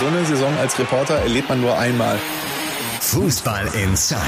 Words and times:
So 0.00 0.06
eine 0.06 0.24
Saison 0.24 0.56
als 0.56 0.78
Reporter 0.78 1.16
erlebt 1.16 1.50
man 1.50 1.60
nur 1.60 1.78
einmal. 1.78 2.18
Fußball 3.00 3.66
Inside, 3.84 4.18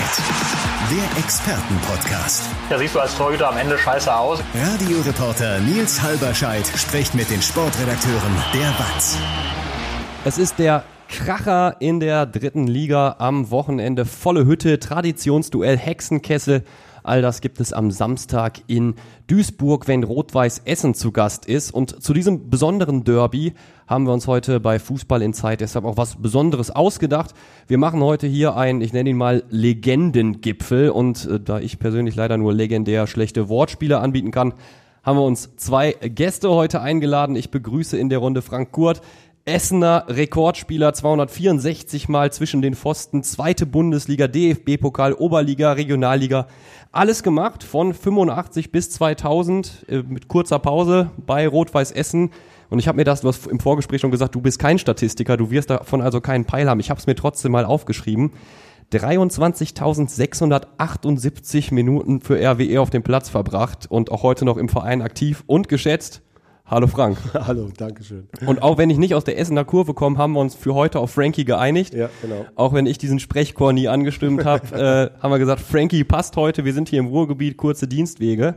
der 0.91 1.18
Expertenpodcast. 1.25 2.44
Da 2.68 2.78
siehst 2.78 2.94
du 2.94 3.00
als 3.00 3.17
Torhüter 3.17 3.48
am 3.48 3.56
Ende 3.56 3.78
scheiße 3.78 4.14
aus. 4.14 4.40
Radioreporter 4.54 5.60
Nils 5.60 6.02
Halberscheid 6.02 6.66
spricht 6.76 7.14
mit 7.14 7.30
den 7.30 7.40
Sportredakteuren 7.40 8.34
der 8.52 8.68
WAZ. 8.79 9.16
Es 10.27 10.37
ist 10.37 10.59
der 10.59 10.85
Kracher 11.09 11.77
in 11.80 12.00
der 12.00 12.27
dritten 12.27 12.66
Liga 12.66 13.16
am 13.18 13.50
Wochenende. 13.50 14.04
Volle 14.04 14.45
Hütte, 14.45 14.79
Traditionsduell, 14.79 15.79
Hexenkessel. 15.79 16.64
All 17.03 17.23
das 17.23 17.41
gibt 17.41 17.61
es 17.61 17.73
am 17.73 17.91
Samstag 17.91 18.61
in 18.66 18.95
Duisburg, 19.27 19.89
wenn 19.89 20.05
Rot-Weiß 20.05 20.62
Essen 20.64 20.95
zu 20.95 21.12
Gast 21.12 21.46
ist. 21.46 21.73
Und 21.73 22.02
zu 22.02 22.12
diesem 22.12 22.51
besonderen 22.51 23.05
Derby 23.05 23.55
haben 23.87 24.07
wir 24.07 24.12
uns 24.12 24.27
heute 24.27 24.61
bei 24.61 24.79
Fußball 24.79 25.23
in 25.23 25.34
Zeit 25.34 25.61
deshalb 25.61 25.84
auch 25.84 25.96
was 25.96 26.16
Besonderes 26.16 26.70
ausgedacht. 26.70 27.34
Wir 27.66 27.78
machen 27.78 28.02
heute 28.02 28.27
hier 28.27 28.56
ein, 28.56 28.80
ich 28.80 28.92
nenne 28.92 29.11
ihn 29.11 29.16
mal 29.16 29.42
Legendengipfel. 29.51 30.91
Und 30.91 31.27
äh, 31.27 31.41
da 31.41 31.59
ich 31.61 31.78
persönlich 31.78 32.15
leider 32.15 32.37
nur 32.37 32.52
legendär 32.52 33.06
schlechte 33.06 33.48
Wortspiele 33.48 33.98
anbieten 33.98 34.30
kann, 34.30 34.55
haben 35.03 35.19
wir 35.19 35.25
uns 35.25 35.56
zwei 35.56 35.92
Gäste 35.92 36.50
heute 36.50 36.80
eingeladen. 36.80 37.34
Ich 37.34 37.50
begrüße 37.50 37.97
in 37.98 38.09
der 38.09 38.19
Runde 38.19 38.41
Frank 38.41 38.70
Kurt. 38.70 39.00
Essener 39.45 40.05
Rekordspieler 40.06 40.95
264 40.95 42.09
Mal 42.09 42.33
zwischen 42.33 42.62
den 42.62 42.77
Pfosten, 42.77 43.24
zweite 43.24 43.66
Bundesliga, 43.66 44.28
DFB-Pokal, 44.28 45.14
Oberliga, 45.14 45.73
Regionalliga. 45.73 46.46
Alles 46.92 47.24
gemacht 47.24 47.64
von 47.64 47.92
85 47.92 48.70
bis 48.70 48.91
2000 48.91 49.86
äh, 49.88 50.05
mit 50.06 50.28
kurzer 50.28 50.60
Pause 50.60 51.10
bei 51.16 51.48
Rot-Weiß 51.48 51.91
Essen. 51.91 52.30
Und 52.70 52.78
ich 52.78 52.86
habe 52.86 52.95
mir 52.95 53.05
das, 53.05 53.23
du 53.23 53.28
hast 53.28 53.48
im 53.48 53.59
Vorgespräch 53.59 54.00
schon 54.00 54.12
gesagt, 54.12 54.36
du 54.36 54.41
bist 54.41 54.60
kein 54.60 54.78
Statistiker, 54.78 55.36
du 55.36 55.50
wirst 55.50 55.70
davon 55.70 56.02
also 56.02 56.20
keinen 56.20 56.45
Peil 56.45 56.70
haben. 56.70 56.78
Ich 56.78 56.91
habe 56.91 57.00
es 57.00 57.09
mir 57.09 57.16
trotzdem 57.16 57.50
mal 57.50 57.64
aufgeschrieben. 57.64 58.30
23.678 58.92 61.74
Minuten 61.74 62.20
für 62.20 62.39
RWE 62.39 62.80
auf 62.80 62.91
dem 62.91 63.02
Platz 63.02 63.28
verbracht 63.28 63.91
und 63.91 64.12
auch 64.12 64.22
heute 64.22 64.45
noch 64.45 64.56
im 64.56 64.69
Verein 64.69 65.02
aktiv 65.02 65.42
und 65.48 65.69
geschätzt. 65.69 66.22
Hallo 66.64 66.86
Frank. 66.86 67.18
Hallo, 67.34 67.70
danke 67.77 68.02
schön. 68.05 68.28
Und 68.46 68.62
auch 68.62 68.78
wenn 68.78 68.88
ich 68.88 68.96
nicht 68.96 69.14
aus 69.14 69.24
der 69.24 69.38
Essener 69.38 69.64
Kurve 69.64 69.94
komme, 69.94 70.16
haben 70.16 70.32
wir 70.32 70.41
uns 70.41 70.55
für 70.55 70.74
heute 70.74 71.00
auf 71.00 71.10
Frankie 71.10 71.44
geeinigt. 71.44 71.92
Ja, 71.92 72.08
genau. 72.22 72.46
Auch 72.55 72.72
wenn 72.72 72.86
ich 72.86 72.98
diesen 72.98 73.18
Sprechchor 73.18 73.72
nie 73.72 73.88
angestimmt 73.88 74.44
habe, 74.44 75.10
äh, 75.18 75.22
haben 75.22 75.30
wir 75.30 75.38
gesagt, 75.38 75.60
Frankie 75.60 76.05
passt 76.05 76.36
heute, 76.36 76.64
wir 76.64 76.72
sind 76.72 76.88
hier 76.88 77.00
im 77.00 77.06
Ruhrgebiet, 77.06 77.56
kurze 77.56 77.86
Dienstwege. 77.88 78.55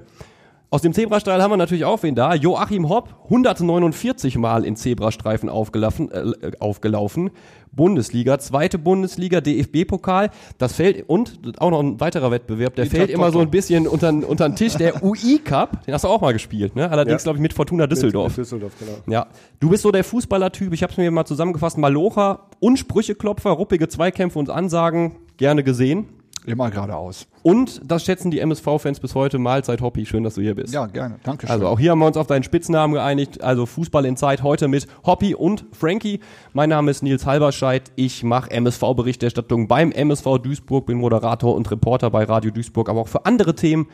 Aus 0.72 0.82
dem 0.82 0.94
Zebrastreil 0.94 1.42
haben 1.42 1.52
wir 1.52 1.58
natürlich 1.58 1.86
auch 1.86 2.04
wen 2.04 2.16
da. 2.16 2.34
Joachim 2.34 2.90
Hopp, 2.90 3.10
149 3.26 4.38
Mal 4.38 4.66
in 4.66 4.76
Zebrastreifen 4.76 5.48
aufgelaufen, 5.48 6.12
äh, 6.12 6.52
aufgelaufen. 6.60 7.30
Bundesliga, 7.72 8.40
zweite 8.40 8.78
Bundesliga, 8.80 9.42
DFB-Pokal. 9.42 10.30
Das 10.58 10.74
fällt, 10.74 11.10
und 11.10 11.40
auch 11.60 11.72
noch 11.72 11.82
ein 11.82 12.00
weiterer 12.00 12.32
Wettbewerb, 12.32 12.76
der 12.76 12.86
Die 12.86 12.90
fällt 12.92 13.10
immer 13.10 13.32
so 13.32 13.40
ein 13.40 13.50
bisschen 13.52 13.86
unter, 13.88 14.10
unter 14.10 14.48
den 14.50 14.56
Tisch. 14.56 14.76
Der 14.76 15.04
UI-Cup, 15.04 15.86
den 15.86 15.94
hast 15.94 16.04
du 16.06 16.08
auch 16.08 16.22
mal 16.22 16.32
gespielt, 16.34 16.76
ne? 16.76 16.90
Allerdings, 16.90 17.22
Ja. 17.22 17.26
glaube 17.26 17.38
ich, 17.38 17.42
mit 17.42 17.54
Fortuna 17.54 17.86
Düsseldorf. 17.88 18.30
Mit 18.30 18.38
Düsseldorf, 18.46 18.74
genau. 18.80 18.94
Ja, 19.08 19.28
du 19.60 19.70
bist 19.70 19.84
so 19.84 19.92
der 19.92 20.04
Fußballertyp. 20.06 20.74
Ich 20.74 20.84
habe 20.84 20.92
es 20.92 20.98
mir 20.98 21.12
mal 21.12 21.26
zusammengefasst. 21.26 21.78
Malocher 21.78 22.48
und 22.60 22.80
Sprücheklopfer, 22.80 23.52
ruppige 23.52 23.88
Zweikämpfe 23.90 24.40
und 24.40 24.50
Ansagen 24.50 25.16
gerne 25.38 25.64
gesehen. 25.64 26.08
Immer 26.46 26.70
geradeaus. 26.70 27.28
Und 27.44 27.82
das 27.84 28.06
schätzen 28.06 28.32
die 28.32 28.40
MSV-Fans 28.40 29.00
bis 29.00 29.16
heute. 29.16 29.40
Mahlzeit 29.40 29.82
Hoppi, 29.82 30.06
schön, 30.06 30.24
dass 30.24 30.36
du 30.36 30.42
hier 30.42 30.56
bist. 30.56 30.74
Ja, 30.74 30.86
gerne. 30.86 31.16
Dankeschön. 31.24 31.52
Also 31.52 31.68
auch 31.68 31.80
hier 31.80 31.92
haben 31.92 32.00
wir 32.00 32.08
uns 32.08 32.18
auf 32.18 32.28
deinen 32.28 32.44
Spitznamen 32.44 32.94
geeinigt. 32.94 33.44
Also 33.44 33.66
Fußball 33.66 34.06
in 34.06 34.18
Zeit 34.18 34.44
heute 34.44 34.68
mit 34.68 34.88
Hoppy 35.06 35.36
und 35.36 35.66
Frankie. 35.72 36.20
Mein 36.54 36.70
Name 36.70 36.92
ist 36.92 37.04
Nils 37.04 37.26
Halberscheid. 37.26 37.92
Ich 37.96 38.24
mache 38.24 38.52
MSV-Berichterstattung 38.52 39.68
beim 39.68 39.92
MSV 39.92 40.40
Duisburg, 40.40 40.86
bin 40.86 40.98
Moderator 40.98 41.56
und 41.56 41.70
Reporter 41.72 42.10
bei 42.10 42.24
Radio 42.24 42.52
Duisburg, 42.52 42.90
aber 42.90 43.02
auch 43.02 43.08
für 43.08 43.26
andere 43.26 43.56
Themen. 43.56 43.88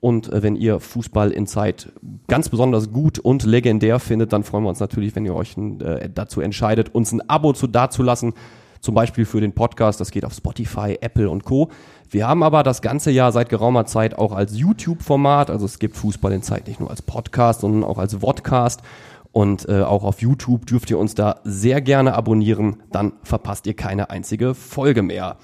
Und 0.00 0.32
äh, 0.32 0.42
wenn 0.42 0.56
ihr 0.56 0.78
Fußball 0.78 1.32
in 1.32 1.46
Zeit 1.46 1.92
ganz 2.28 2.48
besonders 2.48 2.92
gut 2.92 3.18
und 3.18 3.44
legendär 3.44 3.98
findet, 3.98 4.32
dann 4.32 4.44
freuen 4.44 4.64
wir 4.64 4.68
uns 4.68 4.80
natürlich, 4.80 5.16
wenn 5.16 5.24
ihr 5.24 5.34
euch 5.34 5.56
äh, 5.56 6.08
dazu 6.12 6.40
entscheidet, 6.40 6.94
uns 6.94 7.12
ein 7.12 7.28
Abo 7.28 7.52
zu 7.52 7.66
dazulassen. 7.66 8.34
Zum 8.80 8.94
Beispiel 8.94 9.24
für 9.24 9.40
den 9.40 9.52
Podcast, 9.52 10.00
das 10.00 10.10
geht 10.10 10.24
auf 10.24 10.32
Spotify, 10.32 10.96
Apple 11.00 11.28
und 11.28 11.44
Co. 11.44 11.70
Wir 12.08 12.28
haben 12.28 12.42
aber 12.42 12.62
das 12.62 12.82
ganze 12.82 13.10
Jahr 13.10 13.32
seit 13.32 13.48
geraumer 13.48 13.84
Zeit 13.86 14.16
auch 14.16 14.32
als 14.32 14.56
YouTube-Format, 14.56 15.50
also 15.50 15.66
es 15.66 15.78
gibt 15.78 15.96
Fußball 15.96 16.32
in 16.32 16.42
Zeit 16.42 16.68
nicht 16.68 16.78
nur 16.80 16.90
als 16.90 17.02
Podcast, 17.02 17.60
sondern 17.62 17.84
auch 17.84 17.98
als 17.98 18.14
Vodcast. 18.14 18.82
Und 19.32 19.68
äh, 19.68 19.82
auch 19.82 20.02
auf 20.04 20.22
YouTube 20.22 20.66
dürft 20.66 20.90
ihr 20.90 20.98
uns 20.98 21.14
da 21.14 21.40
sehr 21.44 21.82
gerne 21.82 22.14
abonnieren, 22.14 22.82
dann 22.90 23.12
verpasst 23.22 23.66
ihr 23.66 23.74
keine 23.74 24.08
einzige 24.08 24.54
Folge 24.54 25.02
mehr. 25.02 25.36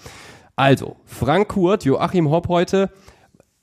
Also, 0.56 0.96
Frank 1.04 1.48
Kurt, 1.48 1.84
Joachim 1.84 2.30
Hopp 2.30 2.48
heute, 2.48 2.90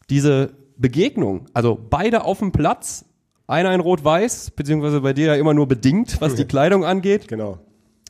diese 0.09 0.51
Begegnung, 0.77 1.45
also 1.53 1.79
beide 1.89 2.25
auf 2.25 2.39
dem 2.39 2.51
Platz, 2.51 3.05
einer 3.47 3.73
in 3.73 3.79
Rot-Weiß, 3.79 4.51
beziehungsweise 4.51 5.01
bei 5.01 5.13
dir 5.13 5.27
ja 5.27 5.35
immer 5.35 5.55
nur 5.55 5.67
bedingt, 5.67 6.21
was 6.21 6.35
die 6.35 6.45
Kleidung 6.47 6.85
angeht 6.85 7.27
Genau. 7.27 7.57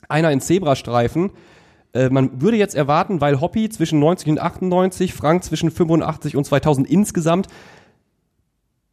einer 0.08 0.30
in 0.30 0.40
Zebrastreifen. 0.42 1.30
Äh, 1.92 2.10
man 2.10 2.40
würde 2.40 2.56
jetzt 2.56 2.74
erwarten, 2.74 3.20
weil 3.20 3.40
Hoppy 3.40 3.68
zwischen 3.68 3.98
90 3.98 4.28
und 4.28 4.38
98, 4.40 5.14
Frank 5.14 5.44
zwischen 5.44 5.70
85 5.70 6.36
und 6.36 6.44
2000 6.44 6.88
insgesamt, 6.88 7.48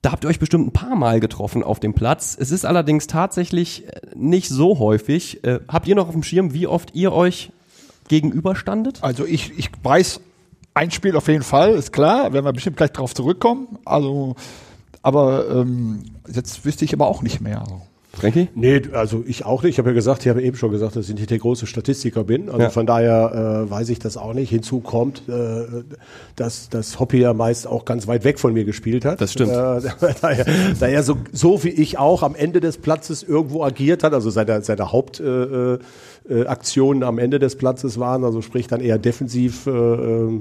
da 0.02 0.12
habt 0.12 0.24
ihr 0.24 0.30
euch 0.30 0.40
bestimmt 0.40 0.68
ein 0.68 0.74
paar 0.74 0.96
Mal 0.96 1.19
getroffen 1.19 1.63
auf 1.63 1.80
dem 1.80 1.94
Platz. 1.94 2.38
Es 2.40 2.52
ist 2.52 2.66
allerdings 2.66 3.08
tatsächlich 3.08 3.88
äh, 3.88 4.02
nicht 4.16 4.50
so 4.50 4.80
häufig. 4.80 5.44
Äh, 5.44 5.59
habt 5.68 5.88
ihr 5.88 5.96
noch 5.96 6.08
auf 6.08 6.13
dem 6.13 6.24
Schirm, 6.24 6.53
wie 6.53 6.68
oft 6.68 6.96
ihr 6.96 7.12
euch 7.13 7.52
gegenüberstandet? 8.08 9.03
also 9.03 9.25
ich, 9.25 9.58
ich 9.58 9.69
weiß 9.84 10.22
ein 10.74 10.91
Spiel 10.91 11.16
auf 11.16 11.28
jeden 11.28 11.44
Fall, 11.44 11.72
ist 11.72 11.91
klar, 11.91 12.31
werden 12.34 12.46
wir 12.46 12.53
bestimmt 12.53 12.78
gleich 12.78 12.91
drauf 12.91 13.14
zurückkommen. 13.14 13.79
Also, 13.84 14.35
aber 15.02 15.50
ähm, 15.50 16.03
jetzt 16.31 16.64
wüsste 16.66 16.85
ich 16.85 16.94
aber 16.94 17.08
auch 17.08 17.22
nicht 17.22 17.41
mehr. 17.41 17.62
Also. 17.62 17.81
Frankie? 18.17 18.50
Nee, 18.55 18.81
also 18.94 19.23
ich 19.25 19.45
auch 19.45 19.63
nicht. 19.63 19.73
Ich 19.73 19.79
habe 19.79 19.89
ja 19.89 19.95
gesagt, 19.95 20.23
ich 20.23 20.29
habe 20.29 20.41
eben 20.41 20.57
schon 20.57 20.72
gesagt, 20.72 20.95
dass 20.95 21.07
ich 21.09 21.16
nicht 21.16 21.29
der 21.29 21.38
große 21.39 21.67
Statistiker 21.67 22.23
bin. 22.23 22.50
Also 22.50 22.61
Ja. 22.63 22.69
von 22.69 22.85
daher 22.85 23.66
äh, 23.67 23.69
weiß 23.72 23.89
ich 23.89 24.00
das 24.00 24.17
auch 24.17 24.33
nicht. 24.33 24.50
Hinzu 24.50 24.79
kommt, 24.79 25.23
äh, 25.29 25.66
dass 26.35 26.69
das 26.69 27.00
Hoppy 27.00 27.19
ja 27.19 27.33
meist 27.33 27.67
auch 27.67 27.85
ganz 27.85 28.07
weit 28.07 28.23
weg 28.23 28.39
von 28.39 28.53
mir 28.53 28.66
gespielt 28.66 29.05
hat. 29.05 29.22
Das 29.22 29.31
stimmt. 29.33 29.51
Äh, 29.51 29.81
daher, 30.22 30.45
daher 30.79 31.03
so, 31.03 31.17
so 31.31 31.63
wie 31.63 31.69
ich 31.69 31.97
auch 31.97 32.23
am 32.23 32.35
Ende 32.35 32.59
des 32.59 32.78
Platzes 32.78 33.23
irgendwo 33.23 33.63
agiert 33.63 34.03
hat, 34.03 34.13
also 34.13 34.29
seine, 34.29 34.61
seine 34.61 34.91
Hauptaktionen 34.91 35.79
äh, 36.29 36.34
äh, 36.41 36.45
Aktionen 36.47 37.03
am 37.03 37.19
Ende 37.19 37.39
des 37.39 37.55
Platzes 37.55 37.99
waren, 37.99 38.23
also 38.23 38.41
sprich 38.41 38.67
dann 38.67 38.81
eher 38.81 38.97
defensiv 38.97 39.67
äh, 39.67 39.72
äh, 39.72 40.39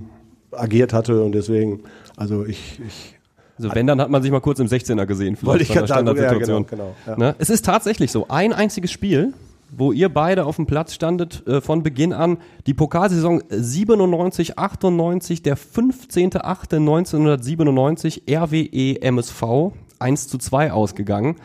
agiert 0.53 0.93
hatte 0.93 1.23
und 1.23 1.33
deswegen, 1.33 1.83
also 2.17 2.45
ich, 2.45 2.81
ich 2.87 3.16
Also 3.59 3.75
wenn, 3.75 3.87
dann 3.87 4.01
hat 4.01 4.11
man 4.11 4.23
sich 4.23 4.31
mal 4.31 4.41
kurz 4.41 4.59
im 4.59 4.67
16er 4.67 5.07
gesehen. 5.07 5.37
vielleicht 5.37 5.47
Wollte 5.47 5.63
ich 5.63 5.71
gerade 5.71 5.87
sagen, 5.87 6.07
ja, 6.07 6.13
Standardsituation. 6.13 6.67
genau, 6.67 6.95
genau, 7.07 7.17
ja. 7.17 7.17
Ne? 7.17 7.35
Es 7.39 7.51
ist 7.51 7.65
tatsächlich 7.65 8.13
so, 8.13 8.27
ein 8.29 8.53
einziges 8.53 8.91
Spiel, 8.91 9.33
wo 9.71 9.93
ihr 9.93 10.09
beide 10.09 10.45
auf 10.45 10.57
dem 10.57 10.67
Platz 10.67 10.95
standet 10.95 11.47
äh, 11.47 11.61
von 11.61 11.83
Beginn 11.83 12.13
an. 12.13 12.39
Die 12.67 12.75
Pokalsaison 12.75 13.43
97, 13.49 14.59
98, 14.59 15.43
der 15.43 15.57
15.08.1997, 15.57 18.23
RWE 18.31 19.03
MSV, 19.03 19.73
1 19.99 20.29
zu 20.29 20.39
2 20.39 20.73
ausgegangen. 20.73 21.37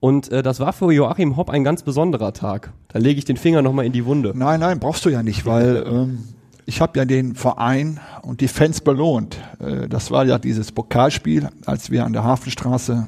Und 0.00 0.30
äh, 0.30 0.42
das 0.42 0.60
war 0.60 0.72
für 0.72 0.92
Joachim 0.92 1.36
Hopp 1.36 1.50
ein 1.50 1.64
ganz 1.64 1.82
besonderer 1.82 2.32
Tag. 2.32 2.72
Da 2.88 2.98
lege 2.98 3.18
ich 3.18 3.24
den 3.24 3.36
Finger 3.36 3.62
nochmal 3.62 3.86
in 3.86 3.92
die 3.92 4.04
Wunde. 4.04 4.32
Nein, 4.34 4.60
nein, 4.60 4.78
brauchst 4.78 5.04
du 5.04 5.08
ja 5.08 5.22
nicht, 5.22 5.46
weil 5.46 5.84
ähm, 5.88 6.18
ich 6.66 6.80
habe 6.80 6.98
ja 6.98 7.04
den 7.04 7.36
Verein 7.36 8.00
und 8.22 8.40
die 8.40 8.48
Fans 8.48 8.80
belohnt. 8.80 9.38
Äh, 9.60 9.88
das 9.88 10.10
war 10.10 10.26
ja 10.26 10.38
dieses 10.38 10.72
Pokalspiel, 10.72 11.48
als 11.64 11.90
wir 11.90 12.04
an 12.04 12.12
der 12.12 12.24
Hafenstraße 12.24 13.06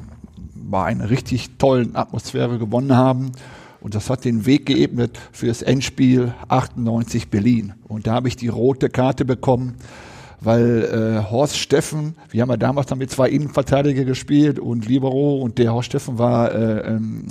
bei 0.54 0.84
einer 0.84 1.10
richtig 1.10 1.58
tollen 1.58 1.96
Atmosphäre 1.96 2.58
gewonnen 2.58 2.96
haben. 2.96 3.32
Und 3.80 3.94
das 3.94 4.10
hat 4.10 4.24
den 4.24 4.46
Weg 4.46 4.66
geebnet 4.66 5.18
für 5.32 5.46
das 5.46 5.62
Endspiel 5.62 6.34
98 6.48 7.30
Berlin. 7.30 7.74
Und 7.86 8.06
da 8.06 8.14
habe 8.14 8.28
ich 8.28 8.36
die 8.36 8.48
rote 8.48 8.90
Karte 8.90 9.24
bekommen, 9.24 9.74
weil 10.40 10.84
äh, 10.84 11.30
Horst 11.30 11.58
Steffen, 11.58 12.14
wir 12.30 12.42
haben 12.42 12.50
ja 12.50 12.56
damals 12.56 12.88
dann 12.88 12.98
mit 12.98 13.10
zwei 13.10 13.28
Innenverteidiger 13.28 14.04
gespielt 14.04 14.58
und 14.58 14.86
Libero 14.86 15.38
und 15.38 15.58
der 15.58 15.72
Horst 15.72 15.86
Steffen 15.86 16.18
war 16.18 16.52
äh, 16.52 16.94
ähm, 16.94 17.26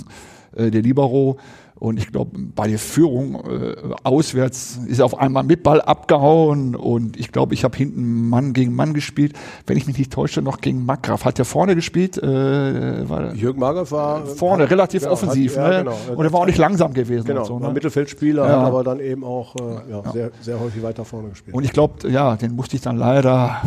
äh, 0.54 0.70
der 0.70 0.82
Libero. 0.82 1.38
Und 1.78 1.98
ich 1.98 2.10
glaube, 2.10 2.32
bei 2.36 2.66
der 2.66 2.78
Führung 2.78 3.36
äh, 3.36 3.74
auswärts 4.02 4.80
ist 4.86 4.98
er 4.98 5.04
auf 5.04 5.18
einmal 5.18 5.44
mit 5.44 5.62
Ball 5.62 5.80
abgehauen 5.80 6.74
und 6.74 7.16
ich 7.16 7.30
glaube, 7.30 7.54
ich 7.54 7.62
habe 7.62 7.76
hinten 7.76 8.28
Mann 8.28 8.52
gegen 8.52 8.74
Mann 8.74 8.94
gespielt. 8.94 9.34
Wenn 9.66 9.76
ich 9.76 9.86
mich 9.86 9.96
nicht 9.96 10.12
täusche, 10.12 10.42
noch 10.42 10.60
gegen 10.60 10.84
Magraf. 10.84 11.24
Hat 11.24 11.38
der 11.38 11.44
vorne 11.44 11.74
gespielt? 11.76 12.18
Äh, 12.18 13.08
war 13.08 13.32
Jürgen 13.34 13.60
Magath 13.60 13.92
war 13.92 14.26
vorne, 14.26 14.64
hat- 14.64 14.70
relativ 14.70 15.02
ja, 15.04 15.10
offensiv. 15.10 15.56
Hat, 15.56 15.72
ja, 15.72 15.78
ne? 15.78 15.84
genau. 15.84 16.18
Und 16.18 16.24
er 16.24 16.32
war 16.32 16.40
auch 16.40 16.46
nicht 16.46 16.58
langsam 16.58 16.92
gewesen. 16.94 17.26
Genau, 17.26 17.44
so, 17.44 17.60
war 17.60 17.68
ne? 17.68 17.74
Mittelfeldspieler, 17.74 18.48
Ja. 18.48 18.60
hat 18.60 18.66
aber 18.66 18.82
dann 18.82 18.98
eben 19.00 19.22
auch 19.22 19.54
äh, 19.56 19.90
ja, 19.90 20.02
Sehr, 20.12 20.30
sehr 20.40 20.60
häufig 20.60 20.82
weiter 20.82 21.04
vorne 21.04 21.28
gespielt. 21.30 21.54
Und 21.56 21.64
ich 21.64 21.72
glaube, 21.72 22.08
ja, 22.10 22.36
den 22.36 22.56
musste 22.56 22.76
ich 22.76 22.82
dann 22.82 22.96
leider 22.96 23.62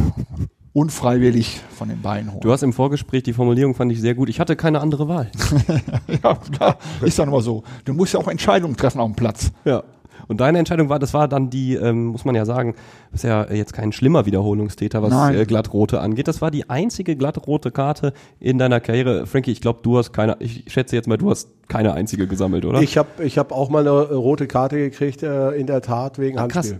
unfreiwillig 0.74 1.62
von 1.78 1.90
den 1.90 2.02
Beinen 2.02 2.32
holen. 2.32 2.42
Du 2.42 2.52
hast 2.52 2.64
im 2.64 2.74
Vorgespräch, 2.74 3.24
die 3.24 3.34
Formulierung 3.34 3.76
fand 3.76 3.92
ich 3.92 4.00
sehr 4.00 4.16
gut. 4.16 4.30
Ich 4.30 4.40
hatte 4.40 4.56
keine 4.56 4.80
andere 4.80 5.08
Wahl. 5.08 5.30
ja, 6.24 6.38
ja, 6.60 6.76
ist 7.02 7.20
dann 7.20 7.28
immer 7.28 7.42
so. 7.42 7.64
Du 7.86 7.94
musst 7.94 8.14
ja 8.14 8.20
auch 8.20 8.28
Entscheidungen 8.28 8.78
treffen 8.78 9.02
auf 9.02 9.12
dem 9.12 9.16
Platz. 9.16 9.52
Ja. 9.66 9.84
Und 10.28 10.40
deine 10.40 10.60
Entscheidung 10.60 10.88
war, 10.88 10.98
das 10.98 11.14
war 11.14 11.28
dann 11.28 11.50
die, 11.50 11.74
ähm, 11.74 12.06
muss 12.06 12.24
man 12.24 12.36
ja 12.36 12.46
sagen, 12.46 12.76
ist 13.12 13.26
ja 13.26 13.52
jetzt 13.52 13.74
kein 13.74 13.92
schlimmer 13.92 14.26
Wiederholungstäter, 14.26 15.02
was 15.02 15.34
äh, 15.34 15.46
glattrote 15.46 16.00
angeht. 16.00 16.30
Das 16.30 16.42
war 16.42 16.52
die 16.52 16.70
einzige 16.70 17.18
glattrote 17.18 17.70
Karte 17.72 18.14
in 18.40 18.58
deiner 18.58 18.80
Karriere. 18.80 19.26
Frankie, 19.26 19.52
ich 19.52 19.60
glaube, 19.60 19.80
du 19.84 19.98
hast 19.98 20.14
keine, 20.14 20.38
ich 20.40 20.64
schätze 20.68 20.96
jetzt 20.96 21.08
mal, 21.08 21.18
du 21.18 21.30
hast 21.32 21.50
keine 21.68 21.94
einzige 21.94 22.28
gesammelt, 22.28 22.64
oder? 22.64 22.82
Ich 22.82 22.98
habe 22.98 23.24
ich 23.26 23.38
hab 23.38 23.52
auch 23.52 23.70
mal 23.70 23.86
eine 23.86 24.14
rote 24.14 24.48
Karte 24.48 24.78
gekriegt, 24.78 25.22
äh, 25.24 25.52
in 25.52 25.68
der 25.68 25.82
Tat, 25.82 26.18
wegen 26.18 26.38
Ah, 26.38 26.48
krass. 26.48 26.76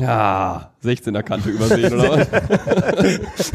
Ja, 0.00 0.70
16er 0.84 1.22
Kante 1.22 1.50
übersehen, 1.50 1.92
oder 1.92 2.10
was? 2.10 3.52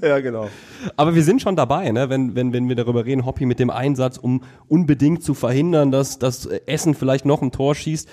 Ja, 0.02 0.20
genau. 0.20 0.48
Aber 0.96 1.14
wir 1.14 1.22
sind 1.22 1.42
schon 1.42 1.56
dabei, 1.56 1.90
ne? 1.90 2.08
wenn, 2.08 2.34
wenn, 2.34 2.52
wenn 2.52 2.68
wir 2.68 2.76
darüber 2.76 3.04
reden, 3.04 3.24
Hoppy 3.24 3.46
mit 3.46 3.58
dem 3.58 3.70
Einsatz, 3.70 4.16
um 4.16 4.42
unbedingt 4.68 5.22
zu 5.22 5.34
verhindern, 5.34 5.90
dass 5.90 6.18
das 6.18 6.46
Essen 6.46 6.94
vielleicht 6.94 7.24
noch 7.24 7.42
ein 7.42 7.52
Tor 7.52 7.74
schießt. 7.74 8.08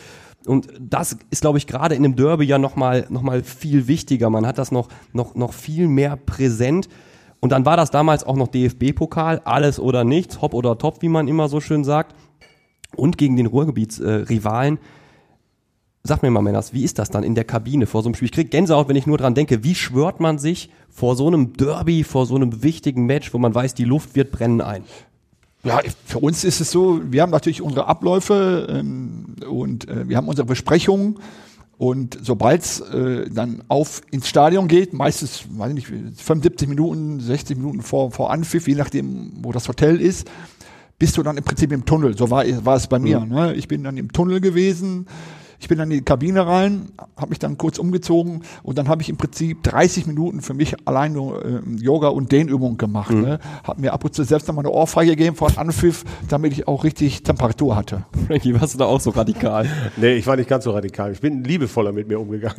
Und 0.46 0.68
das 0.80 1.18
ist, 1.30 1.42
glaube 1.42 1.58
ich, 1.58 1.68
gerade 1.68 1.96
in 1.96 2.06
einem 2.06 2.16
Derby 2.16 2.46
ja 2.46 2.58
nochmal 2.58 3.06
noch 3.10 3.22
mal 3.22 3.44
viel 3.44 3.88
wichtiger. 3.88 4.30
Man 4.30 4.46
hat 4.46 4.58
das 4.58 4.72
noch, 4.72 4.88
noch, 5.14 5.36
noch 5.36 5.54
viel 5.54 5.88
mehr 5.88 6.16
präsent. 6.16 6.88
Und 7.40 7.52
dann 7.52 7.66
war 7.66 7.78
das 7.78 7.92
damals 7.92 8.24
auch 8.24 8.36
noch 8.36 8.48
DFB-Pokal, 8.48 9.42
alles 9.46 9.80
oder 9.80 10.04
nichts, 10.04 10.42
hopp 10.42 10.54
oder 10.54 10.78
top, 10.78 11.02
wie 11.02 11.10
man 11.10 11.28
immer 11.28 11.50
so 11.50 11.60
schön 11.60 11.84
sagt. 11.84 12.16
Und 12.96 13.18
gegen 13.18 13.36
den 13.36 13.48
Ruhrgebietsrivalen. 13.48 14.78
Äh. 14.78 14.80
Sag 16.08 16.24
mir 16.24 16.32
mal, 16.32 16.42
Männers, 16.42 16.74
wie 16.74 16.84
ist 16.84 17.00
das 17.00 17.10
dann 17.10 17.24
in 17.24 17.36
der 17.36 17.44
Kabine 17.44 17.86
vor 17.86 18.02
so 18.02 18.08
einem 18.08 18.16
Spiel? 18.16 18.28
Ich 18.28 18.32
krieg 18.32 18.50
Gänsehaut, 18.50 18.88
wenn 18.88 18.96
ich 18.96 19.08
nur 19.08 19.18
dran 19.18 19.36
denke. 19.36 19.64
Wie 19.64 19.76
schwört 19.76 20.20
man 20.20 20.40
sich 20.40 20.70
vor 20.90 21.16
so 21.16 21.28
einem 21.28 21.54
Derby, 21.54 22.04
vor 22.04 22.26
so 22.26 22.36
einem 22.36 22.64
wichtigen 22.64 23.06
Match, 23.06 23.34
wo 23.34 23.38
man 23.38 23.54
weiß, 23.54 23.74
die 23.74 23.84
Luft 23.84 24.16
wird 24.16 24.32
brennen 24.32 24.62
ein? 24.62 24.84
Ja, 25.64 25.82
für 26.06 26.20
uns 26.20 26.44
ist 26.46 26.62
es 26.62 26.72
so, 26.72 27.02
wir 27.04 27.22
haben 27.22 27.32
natürlich 27.32 27.62
unsere 27.62 27.88
Abläufe 27.88 28.68
ähm, 28.70 29.36
und 29.50 29.90
äh, 29.90 30.08
wir 30.08 30.16
haben 30.16 30.30
unsere 30.30 30.48
Besprechungen 30.48 31.20
und 31.78 32.18
sobald 32.22 32.62
es 32.62 32.80
äh, 32.80 33.30
dann 33.30 33.64
auf 33.68 34.02
ins 34.10 34.28
Stadion 34.28 34.68
geht, 34.68 34.94
meistens, 34.94 35.44
weiß 35.50 35.74
ich 35.74 35.90
nicht, 35.90 36.22
75 36.22 36.68
Minuten, 36.70 37.20
60 37.20 37.58
Minuten 37.58 37.82
vor, 37.82 38.12
vor 38.12 38.32
Anpfiff, 38.32 38.68
je 38.68 38.76
nachdem, 38.76 39.34
wo 39.42 39.52
das 39.52 39.68
Hotel 39.68 40.00
ist, 40.00 40.30
bist 40.98 41.18
du 41.18 41.24
dann 41.24 41.38
im 41.38 41.44
Prinzip 41.44 41.72
im 41.72 41.86
Tunnel. 41.86 42.18
So 42.18 42.32
war, 42.32 42.46
war 42.66 42.78
es 42.78 42.88
bei 42.88 42.98
mir. 42.98 43.20
Ne? 43.20 43.54
Ich 43.54 43.68
bin 43.68 43.84
dann 43.84 43.98
im 43.98 44.12
Tunnel 44.12 44.42
gewesen. 44.42 45.06
Ich 45.60 45.68
bin 45.68 45.78
dann 45.78 45.90
in 45.90 45.98
die 45.98 46.04
Kabine 46.04 46.46
rein, 46.46 46.90
habe 47.16 47.30
mich 47.30 47.40
dann 47.40 47.58
kurz 47.58 47.80
umgezogen 47.80 48.44
und 48.64 48.78
dann 48.78 48.88
habe 48.88 49.02
ich 49.02 49.10
im 49.10 49.18
Prinzip 49.18 49.64
30 49.64 50.06
Minuten 50.06 50.42
für 50.42 50.54
mich 50.54 50.76
allein 50.88 51.14
nur 51.14 51.44
äh, 51.44 51.60
Yoga 51.78 52.10
und 52.10 52.32
Dehnübungen 52.32 52.78
gemacht. 52.78 53.12
Ne? 53.12 53.40
Hab 53.64 53.80
mir 53.80 53.94
ab 53.94 54.04
und 54.04 54.14
zu 54.14 54.24
selbst 54.24 54.48
nochmal 54.48 54.66
eine 54.66 54.74
Ohrfeige 54.74 55.12
gegeben 55.12 55.36
vor 55.36 55.52
Anpfiff, 55.58 56.04
damit 56.30 56.54
ich 56.54 56.68
auch 56.68 56.84
richtig 56.84 57.24
Temperatur 57.24 57.76
hatte. 57.76 58.04
Frankie, 58.28 58.60
warst 58.60 58.76
du 58.76 58.78
da 58.78 58.86
auch 58.86 59.00
so 59.00 59.10
radikal? 59.12 59.68
Nee, 59.98 60.16
ich 60.16 60.28
war 60.28 60.36
nicht 60.36 60.50
ganz 60.50 60.64
so 60.64 60.72
radikal. 60.72 61.12
Ich 61.12 61.22
bin 61.22 61.44
liebevoller 61.44 61.92
mit 61.92 62.08
mir 62.08 62.20
umgegangen. 62.20 62.58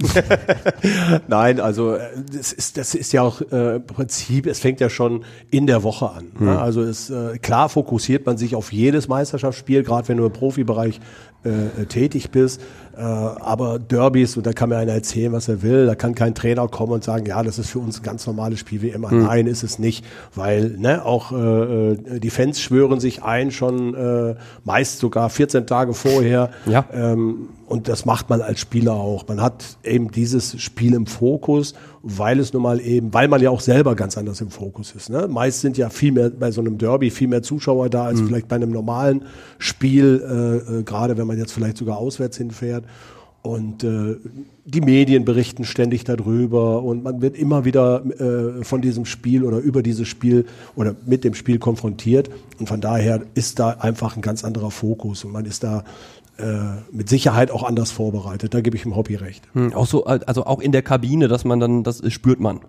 Nein, 1.28 1.60
also 1.60 1.94
äh, 1.94 2.08
das 2.34 2.52
ist, 2.52 2.76
das 2.76 2.94
ist 2.94 3.12
ja 3.12 3.22
auch 3.22 3.40
äh, 3.52 3.76
im 3.76 3.86
Prinzip, 3.86 4.46
es 4.46 4.58
fängt 4.58 4.80
ja 4.80 4.90
schon 4.90 5.24
in 5.50 5.66
der 5.66 5.82
Woche 5.82 6.10
an. 6.10 6.32
Ne? 6.38 6.58
Also 6.58 6.82
es, 6.82 7.10
äh, 7.10 7.38
klar 7.38 7.68
fokussiert 7.68 8.26
man 8.26 8.38
sich 8.38 8.56
auf 8.56 8.72
jedes 8.72 9.08
Meisterschaftsspiel, 9.08 9.82
gerade 9.82 10.08
wenn 10.08 10.16
du 10.16 10.26
im 10.26 10.32
Profibereich 10.32 11.00
äh, 11.44 11.84
tätig 11.86 12.30
bist. 12.30 12.60
Äh, 12.96 13.00
aber 13.00 13.78
Derbys, 13.78 14.36
und 14.36 14.44
da 14.44 14.52
kann 14.52 14.70
mir 14.70 14.76
einer 14.76 14.92
erzählen, 14.92 15.32
was 15.32 15.48
er 15.48 15.62
will, 15.62 15.86
da 15.86 15.94
kann 15.94 16.14
kein 16.14 16.34
Trainer 16.34 16.66
kommen 16.66 16.92
und 16.92 17.04
sagen, 17.04 17.26
ja, 17.26 17.42
das 17.42 17.58
ist 17.58 17.70
für 17.70 17.78
uns 17.78 18.00
ein 18.00 18.02
ganz 18.02 18.26
normales 18.26 18.58
Spiel 18.58 18.82
wie 18.82 18.88
immer. 18.88 19.12
Nein, 19.12 19.46
ist 19.46 19.62
es 19.62 19.78
nicht, 19.78 20.04
weil 20.34 20.70
ne, 20.78 21.04
auch 21.04 21.30
äh, 21.30 21.92
äh, 21.92 22.20
die 22.20 22.30
Fans 22.30 22.60
schwören 22.60 22.98
sich 22.98 23.22
ein, 23.22 23.52
schon 23.52 23.94
äh, 23.94 24.34
meist 24.64 24.98
sogar 24.98 25.30
14 25.30 25.66
Tage 25.66 25.94
vorher. 25.94 26.50
Ja. 26.66 26.86
Ähm, 26.92 27.50
und 27.68 27.86
das 27.88 28.04
macht 28.04 28.30
man 28.30 28.40
als 28.40 28.60
Spieler 28.60 28.94
auch. 28.94 29.28
Man 29.28 29.42
hat 29.42 29.76
eben 29.84 30.10
dieses 30.10 30.60
Spiel 30.60 30.94
im 30.94 31.06
Fokus, 31.06 31.74
weil 32.02 32.40
es 32.40 32.52
nun 32.52 32.62
mal 32.62 32.80
eben, 32.80 33.12
weil 33.12 33.28
man 33.28 33.42
ja 33.42 33.50
auch 33.50 33.60
selber 33.60 33.94
ganz 33.94 34.16
anders 34.16 34.40
im 34.40 34.50
Fokus 34.50 34.92
ist. 34.92 35.10
Ne? 35.10 35.28
Meist 35.28 35.60
sind 35.60 35.76
ja 35.76 35.90
viel 35.90 36.12
mehr 36.12 36.30
bei 36.30 36.50
so 36.50 36.60
einem 36.62 36.78
Derby 36.78 37.10
viel 37.10 37.28
mehr 37.28 37.42
Zuschauer 37.42 37.90
da 37.90 38.04
als 38.04 38.20
vielleicht 38.20 38.48
bei 38.48 38.56
einem 38.56 38.70
normalen 38.70 39.22
Spiel, 39.58 40.22
äh, 40.24 40.78
äh, 40.78 40.82
gerade 40.82 41.18
wenn 41.18 41.26
man 41.26 41.36
jetzt 41.36 41.52
vielleicht 41.52 41.76
sogar 41.76 41.98
auswärts 41.98 42.38
hinfährt. 42.38 42.84
Und 43.42 43.84
äh, 43.84 44.16
die 44.64 44.80
Medien 44.80 45.24
berichten 45.24 45.64
ständig 45.64 46.04
darüber 46.04 46.82
und 46.82 47.04
man 47.04 47.22
wird 47.22 47.36
immer 47.36 47.64
wieder 47.64 48.04
äh, 48.04 48.64
von 48.64 48.82
diesem 48.82 49.04
Spiel 49.04 49.44
oder 49.44 49.58
über 49.58 49.82
dieses 49.82 50.08
Spiel 50.08 50.44
oder 50.74 50.96
mit 51.06 51.22
dem 51.22 51.34
Spiel 51.34 51.58
konfrontiert. 51.58 52.28
Und 52.58 52.68
von 52.68 52.80
daher 52.80 53.22
ist 53.34 53.58
da 53.60 53.70
einfach 53.70 54.16
ein 54.16 54.22
ganz 54.22 54.44
anderer 54.44 54.70
Fokus 54.70 55.24
und 55.24 55.32
man 55.32 55.46
ist 55.46 55.62
da 55.62 55.84
mit 56.92 57.08
Sicherheit 57.08 57.50
auch 57.50 57.64
anders 57.64 57.90
vorbereitet. 57.90 58.54
Da 58.54 58.60
gebe 58.60 58.76
ich 58.76 58.82
dem 58.82 58.94
Hobby 58.94 59.16
recht. 59.16 59.42
Hm, 59.54 59.74
auch 59.74 59.86
so, 59.86 60.04
also 60.04 60.46
auch 60.46 60.60
in 60.60 60.72
der 60.72 60.82
Kabine, 60.82 61.28
dass 61.28 61.44
man 61.44 61.58
dann, 61.58 61.82
das 61.82 62.00
spürt 62.12 62.40
man. 62.40 62.60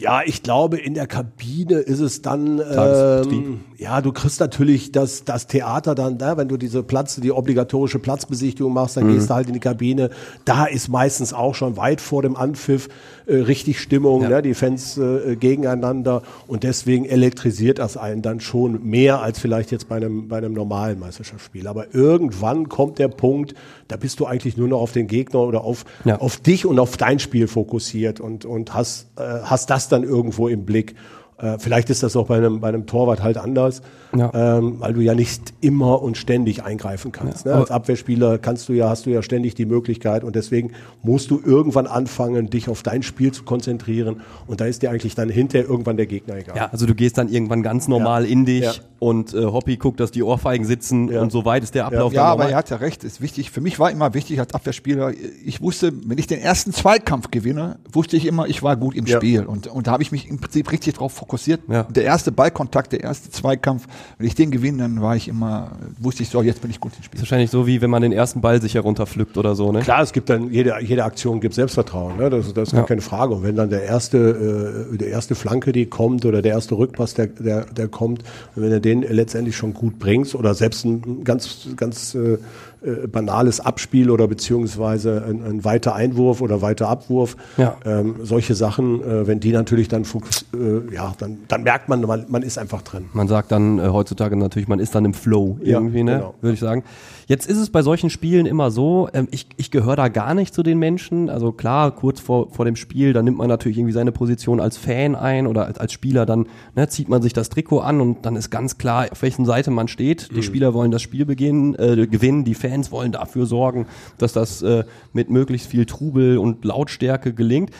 Ja, 0.00 0.20
ich 0.24 0.44
glaube, 0.44 0.78
in 0.78 0.94
der 0.94 1.08
Kabine 1.08 1.78
ist 1.78 1.98
es 1.98 2.22
dann, 2.22 2.60
ähm, 2.60 3.62
ja, 3.78 4.00
du 4.00 4.12
kriegst 4.12 4.38
natürlich 4.38 4.92
das, 4.92 5.24
das 5.24 5.48
Theater 5.48 5.96
dann, 5.96 6.18
da, 6.18 6.36
wenn 6.36 6.46
du 6.46 6.56
diese 6.56 6.84
Platz, 6.84 7.16
die 7.16 7.32
obligatorische 7.32 7.98
Platzbesichtigung 7.98 8.72
machst, 8.72 8.96
dann 8.96 9.08
gehst 9.08 9.28
du 9.28 9.34
halt 9.34 9.48
in 9.48 9.54
die 9.54 9.60
Kabine. 9.60 10.10
Da 10.44 10.66
ist 10.66 10.88
meistens 10.88 11.32
auch 11.32 11.56
schon 11.56 11.76
weit 11.76 12.00
vor 12.00 12.22
dem 12.22 12.36
Anpfiff 12.36 12.86
äh, 12.86 12.90
richtig 13.34 13.80
Stimmung, 13.80 14.22
Ja. 14.22 14.28
ne, 14.28 14.42
die 14.42 14.54
Fans 14.54 14.96
äh, 14.98 15.36
gegeneinander 15.36 16.22
und 16.46 16.62
deswegen 16.62 17.04
elektrisiert 17.04 17.78
das 17.78 17.96
einen 17.96 18.22
dann 18.22 18.40
schon 18.40 18.84
mehr 18.88 19.20
als 19.22 19.38
vielleicht 19.38 19.70
jetzt 19.70 19.88
bei 19.88 19.96
einem, 19.96 20.28
bei 20.28 20.38
einem 20.38 20.52
normalen 20.54 20.98
Meisterschaftsspiel. 20.98 21.66
Aber 21.66 21.94
irgendwann 21.94 22.68
kommt 22.68 22.98
der 22.98 23.08
Punkt, 23.08 23.54
da 23.88 23.96
bist 23.96 24.20
du 24.20 24.26
eigentlich 24.26 24.56
nur 24.56 24.68
noch 24.68 24.80
auf 24.80 24.92
den 24.92 25.06
Gegner 25.06 25.40
oder 25.40 25.62
auf, 25.64 25.84
Ja. 26.04 26.18
auf 26.20 26.38
dich 26.38 26.66
und 26.66 26.78
auf 26.78 26.96
dein 26.96 27.18
Spiel 27.18 27.48
fokussiert 27.48 28.20
und, 28.20 28.44
und 28.44 28.74
hast, 28.74 29.08
äh, 29.18 29.22
hast 29.44 29.70
das 29.70 29.88
dann 29.88 30.02
irgendwo 30.04 30.48
im 30.48 30.64
Blick. 30.64 30.94
Äh, 31.38 31.58
vielleicht 31.58 31.88
ist 31.90 32.02
das 32.02 32.16
auch 32.16 32.26
bei 32.26 32.36
einem, 32.36 32.60
bei 32.60 32.68
einem 32.68 32.86
Torwart 32.86 33.22
halt 33.22 33.36
anders, 33.36 33.80
Ja. 34.16 34.30
ähm, 34.58 34.76
weil 34.80 34.92
du 34.94 35.00
ja 35.00 35.14
nicht 35.14 35.54
immer 35.60 36.02
und 36.02 36.16
ständig 36.16 36.64
eingreifen 36.64 37.12
kannst. 37.12 37.46
Ja, 37.46 37.52
ne? 37.54 37.60
Als 37.60 37.70
Abwehrspieler 37.70 38.38
kannst 38.38 38.68
du 38.68 38.72
ja, 38.72 38.88
hast 38.88 39.06
du 39.06 39.10
ja 39.10 39.22
ständig 39.22 39.54
die 39.54 39.66
Möglichkeit 39.66 40.24
und 40.24 40.34
deswegen 40.34 40.72
musst 41.02 41.30
du 41.30 41.40
irgendwann 41.44 41.86
anfangen, 41.86 42.50
dich 42.50 42.68
auf 42.68 42.82
dein 42.82 43.02
Spiel 43.04 43.30
zu 43.32 43.44
konzentrieren 43.44 44.22
und 44.48 44.60
da 44.60 44.64
ist 44.64 44.82
dir 44.82 44.90
eigentlich 44.90 45.14
dann 45.14 45.28
hinterher 45.28 45.68
irgendwann 45.68 45.96
der 45.96 46.06
Gegner 46.06 46.36
egal. 46.38 46.56
Ja, 46.56 46.68
also 46.72 46.86
du 46.86 46.94
gehst 46.96 47.18
dann 47.18 47.28
irgendwann 47.28 47.62
ganz 47.62 47.86
normal 47.86 48.24
Ja. 48.24 48.30
in 48.32 48.44
dich 48.44 48.64
Ja. 48.64 48.72
und 48.98 49.32
äh, 49.32 49.44
Hoppy 49.44 49.76
guckt, 49.76 50.00
dass 50.00 50.10
die 50.10 50.24
Ohrfeigen 50.24 50.66
sitzen 50.66 51.08
Ja. 51.12 51.20
und 51.22 51.30
so 51.30 51.44
weit 51.44 51.62
ist 51.62 51.76
der 51.76 51.86
Ablauf 51.86 52.12
Ja, 52.12 52.22
dann 52.22 52.30
aber 52.32 52.38
normal. 52.44 52.52
er 52.52 52.56
hat 52.58 52.70
ja 52.70 52.78
recht, 52.78 53.04
ist 53.04 53.20
wichtig. 53.20 53.52
Für 53.52 53.60
mich 53.60 53.78
war 53.78 53.92
immer 53.92 54.12
wichtig 54.14 54.40
als 54.40 54.54
Abwehrspieler, 54.54 55.12
ich 55.44 55.60
wusste, 55.62 55.92
wenn 56.04 56.18
ich 56.18 56.26
den 56.26 56.40
ersten 56.40 56.72
Zweikampf 56.72 57.30
gewinne, 57.30 57.78
wusste 57.92 58.16
ich 58.16 58.26
immer, 58.26 58.48
ich 58.48 58.64
war 58.64 58.76
gut 58.76 58.96
im 58.96 59.06
Ja. 59.06 59.18
Spiel. 59.18 59.44
Und, 59.44 59.68
und 59.68 59.86
da 59.86 59.92
habe 59.92 60.02
ich 60.02 60.10
mich 60.10 60.28
im 60.28 60.38
Prinzip 60.40 60.72
richtig 60.72 60.94
drauf 60.94 61.12
fokussiert. 61.12 61.27
Ja. 61.68 61.84
Der 61.84 62.04
erste 62.04 62.32
Ballkontakt, 62.32 62.92
der 62.92 63.00
erste 63.04 63.30
Zweikampf, 63.30 63.86
wenn 64.18 64.26
ich 64.26 64.34
den 64.34 64.50
gewinne, 64.50 64.78
dann 64.82 65.00
war 65.02 65.14
ich 65.14 65.28
immer, 65.28 65.72
wusste 65.98 66.22
ich 66.22 66.30
so, 66.30 66.42
jetzt 66.42 66.60
bin 66.62 66.70
ich 66.70 66.80
gut 66.80 66.92
im 66.96 67.02
Spiel. 67.04 67.16
ist 67.18 67.22
wahrscheinlich 67.22 67.50
so, 67.50 67.66
wie 67.66 67.80
wenn 67.80 67.90
man 67.90 68.02
den 68.02 68.12
ersten 68.12 68.40
Ball 68.40 68.60
sich 68.60 68.74
herunterpflückt 68.74 69.36
oder 69.38 69.54
so, 69.54 69.70
ne? 69.72 69.80
Klar, 69.80 70.02
es 70.02 70.12
gibt 70.12 70.28
dann 70.30 70.50
jede, 70.50 70.74
jede 70.80 71.04
Aktion 71.04 71.40
gibt 71.40 71.54
Selbstvertrauen, 71.54 72.16
ne? 72.16 72.30
das, 72.30 72.52
das 72.54 72.68
ist 72.68 72.72
gar 72.72 72.80
Ja. 72.82 72.86
keine 72.86 73.00
Frage. 73.02 73.34
Und 73.34 73.42
wenn 73.42 73.56
dann 73.56 73.70
der 73.70 73.82
erste, 73.84 74.86
äh, 74.92 74.96
der 74.96 75.08
erste 75.08 75.34
Flanke, 75.34 75.72
die 75.72 75.86
kommt 75.86 76.24
oder 76.24 76.42
der 76.42 76.52
erste 76.52 76.76
Rückpass, 76.76 77.14
der, 77.14 77.26
der, 77.28 77.64
der 77.66 77.88
kommt, 77.88 78.22
wenn 78.54 78.70
du 78.70 78.80
den 78.80 79.02
letztendlich 79.02 79.56
schon 79.56 79.74
gut 79.74 79.98
bringst 79.98 80.34
oder 80.34 80.54
selbst 80.54 80.84
ein 80.84 81.24
ganz, 81.24 81.68
ganz 81.76 82.14
äh, 82.14 82.38
äh, 82.82 83.06
banales 83.06 83.60
Abspiel 83.60 84.10
oder 84.10 84.28
beziehungsweise 84.28 85.24
ein, 85.28 85.42
ein 85.44 85.64
weiter 85.64 85.94
Einwurf 85.94 86.40
oder 86.40 86.62
weiter 86.62 86.88
Abwurf, 86.88 87.36
Ja. 87.56 87.76
ähm, 87.84 88.16
solche 88.22 88.54
Sachen, 88.54 89.02
äh, 89.02 89.26
wenn 89.26 89.40
die 89.40 89.52
natürlich 89.52 89.88
dann, 89.88 90.02
äh, 90.02 90.94
ja, 90.94 91.14
dann, 91.18 91.38
dann 91.48 91.62
merkt 91.62 91.88
man, 91.88 92.00
man, 92.02 92.26
man 92.28 92.42
ist 92.42 92.58
einfach 92.58 92.82
drin. 92.82 93.06
Man 93.12 93.28
sagt 93.28 93.52
dann 93.52 93.78
äh, 93.78 93.88
heutzutage 93.88 94.36
natürlich, 94.36 94.68
man 94.68 94.78
ist 94.78 94.94
dann 94.94 95.04
im 95.04 95.14
Flow 95.14 95.58
Ja, 95.62 95.78
irgendwie, 95.78 96.02
ne? 96.02 96.16
genau. 96.16 96.34
Würde 96.40 96.54
ich 96.54 96.60
sagen. 96.60 96.84
Jetzt 97.26 97.46
ist 97.46 97.58
es 97.58 97.68
bei 97.68 97.82
solchen 97.82 98.08
Spielen 98.08 98.46
immer 98.46 98.70
so, 98.70 99.08
ähm, 99.12 99.28
ich, 99.30 99.46
ich 99.58 99.70
gehöre 99.70 99.96
da 99.96 100.08
gar 100.08 100.32
nicht 100.34 100.54
zu 100.54 100.62
den 100.62 100.78
Menschen. 100.78 101.28
Also 101.28 101.52
klar, 101.52 101.90
kurz 101.94 102.20
vor, 102.20 102.50
vor 102.52 102.64
dem 102.64 102.74
Spiel, 102.76 103.12
da 103.12 103.22
nimmt 103.22 103.36
man 103.36 103.48
natürlich 103.48 103.76
irgendwie 103.76 103.92
seine 103.92 104.12
Position 104.12 104.60
als 104.60 104.78
Fan 104.78 105.14
ein 105.14 105.46
oder 105.46 105.66
als, 105.66 105.78
als 105.78 105.92
Spieler, 105.92 106.24
dann 106.24 106.46
ne, 106.74 106.88
zieht 106.88 107.08
man 107.10 107.20
sich 107.20 107.34
das 107.34 107.50
Trikot 107.50 107.80
an 107.80 108.00
und 108.00 108.24
dann 108.24 108.34
ist 108.36 108.48
ganz 108.50 108.78
klar, 108.78 109.08
auf 109.10 109.20
welchen 109.20 109.44
Seite 109.44 109.70
man 109.70 109.88
steht. 109.88 110.28
Mhm. 110.30 110.36
Die 110.36 110.42
Spieler 110.42 110.72
wollen 110.72 110.90
das 110.90 111.02
Spiel 111.02 111.26
beginnen, 111.26 111.74
äh, 111.74 112.06
gewinnen, 112.06 112.44
die 112.44 112.54
Fans 112.54 112.67
wollen 112.90 113.12
dafür 113.12 113.46
sorgen, 113.46 113.86
dass 114.18 114.32
das 114.32 114.62
äh, 114.62 114.84
mit 115.12 115.30
möglichst 115.30 115.68
viel 115.68 115.86
Trubel 115.86 116.38
und 116.38 116.64
Lautstärke 116.64 117.34
gelingt. 117.34 117.70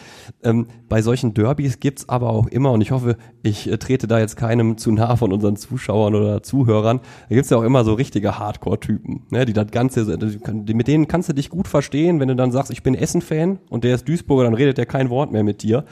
Ähm, 0.42 0.66
bei 0.88 1.02
solchen 1.02 1.34
Derbys 1.34 1.80
gibt's 1.80 2.08
aber 2.08 2.30
auch 2.30 2.46
immer, 2.46 2.72
und 2.72 2.80
ich 2.80 2.90
hoffe, 2.90 3.16
ich 3.42 3.70
äh, 3.70 3.78
trete 3.78 4.06
da 4.06 4.18
jetzt 4.18 4.36
keinem 4.36 4.78
zu 4.78 4.90
nah 4.92 5.16
von 5.16 5.32
unseren 5.32 5.56
Zuschauern 5.56 6.14
oder 6.14 6.42
Zuhörern, 6.42 7.00
da 7.28 7.34
gibt's 7.34 7.50
ja 7.50 7.56
auch 7.56 7.62
immer 7.62 7.84
so 7.84 7.94
richtige 7.94 8.38
Hardcore-Typen, 8.38 9.26
ne, 9.30 9.44
die 9.44 9.52
das 9.52 9.70
Ganze, 9.70 10.18
die, 10.18 10.74
mit 10.74 10.88
denen 10.88 11.08
kannst 11.08 11.28
du 11.28 11.32
dich 11.32 11.50
gut 11.50 11.68
verstehen, 11.68 12.20
wenn 12.20 12.28
du 12.28 12.36
dann 12.36 12.52
sagst, 12.52 12.70
ich 12.70 12.82
bin 12.82 12.94
Essen-Fan 12.94 13.58
und 13.70 13.84
der 13.84 13.94
ist 13.94 14.08
Duisburger, 14.08 14.44
dann 14.44 14.54
redet 14.54 14.78
der 14.78 14.86
kein 14.86 15.10
Wort 15.10 15.32
mehr 15.32 15.44
mit 15.44 15.62
dir. 15.62 15.84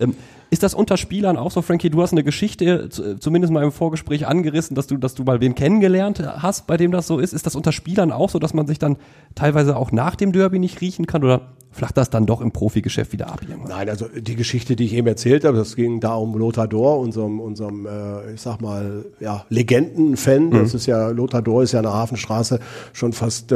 Ähm, 0.00 0.14
Ist 0.52 0.62
das 0.62 0.74
unter 0.74 0.98
Spielern 0.98 1.38
auch 1.38 1.50
so, 1.50 1.62
Frankie? 1.62 1.88
Du 1.88 2.02
hast 2.02 2.12
eine 2.12 2.22
Geschichte, 2.22 2.90
zu- 2.90 3.18
zumindest 3.18 3.50
mal 3.54 3.64
im 3.64 3.72
Vorgespräch 3.72 4.26
angerissen, 4.26 4.74
dass 4.74 4.86
du, 4.86 4.98
dass 4.98 5.14
du 5.14 5.24
mal 5.24 5.40
wen 5.40 5.54
kennengelernt 5.54 6.22
hast, 6.42 6.66
bei 6.66 6.76
dem 6.76 6.92
das 6.92 7.06
so 7.06 7.18
ist. 7.18 7.32
Ist 7.32 7.46
das 7.46 7.56
unter 7.56 7.72
Spielern 7.72 8.12
auch 8.12 8.28
so, 8.28 8.38
dass 8.38 8.52
man 8.52 8.66
sich 8.66 8.78
dann 8.78 8.98
teilweise 9.34 9.76
auch 9.76 9.92
nach 9.92 10.14
dem 10.14 10.30
Derby 10.32 10.58
nicht 10.58 10.82
riechen 10.82 11.06
kann 11.06 11.24
oder 11.24 11.52
flacht 11.70 11.96
das 11.96 12.10
dann 12.10 12.26
doch 12.26 12.42
im 12.42 12.52
Profigeschäft 12.52 13.14
wieder 13.14 13.28
ab? 13.28 13.40
irgendwann? 13.48 13.70
Nein, 13.70 13.88
also 13.88 14.08
die 14.14 14.36
Geschichte, 14.36 14.76
die 14.76 14.84
ich 14.84 14.92
eben 14.92 15.06
erzählt 15.06 15.46
habe, 15.46 15.56
das 15.56 15.74
ging 15.74 16.00
da 16.00 16.16
um 16.16 16.36
Lothar 16.36 16.68
Dor, 16.68 16.98
unserem, 16.98 17.40
unserem 17.40 17.86
äh, 17.86 18.34
ich 18.34 18.42
sag 18.42 18.60
mal, 18.60 19.06
ja, 19.20 19.46
Legendenfan. 19.48 20.50
Das 20.50 20.74
ist 20.74 20.84
ja, 20.84 21.08
Lothar 21.08 21.40
Dor 21.40 21.62
ist 21.62 21.72
ja 21.72 21.78
in 21.78 21.84
der 21.84 21.94
Hafenstraße 21.94 22.60
schon 22.92 23.14
fast, 23.14 23.52
äh, 23.52 23.54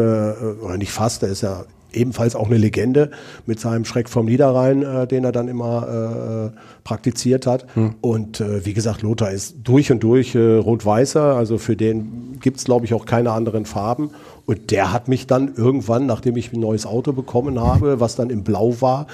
oder 0.62 0.78
nicht 0.78 0.92
fast, 0.92 1.20
der 1.20 1.28
ist 1.28 1.42
ja 1.42 1.66
ebenfalls 1.92 2.36
auch 2.36 2.46
eine 2.46 2.58
Legende 2.58 3.10
mit 3.46 3.58
seinem 3.60 3.84
Schreck 3.84 4.08
vom 4.08 4.26
Niederrhein, 4.26 4.82
äh, 4.82 5.06
den 5.06 5.24
er 5.24 5.32
dann 5.32 5.48
immer 5.48 6.52
äh, 6.54 6.58
praktiziert 6.84 7.46
hat. 7.46 7.66
Und 8.00 8.40
äh, 8.40 8.64
wie 8.64 8.74
gesagt, 8.74 9.02
Lothar 9.02 9.30
ist 9.30 9.56
durch 9.64 9.90
und 9.90 10.02
durch 10.02 10.34
äh, 10.34 10.56
rot-weißer, 10.56 11.34
also 11.36 11.58
für 11.58 11.76
den 11.76 12.38
gibt's 12.40 12.64
glaube 12.66 12.84
ich, 12.84 12.94
auch 12.94 13.06
keine 13.06 13.32
anderen 13.32 13.64
Farben. 13.64 14.10
Und 14.46 14.70
der 14.70 14.92
hat 14.92 15.08
mich 15.08 15.26
dann 15.26 15.54
irgendwann, 15.56 16.06
nachdem 16.06 16.36
ich 16.36 16.52
ein 16.52 16.60
neues 16.60 16.86
Auto 16.86 17.12
bekommen 17.12 17.58
habe, 17.60 17.98
was 18.00 18.14
dann 18.14 18.30
in 18.30 18.44
Blau 18.44 18.80
war, 18.80 19.08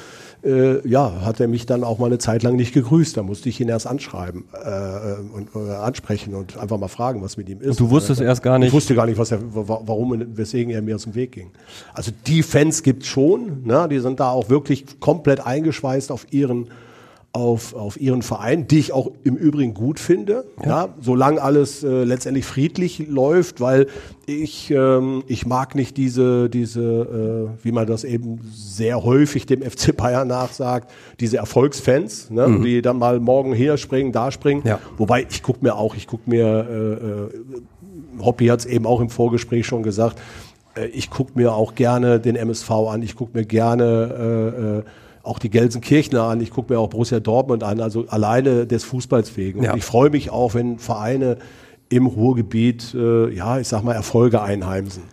äh, 0.44 0.86
ja, 0.86 1.22
hat 1.24 1.40
er 1.40 1.48
mich 1.48 1.64
dann 1.66 1.84
auch 1.84 1.98
mal 1.98 2.06
eine 2.06 2.18
Zeit 2.18 2.42
lang 2.42 2.56
nicht 2.56 2.74
gegrüßt. 2.74 3.16
Da 3.16 3.22
musste 3.22 3.48
ich 3.48 3.58
ihn 3.60 3.68
erst 3.68 3.86
anschreiben 3.86 4.44
äh, 4.52 5.34
und 5.34 5.48
äh, 5.54 5.70
ansprechen 5.72 6.34
und 6.34 6.58
einfach 6.58 6.78
mal 6.78 6.88
fragen, 6.88 7.22
was 7.22 7.36
mit 7.36 7.48
ihm 7.48 7.60
ist. 7.60 7.68
Und 7.70 7.80
du 7.80 7.90
wusstest 7.90 8.20
Äh, 8.20 8.24
erst 8.24 8.42
gar 8.42 8.58
nicht- 8.58 8.68
Ich 8.68 8.74
wusste 8.74 8.94
gar 8.94 9.06
nicht, 9.06 9.18
was 9.18 9.30
er, 9.30 9.38
wa- 9.54 9.80
warum 9.86 10.10
und 10.10 10.36
weswegen 10.36 10.70
er 10.72 10.82
mir 10.82 10.96
aus 10.96 11.04
dem 11.04 11.14
Weg 11.14 11.32
ging. 11.32 11.50
Also 11.94 12.10
die 12.26 12.42
Fans 12.42 12.82
gibt's 12.82 13.06
schon, 13.06 13.62
ne? 13.64 13.86
die 13.90 14.00
sind 14.00 14.20
da 14.20 14.30
auch 14.30 14.48
wirklich 14.50 14.84
komplett 15.00 15.46
eingeschweißt 15.46 16.10
auf 16.12 16.26
ihren 16.30 16.66
auf, 17.34 17.74
auf 17.74 17.98
ihren 17.98 18.20
Verein, 18.20 18.66
die 18.66 18.78
ich 18.78 18.92
auch 18.92 19.10
im 19.24 19.36
Übrigen 19.36 19.72
gut 19.72 19.98
finde, 19.98 20.44
ja, 20.64 20.90
solange 21.00 21.40
alles 21.40 21.82
äh, 21.82 22.04
letztendlich 22.04 22.44
friedlich 22.44 23.06
läuft, 23.08 23.60
weil 23.60 23.86
ich 24.26 24.70
ähm, 24.70 25.24
ich 25.26 25.46
mag 25.46 25.74
nicht 25.74 25.96
diese 25.96 26.50
diese 26.50 26.82
äh, 27.60 27.64
wie 27.64 27.72
man 27.72 27.86
das 27.86 28.04
eben 28.04 28.40
sehr 28.52 29.02
häufig 29.02 29.46
dem 29.46 29.62
FC 29.62 29.96
Bayern 29.96 30.28
nachsagt, 30.28 30.92
diese 31.20 31.38
Erfolgsfans, 31.38 32.30
ne, 32.30 32.60
die 32.62 32.82
dann 32.82 32.98
mal 32.98 33.18
morgen 33.18 33.54
hier 33.54 33.78
springen, 33.78 34.12
da 34.12 34.30
springen. 34.30 34.62
Ja. 34.66 34.78
Wobei 34.98 35.26
ich 35.28 35.42
guck 35.42 35.62
mir 35.62 35.76
auch, 35.76 35.96
ich 35.96 36.06
guck 36.06 36.26
mir 36.26 36.66
äh, 36.70 38.18
äh, 38.18 38.22
Hoppy 38.22 38.46
hat 38.48 38.60
es 38.60 38.66
eben 38.66 38.86
auch 38.86 39.00
im 39.00 39.08
Vorgespräch 39.08 39.66
schon 39.66 39.82
gesagt, 39.82 40.20
äh, 40.74 40.86
ich 40.86 41.10
gucke 41.10 41.32
mir 41.34 41.54
auch 41.54 41.74
gerne 41.74 42.20
den 42.20 42.36
MSV 42.36 42.70
an, 42.70 43.02
ich 43.02 43.16
gucke 43.16 43.36
mir 43.36 43.44
gerne 43.44 43.84
äh, 44.18 44.78
äh, 44.78 44.82
auch 45.22 45.38
die 45.38 45.50
Gelsenkirchener 45.50 46.24
an, 46.24 46.40
ich 46.40 46.50
gucke 46.50 46.72
mir 46.72 46.80
auch 46.80 46.88
Borussia 46.88 47.20
Dortmund 47.20 47.62
an, 47.62 47.80
also 47.80 48.06
alleine 48.08 48.66
des 48.66 48.84
Fußballs 48.84 49.36
wegen. 49.36 49.62
Ja. 49.62 49.72
Und 49.72 49.78
ich 49.78 49.84
freue 49.84 50.10
mich 50.10 50.30
auch, 50.30 50.54
wenn 50.54 50.78
Vereine 50.78 51.38
im 51.88 52.06
Ruhrgebiet, 52.06 52.94
äh, 52.94 53.30
ja, 53.34 53.58
ich 53.58 53.68
sag 53.68 53.82
mal, 53.82 53.92
Erfolge 53.92 54.42
einheimsen. 54.42 55.04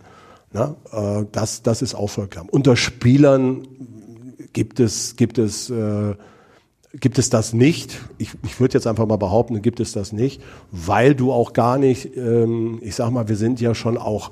Na, 0.51 0.75
äh, 0.91 1.25
das, 1.31 1.61
das 1.61 1.81
ist 1.81 1.93
auch 1.93 2.09
vollkommen. 2.09 2.49
Unter 2.49 2.75
Spielern 2.75 3.67
gibt 4.53 4.79
es, 4.79 5.15
gibt 5.15 5.37
es, 5.37 5.69
äh, 5.69 6.15
gibt 6.99 7.19
es 7.19 7.29
das 7.29 7.53
nicht. 7.53 7.99
Ich, 8.17 8.31
ich 8.43 8.59
würde 8.59 8.73
jetzt 8.73 8.87
einfach 8.87 9.05
mal 9.05 9.17
behaupten, 9.17 9.61
gibt 9.61 9.79
es 9.79 9.91
das 9.91 10.11
nicht, 10.11 10.41
weil 10.71 11.13
du 11.13 11.31
auch 11.31 11.53
gar 11.53 11.77
nicht, 11.77 12.17
ähm, 12.17 12.79
ich 12.81 12.95
sag 12.95 13.11
mal, 13.11 13.27
wir 13.27 13.35
sind 13.35 13.61
ja 13.61 13.75
schon 13.75 13.97
auch 13.97 14.31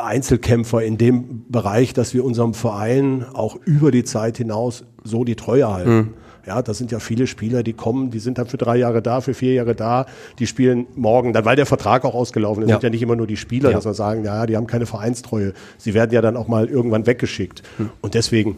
Einzelkämpfer 0.00 0.82
in 0.82 0.98
dem 0.98 1.44
Bereich, 1.48 1.92
dass 1.94 2.12
wir 2.14 2.24
unserem 2.24 2.54
Verein 2.54 3.24
auch 3.32 3.56
über 3.64 3.90
die 3.90 4.04
Zeit 4.04 4.36
hinaus 4.38 4.84
so 5.04 5.24
die 5.24 5.36
Treue 5.36 5.72
halten. 5.72 6.14
Ja, 6.46 6.62
das 6.62 6.78
sind 6.78 6.90
ja 6.90 6.98
viele 7.00 7.26
Spieler, 7.26 7.62
die 7.62 7.74
kommen, 7.74 8.10
die 8.10 8.18
sind 8.18 8.38
dann 8.38 8.46
für 8.46 8.56
drei 8.56 8.76
Jahre 8.78 9.02
da, 9.02 9.20
für 9.20 9.34
vier 9.34 9.52
Jahre 9.54 9.74
da, 9.74 10.06
die 10.38 10.46
spielen 10.46 10.86
morgen, 10.96 11.32
dann 11.32 11.44
weil 11.44 11.54
der 11.56 11.66
Vertrag 11.66 12.04
auch 12.04 12.14
ausgelaufen 12.14 12.62
ist, 12.62 12.70
Ja. 12.70 12.76
sind 12.76 12.82
ja 12.84 12.90
nicht 12.90 13.02
immer 13.02 13.14
nur 13.16 13.26
die 13.26 13.36
Spieler, 13.36 13.70
Ja. 13.70 13.76
dass 13.76 13.84
wir 13.84 13.94
sagen, 13.94 14.24
ja, 14.24 14.46
die 14.46 14.56
haben 14.56 14.66
keine 14.66 14.86
Vereinstreue. 14.86 15.52
Sie 15.76 15.92
werden 15.94 16.10
ja 16.12 16.22
dann 16.22 16.36
auch 16.36 16.48
mal 16.48 16.66
irgendwann 16.66 17.06
weggeschickt. 17.06 17.62
Und 18.00 18.14
deswegen, 18.14 18.56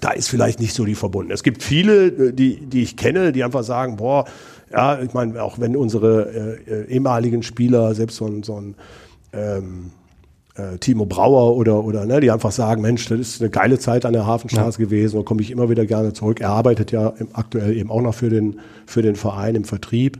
da 0.00 0.10
ist 0.12 0.28
vielleicht 0.28 0.60
nicht 0.60 0.72
so 0.72 0.84
die 0.84 0.94
verbunden. 0.94 1.32
Es 1.32 1.42
gibt 1.42 1.62
viele, 1.64 2.06
äh, 2.06 2.32
die, 2.32 2.64
die 2.66 2.82
ich 2.82 2.96
kenne, 2.96 3.32
die 3.32 3.42
einfach 3.44 3.64
sagen, 3.64 3.96
boah, 3.96 4.24
ja, 4.72 5.00
ich 5.02 5.12
meine, 5.12 5.42
auch 5.42 5.58
wenn 5.58 5.76
unsere 5.76 6.58
äh, 6.66 6.72
äh, 6.72 6.84
ehemaligen 6.86 7.42
Spieler, 7.42 7.92
selbst 7.94 8.16
so 8.16 8.26
ein, 8.26 8.44
so 8.44 8.54
ein 8.60 8.74
ähm, 9.32 9.90
äh, 10.60 10.78
Timo 10.78 11.06
Brauer 11.06 11.56
oder, 11.56 11.84
oder 11.84 12.06
ne, 12.06 12.20
die 12.20 12.30
einfach 12.30 12.52
sagen, 12.52 12.82
Mensch, 12.82 13.08
das 13.08 13.18
ist 13.18 13.40
eine 13.40 13.50
geile 13.50 13.78
Zeit 13.78 14.04
an 14.04 14.12
der 14.12 14.26
Hafenstraße 14.26 14.78
gewesen 14.78 15.18
und 15.18 15.24
komme 15.24 15.42
ich 15.42 15.50
immer 15.50 15.68
wieder 15.68 15.86
gerne 15.86 16.12
zurück. 16.12 16.40
Er 16.40 16.50
arbeitet 16.50 16.92
ja 16.92 17.08
im, 17.18 17.28
aktuell 17.32 17.76
eben 17.76 17.90
auch 17.90 18.02
noch 18.02 18.14
für 18.14 18.30
den, 18.30 18.60
für 18.86 19.02
den 19.02 19.16
Verein 19.16 19.54
im 19.54 19.64
Vertrieb. 19.64 20.18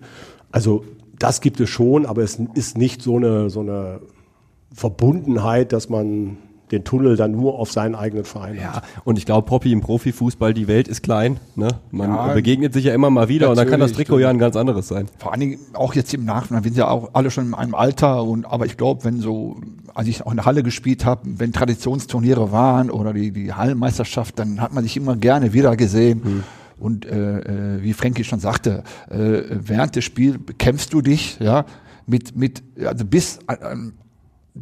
Also 0.52 0.84
das 1.18 1.40
gibt 1.40 1.60
es 1.60 1.68
schon, 1.68 2.06
aber 2.06 2.22
es 2.22 2.40
ist 2.54 2.78
nicht 2.78 3.02
so 3.02 3.16
eine, 3.16 3.50
so 3.50 3.60
eine 3.60 4.00
Verbundenheit, 4.72 5.72
dass 5.72 5.88
man 5.88 6.38
den 6.70 6.84
Tunnel 6.84 7.16
dann 7.16 7.32
nur 7.32 7.58
auf 7.58 7.72
seinen 7.72 7.94
eigenen 7.94 8.24
Verein 8.24 8.56
Ja, 8.56 8.76
hat. 8.76 8.84
und 9.04 9.18
ich 9.18 9.26
glaube, 9.26 9.46
Poppy 9.46 9.72
im 9.72 9.80
Profifußball, 9.80 10.54
die 10.54 10.68
Welt 10.68 10.88
ist 10.88 11.02
klein. 11.02 11.38
Ne? 11.56 11.68
Man 11.90 12.10
Ja, 12.10 12.32
begegnet 12.32 12.72
sich 12.72 12.84
ja 12.84 12.94
immer 12.94 13.10
mal 13.10 13.28
wieder 13.28 13.50
und 13.50 13.56
dann 13.56 13.68
kann 13.68 13.80
das 13.80 13.92
Trikot 13.92 14.18
ja 14.18 14.28
ein 14.30 14.38
ganz 14.38 14.56
anderes 14.56 14.88
sein. 14.88 15.06
Vor 15.18 15.32
allen 15.32 15.40
Dingen 15.40 15.58
auch 15.74 15.94
jetzt 15.94 16.12
im 16.14 16.24
Nachhinein, 16.24 16.64
wir 16.64 16.70
sind 16.70 16.78
ja 16.78 16.88
auch 16.88 17.10
alle 17.14 17.30
schon 17.30 17.46
in 17.48 17.54
einem 17.54 17.74
Alter 17.74 18.22
und 18.24 18.46
aber 18.46 18.66
ich 18.66 18.76
glaube, 18.76 19.04
wenn 19.04 19.20
so, 19.20 19.56
als 19.94 20.08
ich 20.08 20.24
auch 20.24 20.30
in 20.30 20.36
der 20.36 20.46
Halle 20.46 20.62
gespielt 20.62 21.04
habe, 21.04 21.22
wenn 21.24 21.52
Traditionsturniere 21.52 22.52
waren 22.52 22.90
oder 22.90 23.12
die, 23.12 23.30
die 23.32 23.52
Hallenmeisterschaft, 23.52 24.38
dann 24.38 24.60
hat 24.60 24.72
man 24.72 24.84
sich 24.84 24.96
immer 24.96 25.16
gerne 25.16 25.52
wieder 25.52 25.76
gesehen. 25.76 26.44
Und 26.78 27.04
äh, 27.04 27.40
äh, 27.40 27.82
wie 27.82 27.92
Frankie 27.92 28.24
schon 28.24 28.40
sagte, 28.40 28.84
äh, 29.10 29.42
während 29.50 29.96
des 29.96 30.04
Spiels 30.04 30.38
bekämpfst 30.38 30.92
du 30.94 31.02
dich, 31.02 31.38
ja, 31.38 31.66
mit, 32.06 32.34
mit, 32.36 32.62
also 32.84 33.04
bis, 33.04 33.38
äh, 33.48 33.56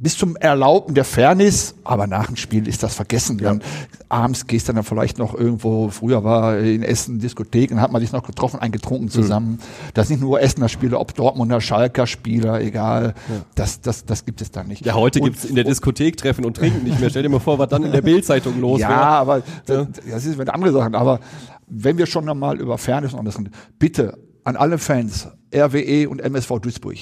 bis 0.00 0.16
zum 0.16 0.36
Erlauben 0.36 0.94
der 0.94 1.04
Fairness, 1.04 1.74
aber 1.84 2.06
nach 2.06 2.26
dem 2.26 2.36
Spiel 2.36 2.68
ist 2.68 2.82
das 2.82 2.94
vergessen. 2.94 3.38
Dann 3.38 3.62
abends 4.08 4.46
gehst 4.46 4.68
du 4.68 4.72
dann 4.72 4.84
vielleicht 4.84 5.18
noch 5.18 5.34
irgendwo, 5.34 5.88
früher 5.90 6.22
war 6.24 6.58
in 6.58 6.82
Essen 6.82 7.18
Diskothek, 7.18 7.70
dann 7.70 7.80
hat 7.80 7.90
man 7.92 8.00
sich 8.00 8.12
noch 8.12 8.22
getroffen, 8.22 8.60
eingetrunken 8.60 9.08
zusammen. 9.08 9.58
Das 9.94 10.08
sind 10.08 10.16
nicht 10.20 10.22
nur 10.22 10.40
Essener 10.40 10.68
Spieler, 10.68 11.00
ob 11.00 11.14
Dortmunder, 11.14 11.60
Schalker 11.60 12.06
Spieler, 12.06 12.60
egal. 12.60 13.14
Das, 13.54 13.80
das, 13.80 14.04
das 14.04 14.24
gibt 14.24 14.40
es 14.40 14.50
dann 14.50 14.68
nicht. 14.68 14.86
Ja, 14.86 14.94
heute 14.94 15.18
Und- 15.20 15.26
gibt's 15.26 15.44
in 15.44 15.54
der 15.54 15.64
Diskothek 15.64 16.16
Treffen 16.16 16.44
und 16.44 16.56
Trinken 16.56 16.84
nicht 16.84 17.00
mehr. 17.00 17.10
Stell 17.10 17.22
dir 17.24 17.28
mal 17.28 17.40
vor, 17.40 17.58
was 17.58 17.68
dann 17.68 17.82
in 17.82 17.92
der 17.92 18.02
Bildzeitung 18.02 18.60
los 18.60 18.80
ja, 18.80 18.88
wäre. 18.88 19.00
aber 19.00 19.42
das, 19.66 19.88
das 20.08 20.24
ist 20.24 20.38
mit 20.38 20.48
andere 20.48 20.72
Sachen. 20.72 20.94
Aber 20.94 21.20
wenn 21.66 21.98
wir 21.98 22.06
schon 22.06 22.24
nochmal 22.24 22.60
über 22.60 22.78
Fairness 22.78 23.12
und 23.14 23.20
alles 23.20 23.38
reden, 23.38 23.50
bitte 23.78 24.16
an 24.44 24.56
alle 24.56 24.78
Fans, 24.78 25.28
RWE 25.54 26.08
und 26.08 26.20
MSV 26.20 26.60
Duisburg, 26.60 26.96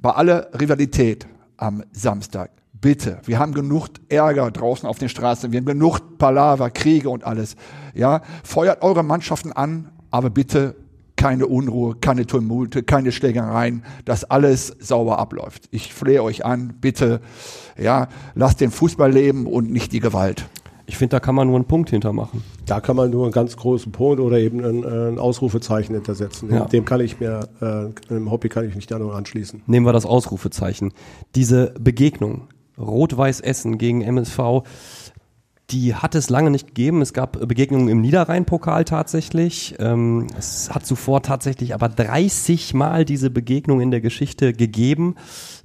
bei 0.00 0.10
aller 0.10 0.48
Rivalität 0.60 1.26
am 1.62 1.84
Samstag, 1.92 2.50
bitte, 2.72 3.20
wir 3.24 3.38
haben 3.38 3.54
genug 3.54 3.88
Ärger 4.08 4.50
draußen 4.50 4.88
auf 4.88 4.98
den 4.98 5.08
Straßen, 5.08 5.52
wir 5.52 5.60
haben 5.60 5.66
genug 5.66 6.18
Palaver, 6.18 6.70
Kriege 6.70 7.08
und 7.08 7.24
alles. 7.24 7.56
Ja, 7.94 8.22
feuert 8.42 8.82
eure 8.82 9.02
Mannschaften 9.04 9.52
an, 9.52 9.90
aber 10.10 10.28
bitte 10.28 10.74
keine 11.14 11.46
Unruhe, 11.46 11.94
keine 11.94 12.26
Tumulte, 12.26 12.82
keine 12.82 13.12
Schlägereien, 13.12 13.84
dass 14.04 14.24
alles 14.24 14.76
sauber 14.80 15.20
abläuft. 15.20 15.68
Ich 15.70 15.94
flehe 15.94 16.22
euch 16.22 16.44
an, 16.44 16.74
bitte, 16.80 17.20
ja, 17.78 18.08
lasst 18.34 18.60
den 18.60 18.72
Fußball 18.72 19.12
leben 19.12 19.46
und 19.46 19.70
nicht 19.70 19.92
die 19.92 20.00
Gewalt. 20.00 20.46
Ich 20.92 20.98
finde, 20.98 21.16
da 21.16 21.20
kann 21.20 21.34
man 21.34 21.48
nur 21.48 21.56
einen 21.56 21.64
Punkt 21.64 21.88
hintermachen. 21.88 22.44
Da 22.66 22.82
kann 22.82 22.96
man 22.96 23.08
nur 23.08 23.24
einen 23.24 23.32
ganz 23.32 23.56
großen 23.56 23.90
Punkt 23.92 24.20
oder 24.20 24.38
eben 24.38 24.62
ein, 24.62 24.84
ein 24.84 25.18
Ausrufezeichen 25.18 25.94
hintersetzen. 25.94 26.52
Ja. 26.52 26.66
Dem 26.66 26.84
kann 26.84 27.00
ich 27.00 27.18
mir, 27.18 27.48
äh, 27.62 28.14
im 28.14 28.30
Hobby 28.30 28.50
kann 28.50 28.68
ich 28.68 28.74
mich 28.74 28.88
da 28.88 28.98
nur 28.98 29.14
anschließen. 29.14 29.62
Nehmen 29.66 29.86
wir 29.86 29.94
das 29.94 30.04
Ausrufezeichen. 30.04 30.92
Diese 31.34 31.72
Begegnung, 31.80 32.48
Rot-Weiß 32.78 33.40
Essen 33.40 33.78
gegen 33.78 34.02
MSV, 34.02 34.64
die 35.70 35.94
hat 35.94 36.14
es 36.14 36.28
lange 36.28 36.50
nicht 36.50 36.66
gegeben. 36.66 37.00
Es 37.00 37.14
gab 37.14 37.40
Begegnungen 37.48 37.88
im 37.88 38.02
Niederrhein-Pokal 38.02 38.84
tatsächlich. 38.84 39.76
Ähm, 39.78 40.26
es 40.38 40.74
hat 40.74 40.84
zuvor 40.84 41.22
tatsächlich 41.22 41.72
aber 41.72 41.88
30 41.88 42.74
Mal 42.74 43.06
diese 43.06 43.30
Begegnung 43.30 43.80
in 43.80 43.90
der 43.90 44.02
Geschichte 44.02 44.52
gegeben, 44.52 45.14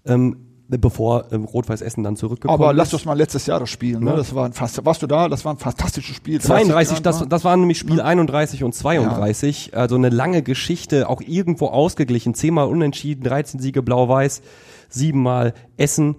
ähm, 0.06 0.47
bevor 0.70 1.32
ähm, 1.32 1.46
Rot-Weiß 1.46 1.82
Essen 1.82 2.04
dann 2.04 2.18
zurückgekommen 2.18 2.62
Aber 2.62 2.72
ist. 2.72 2.78
lass 2.78 2.94
uns 2.94 3.06
mal 3.06 3.18
letztes 3.18 3.46
Jahr 3.46 3.60
das 3.60 3.70
spielen. 3.70 4.04
Ne? 4.04 4.16
Das 4.16 4.36
war 4.36 4.46
ein 4.46 4.54
fast, 4.54 4.84
warst 4.86 5.02
du 5.02 5.08
da? 5.08 5.30
Das 5.30 5.46
war 5.46 5.54
ein 5.54 5.58
fantastisches 5.58 6.16
Spiel. 6.16 6.42
32, 6.42 7.00
30 7.00 7.04
das, 7.04 7.30
das 7.30 7.44
waren 7.46 7.62
nämlich 7.62 7.78
Spiel 7.78 8.02
31 8.02 8.64
und 8.64 8.74
32. 8.74 9.78
Also 9.78 9.96
eine 9.96 10.10
lange 10.10 10.44
Geschichte, 10.44 11.08
auch 11.10 11.22
irgendwo 11.22 11.68
ausgeglichen. 11.68 12.34
Zehnmal 12.34 12.68
unentschieden, 12.68 13.24
13 13.24 13.60
Siege 13.60 13.82
blau-weiß, 13.82 14.42
siebenmal 14.90 15.54
Essen. 15.78 16.16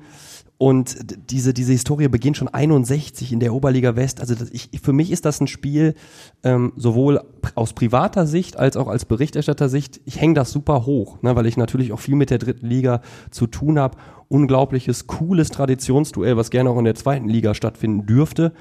Und 0.58 0.96
diese, 1.30 1.54
diese 1.54 1.70
Historie 1.70 2.08
beginnt 2.08 2.36
schon 2.36 2.48
61 2.48 3.32
in 3.32 3.38
der 3.38 3.54
Oberliga 3.54 3.94
West. 3.94 4.20
Also 4.20 4.34
ich, 4.50 4.70
für 4.82 4.92
mich 4.92 5.12
ist 5.12 5.24
das 5.24 5.40
ein 5.40 5.46
Spiel, 5.46 5.94
ähm, 6.42 6.72
sowohl 6.76 7.20
aus 7.54 7.72
privater 7.72 8.26
Sicht 8.26 8.56
als 8.56 8.76
auch 8.76 8.88
als 8.88 9.04
Berichterstattersicht. 9.04 10.00
Ich 10.04 10.20
hänge 10.20 10.34
das 10.34 10.50
super 10.50 10.84
hoch, 10.84 11.22
ne, 11.22 11.36
weil 11.36 11.46
ich 11.46 11.56
natürlich 11.56 11.92
auch 11.92 12.00
viel 12.00 12.16
mit 12.16 12.30
der 12.30 12.38
dritten 12.38 12.66
Liga 12.66 13.02
zu 13.30 13.46
tun 13.46 13.78
habe. 13.78 13.98
Unglaubliches, 14.26 15.06
cooles 15.06 15.50
Traditionsduell, 15.50 16.36
was 16.36 16.50
gerne 16.50 16.70
auch 16.70 16.78
in 16.78 16.84
der 16.84 16.96
zweiten 16.96 17.28
Liga 17.28 17.54
stattfinden 17.54 18.06
dürfte. 18.06 18.52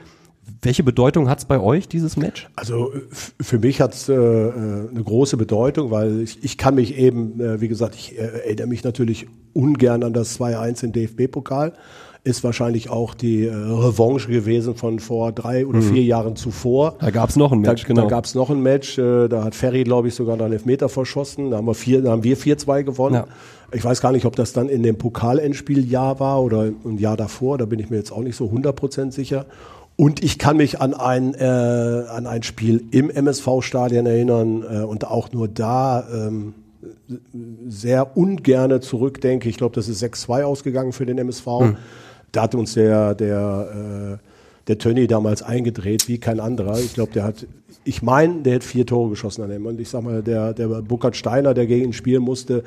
Welche 0.61 0.83
Bedeutung 0.83 1.29
hat 1.29 1.39
es 1.39 1.45
bei 1.45 1.59
euch, 1.59 1.87
dieses 1.87 2.17
Match? 2.17 2.49
Also 2.55 2.91
für 3.11 3.59
mich 3.59 3.81
hat 3.81 3.93
es 3.93 4.09
äh, 4.09 4.13
äh, 4.13 4.89
eine 4.89 5.03
große 5.03 5.37
Bedeutung, 5.37 5.91
weil 5.91 6.21
ich, 6.21 6.43
ich 6.43 6.57
kann 6.57 6.75
mich 6.75 6.97
eben, 6.97 7.39
äh, 7.39 7.61
wie 7.61 7.67
gesagt, 7.67 7.95
ich 7.95 8.17
äh, 8.17 8.21
erinnere 8.21 8.67
mich 8.67 8.83
natürlich 8.83 9.27
ungern 9.53 10.03
an 10.03 10.13
das 10.13 10.39
2-1 10.39 10.85
im 10.85 10.91
DFB-Pokal. 10.93 11.73
Ist 12.23 12.43
wahrscheinlich 12.43 12.89
auch 12.89 13.13
die 13.13 13.45
äh, 13.45 13.53
Revanche 13.53 14.29
gewesen 14.29 14.75
von 14.75 14.99
vor 14.99 15.31
drei 15.31 15.65
oder 15.65 15.81
vier 15.81 16.03
Jahren 16.03 16.35
zuvor. 16.35 16.95
Da 16.99 17.09
gab 17.09 17.29
es 17.29 17.37
noch 17.37 17.53
ein 17.53 17.61
Match, 17.61 17.83
da, 17.83 17.87
genau. 17.87 18.01
Da 18.01 18.07
gab 18.07 18.25
es 18.25 18.35
noch 18.35 18.49
ein 18.49 18.61
Match, 18.61 18.97
äh, 18.97 19.29
da 19.29 19.45
hat 19.45 19.55
Ferry, 19.55 19.83
glaube 19.83 20.09
ich, 20.09 20.15
sogar 20.15 20.39
einen 20.39 20.51
Elfmeter 20.51 20.89
verschossen. 20.89 21.51
Da 21.51 21.57
haben 21.57 21.67
wir, 21.67 21.73
vier, 21.73 22.01
da 22.01 22.11
haben 22.11 22.23
wir 22.23 22.37
4-2 22.37 22.83
gewonnen. 22.83 23.15
Ja. 23.15 23.27
Ich 23.71 23.83
weiß 23.83 24.01
gar 24.01 24.11
nicht, 24.11 24.25
ob 24.25 24.35
das 24.35 24.53
dann 24.53 24.67
in 24.67 24.83
dem 24.83 24.97
Pokalendspieljahr 24.97 26.19
war 26.19 26.41
oder 26.41 26.71
ein 26.85 26.97
Jahr 26.97 27.15
davor. 27.15 27.57
Da 27.57 27.65
bin 27.65 27.79
ich 27.79 27.89
mir 27.89 27.97
jetzt 27.97 28.11
auch 28.11 28.21
nicht 28.21 28.35
so 28.35 28.45
100% 28.45 29.11
sicher. 29.11 29.45
Und 29.97 30.23
ich 30.23 30.37
kann 30.37 30.57
mich 30.57 30.79
an 30.79 30.93
ein, 30.93 31.33
äh, 31.33 31.43
an 31.43 32.27
ein 32.27 32.43
Spiel 32.43 32.83
im 32.91 33.09
MSV-Stadion 33.09 34.05
erinnern 34.05 34.63
äh, 34.63 34.83
und 34.83 35.07
auch 35.07 35.31
nur 35.31 35.47
da 35.47 36.07
ähm, 36.13 36.53
sehr 37.67 38.15
ungerne 38.15 38.79
zurückdenke. 38.79 39.49
Ich 39.49 39.57
glaube, 39.57 39.73
das 39.73 39.89
ist 39.89 40.03
6-2 40.03 40.43
ausgegangen 40.43 40.93
für 40.93 41.07
den 41.07 41.17
MSV. 41.17 41.47
Da 42.31 42.43
hat 42.43 42.53
uns 42.53 42.75
der, 42.75 43.15
der, 43.15 44.19
äh, 44.19 44.67
der 44.67 44.77
Tönny 44.77 45.07
damals 45.07 45.41
eingedreht 45.41 46.07
wie 46.07 46.19
kein 46.19 46.39
anderer. 46.39 46.77
Ich 46.77 46.93
glaube, 46.93 47.13
der 47.13 47.23
hat, 47.23 47.47
ich 47.83 48.03
meine, 48.03 48.43
der 48.43 48.55
hat 48.55 48.63
vier 48.63 48.85
Tore 48.85 49.09
geschossen 49.09 49.41
an 49.43 49.49
dem. 49.49 49.65
Und 49.65 49.81
ich 49.81 49.89
sag 49.89 50.03
mal, 50.03 50.21
der, 50.21 50.53
der 50.53 50.67
Burkhard 50.67 51.15
Steiner, 51.15 51.55
der 51.55 51.65
gegen 51.65 51.85
ihn 51.85 51.93
spielen 51.93 52.21
musste, 52.21 52.63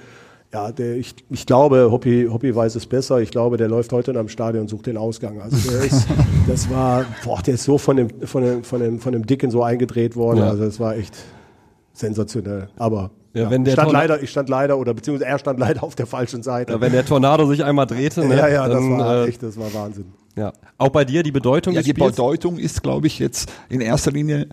ja, 0.52 0.72
der, 0.72 0.96
ich, 0.96 1.14
ich 1.30 1.46
glaube, 1.46 1.90
Hoppi, 1.92 2.26
Hoppi 2.30 2.54
weiß 2.54 2.74
es 2.74 2.86
besser. 2.86 3.20
Ich 3.20 3.30
glaube, 3.30 3.56
der 3.56 3.68
läuft 3.68 3.92
heute 3.92 4.10
in 4.10 4.16
einem 4.16 4.28
Stadion 4.28 4.62
und 4.62 4.68
sucht 4.68 4.86
den 4.86 4.96
Ausgang. 4.96 5.40
Also 5.40 5.56
der 5.70 5.80
ist, 5.84 6.08
das 6.48 6.68
war, 6.70 7.04
boah, 7.24 7.40
der 7.42 7.54
ist 7.54 7.64
so 7.64 7.78
von 7.78 7.96
dem, 7.96 8.08
von 8.24 8.42
dem, 8.42 8.64
von 8.64 8.80
dem, 8.80 8.98
von 9.00 9.12
dem 9.12 9.26
Dicken 9.26 9.50
so 9.50 9.62
eingedreht 9.62 10.16
worden. 10.16 10.38
Ja. 10.38 10.48
Also 10.48 10.64
das 10.64 10.80
war 10.80 10.96
echt 10.96 11.16
sensationell. 11.92 12.68
Aber 12.76 13.10
Ja, 13.34 13.50
wenn 13.50 13.64
der 13.64 13.72
stand 13.72 13.92
leider, 13.92 14.22
ich 14.22 14.30
stand 14.30 14.48
leider, 14.48 14.78
oder 14.78 14.94
beziehungsweise 14.94 15.28
er 15.30 15.38
stand 15.38 15.58
leider 15.60 15.82
auf 15.84 15.94
der 15.94 16.06
falschen 16.06 16.42
Seite. 16.42 16.72
Ja, 16.72 16.80
wenn 16.80 16.92
der 16.92 17.04
Tornado 17.04 17.46
sich 17.46 17.62
einmal 17.64 17.86
drehte, 17.86 18.26
ne, 18.26 18.36
ja, 18.36 18.48
ja, 18.48 18.68
das 18.68 18.76
dann, 18.78 18.98
war 18.98 19.24
äh, 19.24 19.28
echt, 19.28 19.42
das 19.42 19.56
war 19.58 19.72
Wahnsinn. 19.74 20.06
ja. 20.36 20.52
Auch 20.78 20.88
bei 20.88 21.04
dir 21.04 21.22
die 21.22 21.32
Bedeutung 21.32 21.74
Ja, 21.74 21.80
des 21.80 21.86
die 21.86 21.90
Spiels? 21.92 22.12
Bedeutung 22.16 22.58
ist, 22.58 22.82
glaube 22.82 23.06
ich, 23.06 23.18
jetzt 23.18 23.52
in 23.68 23.80
erster 23.80 24.10
Linie 24.10 24.48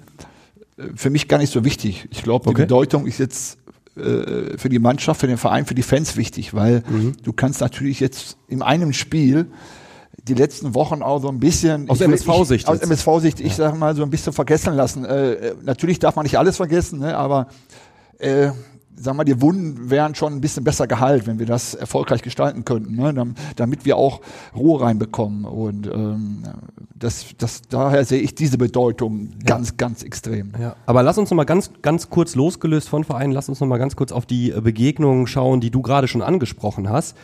äh, 0.78 0.84
für 0.96 1.10
mich 1.10 1.28
gar 1.28 1.38
nicht 1.38 1.52
so 1.52 1.64
wichtig. 1.64 2.08
Ich 2.12 2.22
glaube, 2.24 2.44
die 2.44 2.50
Okay. 2.50 2.62
Bedeutung 2.64 3.08
ist 3.08 3.18
jetzt 3.20 3.58
äh, 3.98 4.58
für 4.58 4.70
die 4.70 4.80
Mannschaft, 4.80 5.20
für 5.20 5.28
den 5.28 5.38
Verein, 5.38 5.66
für 5.66 5.76
die 5.76 5.84
Fans 5.84 6.16
wichtig, 6.18 6.54
weil 6.54 6.84
Mhm. 6.90 7.14
du 7.24 7.34
kannst 7.34 7.62
natürlich 7.62 8.00
jetzt 8.00 8.38
in 8.48 8.62
einem 8.62 8.94
Spiel 8.94 9.48
die 10.28 10.34
letzten 10.34 10.74
Wochen 10.74 11.02
auch 11.02 11.22
so 11.22 11.30
ein 11.30 11.40
bisschen 11.40 11.90
Aus 11.90 12.02
MSV-Sicht 12.02 12.64
ich- 12.64 12.68
aus. 12.68 12.80
MSV-Sicht, 12.80 13.40
ich 13.40 13.56
sag 13.56 13.78
mal 13.78 13.96
so 13.96 14.04
ein 14.04 14.10
bisschen 14.10 14.34
vergessen 14.34 14.74
lassen. 14.74 15.06
Äh, 15.06 15.32
äh, 15.34 15.56
natürlich 15.64 16.00
darf 16.00 16.16
man 16.16 16.24
nicht 16.24 16.38
alles 16.38 16.58
vergessen, 16.58 17.00
ne, 17.00 17.16
aber 17.18 17.48
äh, 18.20 18.50
sag 19.00 19.16
mal, 19.16 19.24
die 19.24 19.42
Wunden 19.42 19.90
wären 19.90 20.16
schon 20.16 20.34
ein 20.34 20.42
bisschen 20.42 20.64
besser 20.64 20.88
geheilt, 20.88 21.28
wenn 21.28 21.40
wir 21.40 21.46
das 21.46 21.76
erfolgreich 21.76 22.22
gestalten 22.24 22.66
könnten, 22.66 22.96
ne? 22.96 23.14
dam- 23.14 23.36
damit 23.56 23.86
wir 23.86 23.96
auch 23.96 24.22
Ruhe 24.56 24.82
reinbekommen. 24.82 25.46
Und 25.46 25.88
ähm, 25.88 26.44
das, 26.96 27.28
das, 27.38 27.62
daher 27.70 28.04
sehe 28.06 28.20
ich 28.20 28.34
diese 28.34 28.58
Bedeutung 28.58 29.30
ganz, 29.46 29.78
ganz 29.78 30.02
extrem. 30.04 30.54
Ja, 30.60 30.76
aber 30.88 31.04
lass 31.04 31.18
uns 31.18 31.30
noch 31.30 31.38
mal 31.38 31.44
ganz, 31.44 31.72
ganz 31.82 32.10
kurz 32.10 32.34
losgelöst 32.36 32.90
von 32.90 33.04
Vereinen, 33.04 33.32
lass 33.34 33.50
uns 33.50 33.60
noch 33.60 33.68
mal 33.68 33.78
ganz 33.78 33.96
kurz 33.96 34.12
auf 34.12 34.26
die 34.26 34.52
äh, 34.52 34.62
Begegnungen 34.62 35.28
schauen, 35.28 35.62
die 35.62 35.70
du 35.70 35.82
gerade 35.82 36.08
schon 36.08 36.24
angesprochen 36.24 36.90
hast. 36.90 37.16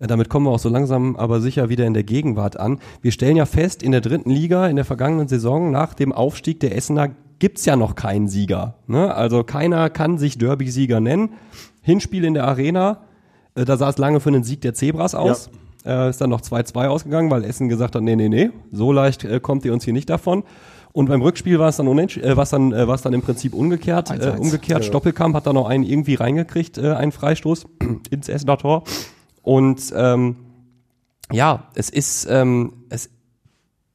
Äh, 0.00 0.08
Damit 0.08 0.28
kommen 0.30 0.46
wir 0.46 0.50
auch 0.50 0.58
so 0.58 0.68
langsam 0.68 1.14
aber 1.14 1.40
sicher 1.40 1.68
wieder 1.68 1.86
in 1.86 1.94
der 1.94 2.02
Gegenwart 2.02 2.58
an. 2.58 2.80
Wir 3.02 3.12
stellen 3.12 3.36
ja 3.36 3.46
fest, 3.46 3.82
in 3.84 3.92
der 3.92 4.00
dritten 4.00 4.30
Liga 4.30 4.66
in 4.66 4.76
der 4.76 4.84
vergangenen 4.84 5.28
Saison 5.28 5.70
nach 5.70 5.94
dem 5.94 6.12
Aufstieg 6.12 6.58
der 6.58 6.76
Essener 6.76 7.10
gibt's 7.40 7.64
ja 7.64 7.74
noch 7.74 7.96
keinen 7.96 8.28
Sieger. 8.28 8.76
Ne? 8.86 9.12
Also 9.12 9.42
keiner 9.42 9.90
kann 9.90 10.18
sich 10.18 10.38
Derby-Sieger 10.38 11.00
nennen. 11.00 11.30
Hinspiel 11.82 12.24
in 12.24 12.34
der 12.34 12.46
Arena, 12.46 12.98
äh, 13.56 13.64
da 13.64 13.76
sah 13.76 13.88
es 13.88 13.98
lange 13.98 14.20
für 14.20 14.28
einen 14.28 14.44
Sieg 14.44 14.60
der 14.60 14.74
Zebras 14.74 15.16
aus. 15.16 15.50
Äh, 15.84 16.10
ist 16.10 16.20
dann 16.20 16.30
noch 16.30 16.42
2-2 16.42 16.86
ausgegangen, 16.86 17.30
weil 17.30 17.42
Essen 17.42 17.68
gesagt 17.70 17.96
hat, 17.96 18.02
nee, 18.02 18.14
nee, 18.14 18.28
nee, 18.28 18.50
so 18.70 18.92
leicht 18.92 19.24
äh, 19.24 19.40
kommt 19.40 19.64
ihr 19.64 19.72
uns 19.72 19.84
hier 19.84 19.94
nicht 19.94 20.10
davon. 20.10 20.44
Und 20.92 21.08
beim 21.08 21.22
Rückspiel 21.22 21.58
war 21.58 21.68
es 21.68 21.76
dann 21.76 21.86
äh, 21.86 22.36
war's 22.36 22.50
dann, 22.50 22.72
äh, 22.72 22.86
war's 22.86 23.02
dann 23.02 23.14
im 23.14 23.22
Prinzip 23.22 23.54
umgekehrt. 23.54 24.10
Äh, 24.10 24.14
1-1. 24.14 24.36
umgekehrt. 24.38 24.84
Stoppelkamp 24.84 25.34
hat 25.34 25.46
da 25.46 25.52
noch 25.52 25.68
einen 25.68 25.84
irgendwie 25.84 26.16
reingekriegt, 26.16 26.78
äh, 26.78 26.92
einen 26.92 27.12
Freistoß 27.12 27.66
ins 28.10 28.28
Essener 28.28 28.58
Tor. 28.58 28.84
Und 29.42 29.92
ähm, 29.96 30.36
ja, 31.32 31.68
es 31.74 31.88
ist, 31.88 32.26
ähm, 32.28 32.84
es 32.90 33.08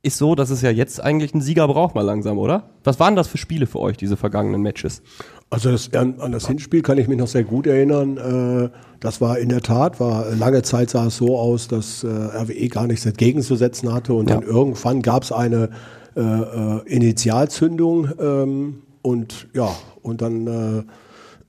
ist 0.06 0.18
so, 0.18 0.36
dass 0.36 0.50
es 0.52 0.62
ja 0.62 0.70
jetzt 0.70 1.02
eigentlich 1.02 1.34
einen 1.34 1.42
Sieger 1.42 1.68
braucht 1.68 1.96
mal 1.96 2.02
langsam, 2.02 2.38
oder? 2.38 2.70
Was 2.84 3.00
waren 3.00 3.16
das 3.16 3.28
für 3.28 3.38
Spiele 3.38 3.66
für 3.66 3.80
euch, 3.80 3.98
diese 3.98 4.18
vergangenen 4.18 4.62
Matches? 4.62 5.02
Also 5.50 5.72
das, 5.72 5.94
an, 5.94 6.20
an 6.20 6.32
das 6.32 6.48
Hinspiel 6.48 6.82
kann 6.82 6.98
ich 6.98 7.08
mich 7.08 7.18
noch 7.18 7.28
sehr 7.28 7.44
gut 7.44 7.66
erinnern. 7.68 8.18
Äh, 8.18 8.70
das 9.00 9.22
war 9.22 9.38
in 9.40 9.50
der 9.50 9.62
Tat, 9.62 10.00
war 10.00 10.30
lange 10.36 10.62
Zeit 10.62 10.90
sah 10.90 11.08
es 11.08 11.18
so 11.18 11.38
aus, 11.38 11.68
dass 11.68 12.04
äh, 12.04 12.08
RWE 12.08 12.68
gar 12.70 12.88
nichts 12.88 13.06
entgegenzusetzen 13.06 13.94
hatte 13.94 14.14
und 14.14 14.30
Ja. 14.30 14.36
dann 14.36 14.44
irgendwann 14.48 15.02
gab 15.02 15.24
es 15.24 15.32
eine 15.32 15.70
äh, 16.16 16.22
äh, 16.22 16.82
Initialzündung 16.86 18.10
ähm, 18.20 18.82
und 19.02 19.48
ja 19.54 19.70
und 20.02 20.22
dann 20.22 20.48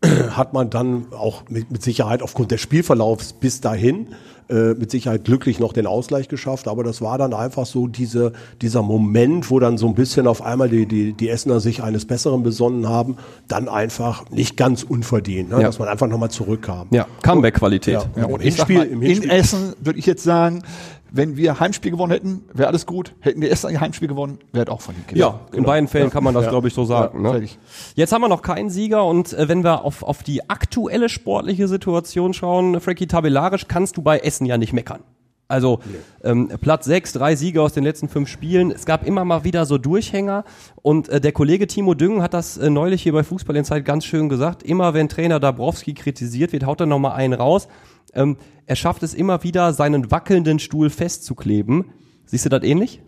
äh, 0.03 0.07
hat 0.31 0.53
man 0.53 0.71
dann 0.71 1.07
auch 1.13 1.49
mit, 1.49 1.71
mit 1.71 1.83
Sicherheit 1.83 2.23
aufgrund 2.23 2.51
des 2.51 2.61
Spielverlaufs 2.61 3.33
bis 3.35 3.61
dahin 3.61 4.09
äh, 4.49 4.75
mit 4.75 4.91
Sicherheit 4.91 5.25
glücklich 5.25 5.59
noch 5.59 5.73
den 5.73 5.87
Ausgleich 5.87 6.29
geschafft. 6.29 6.69
Aber 6.69 6.85
das 6.85 7.01
war 7.01 7.19
dann 7.19 7.35
einfach 7.35 7.67
so 7.67 7.87
diese, 7.87 8.33
dieser 8.63 8.83
Moment, 8.83 9.51
wo 9.51 9.59
dann 9.59 9.79
so 9.79 9.87
ein 9.89 9.95
bisschen 9.95 10.27
auf 10.27 10.43
einmal 10.43 10.69
die, 10.69 10.87
die, 10.87 11.13
die 11.13 11.29
Essener 11.29 11.61
sich 11.61 11.83
eines 11.83 12.05
Besseren 12.05 12.43
besonnen 12.43 12.89
haben, 12.89 13.17
dann 13.49 13.69
einfach 13.69 14.31
nicht 14.31 14.57
ganz 14.57 14.83
unverdient, 14.83 15.51
ne? 15.51 15.57
Ja. 15.57 15.63
dass 15.63 15.79
man 15.79 15.89
einfach 15.89 16.07
nochmal 16.07 16.31
zurückkam. 16.31 16.87
Ja, 16.91 17.07
Comeback-Qualität. 17.23 17.95
Ja, 17.95 18.23
ja, 18.23 18.25
und 18.27 18.41
Hinspiel, 18.41 18.79
mal, 18.79 18.87
im 18.87 19.03
in 19.03 19.09
Hinspiel, 19.09 19.31
Essen 19.31 19.73
würde 19.81 19.99
ich 19.99 20.07
jetzt 20.07 20.23
sagen, 20.23 20.63
wenn 21.11 21.37
wir 21.37 21.61
Heimspiel 21.61 21.91
gewonnen 21.91 22.13
hätten, 22.13 22.45
wäre 22.53 22.69
alles 22.69 22.87
gut. 22.87 23.15
Hätten 23.21 23.41
die 23.41 23.49
Essener 23.51 23.73
ihr 23.73 23.81
Heimspiel 23.81 24.09
gewonnen, 24.09 24.39
wäre 24.53 24.71
auch 24.73 24.81
verdient 24.81 25.09
gewesen. 25.09 25.21
Ja, 25.21 25.41
in 25.53 25.65
beiden 25.65 25.89
Fällen 25.89 26.11
kann 26.11 26.25
man 26.25 26.35
das, 26.35 26.45
Ja. 26.45 26.51
glaube 26.51 26.69
ich, 26.69 26.75
so 26.75 26.85
sagen. 26.85 27.23
ne? 27.23 27.31
fertig. 27.31 27.59
Jetzt 27.95 28.13
haben 28.13 28.23
wir 28.23 28.29
noch 28.29 28.43
keinen 28.43 28.71
Sieger 28.71 29.05
und 29.05 29.33
äh, 29.33 29.49
wenn 29.49 29.65
wir 29.65 29.85
auf, 29.85 30.03
auf 30.03 30.23
die 30.23 30.49
aktuelle 30.51 31.09
sportliche 31.09 31.69
Situation 31.69 32.35
schauen, 32.35 32.81
Frankie, 32.81 33.07
tabellarisch 33.07 33.69
kannst 33.69 33.97
du 33.97 34.03
bei 34.03 34.19
Essen 34.19 34.47
ja 34.47 34.59
nicht 34.59 34.73
meckern. 34.73 35.01
Also 35.49 35.79
ähm, 36.25 36.49
Platz 36.61 36.87
6, 36.87 37.13
drei 37.13 37.37
Sieger 37.37 37.63
aus 37.63 37.73
den 37.73 37.85
letzten 37.85 38.09
fünf 38.09 38.29
Spielen. 38.29 38.73
Es 38.73 38.85
gab 38.85 39.07
immer 39.07 39.25
mal 39.25 39.45
wieder 39.45 39.65
so 39.65 39.79
Durchhänger 39.79 40.43
und 40.83 41.09
äh, 41.09 41.21
der 41.21 41.31
Kollege 41.31 41.69
Timo 41.69 41.95
Düngen 41.95 42.21
hat 42.21 42.35
das 42.35 42.57
äh, 42.59 42.69
neulich 42.69 43.05
hier 43.05 43.13
bei 43.13 43.23
Fußball 43.23 43.55
in 43.55 43.65
Zeit 43.65 43.85
ganz 43.85 44.05
schön 44.05 44.29
gesagt. 44.29 44.65
Immer 44.65 44.93
wenn 44.93 45.09
Trainer 45.09 45.39
Dabrowski 45.39 45.95
kritisiert 45.95 46.53
wird, 46.53 46.67
haut 46.67 46.81
er 46.81 46.87
nochmal 46.87 47.13
einen 47.13 47.35
raus. 47.35 47.69
Ähm, 48.15 48.37
er 48.67 48.77
schafft 48.77 49.03
es 49.03 49.15
immer 49.15 49.43
wieder, 49.43 49.73
seinen 49.73 50.11
wackelnden 50.11 50.59
Stuhl 50.59 50.91
festzukleben. 50.91 51.87
Siehst 52.27 52.45
du 52.45 52.49
das 52.49 52.63
ähnlich? 52.63 53.01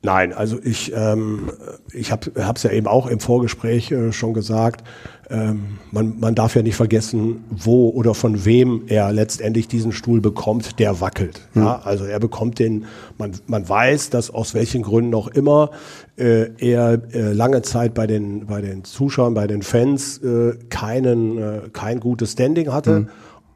Nein, 0.00 0.32
also 0.32 0.58
ich, 0.62 0.92
ähm, 0.94 1.50
ich 1.92 2.12
habe 2.12 2.30
es 2.54 2.62
ja 2.62 2.70
eben 2.70 2.86
auch 2.86 3.08
im 3.08 3.18
Vorgespräch 3.18 3.90
äh, 3.90 4.12
schon 4.12 4.32
gesagt, 4.32 4.84
ähm, 5.28 5.78
man, 5.90 6.20
man 6.20 6.36
darf 6.36 6.54
ja 6.54 6.62
nicht 6.62 6.76
vergessen, 6.76 7.44
wo 7.50 7.88
oder 7.90 8.14
von 8.14 8.44
wem 8.44 8.84
er 8.86 9.12
letztendlich 9.12 9.66
diesen 9.66 9.90
Stuhl 9.90 10.20
bekommt, 10.20 10.78
der 10.78 11.00
wackelt. 11.00 11.40
Ja, 11.54 11.80
also 11.80 12.04
er 12.04 12.20
bekommt 12.20 12.60
den, 12.60 12.84
man, 13.18 13.32
man 13.48 13.68
weiß, 13.68 14.10
dass 14.10 14.30
aus 14.30 14.54
welchen 14.54 14.82
Gründen 14.82 15.14
auch 15.14 15.26
immer 15.26 15.72
äh, 16.16 16.50
er 16.58 17.02
äh, 17.12 17.32
lange 17.32 17.62
Zeit 17.62 17.92
bei 17.94 18.06
den, 18.06 18.46
bei 18.46 18.60
den 18.60 18.84
Zuschauern, 18.84 19.34
bei 19.34 19.48
den 19.48 19.62
Fans 19.62 20.18
äh, 20.18 20.56
keinen, 20.70 21.38
äh, 21.38 21.60
kein 21.72 21.98
gutes 21.98 22.32
Standing 22.32 22.72
hatte. 22.72 23.08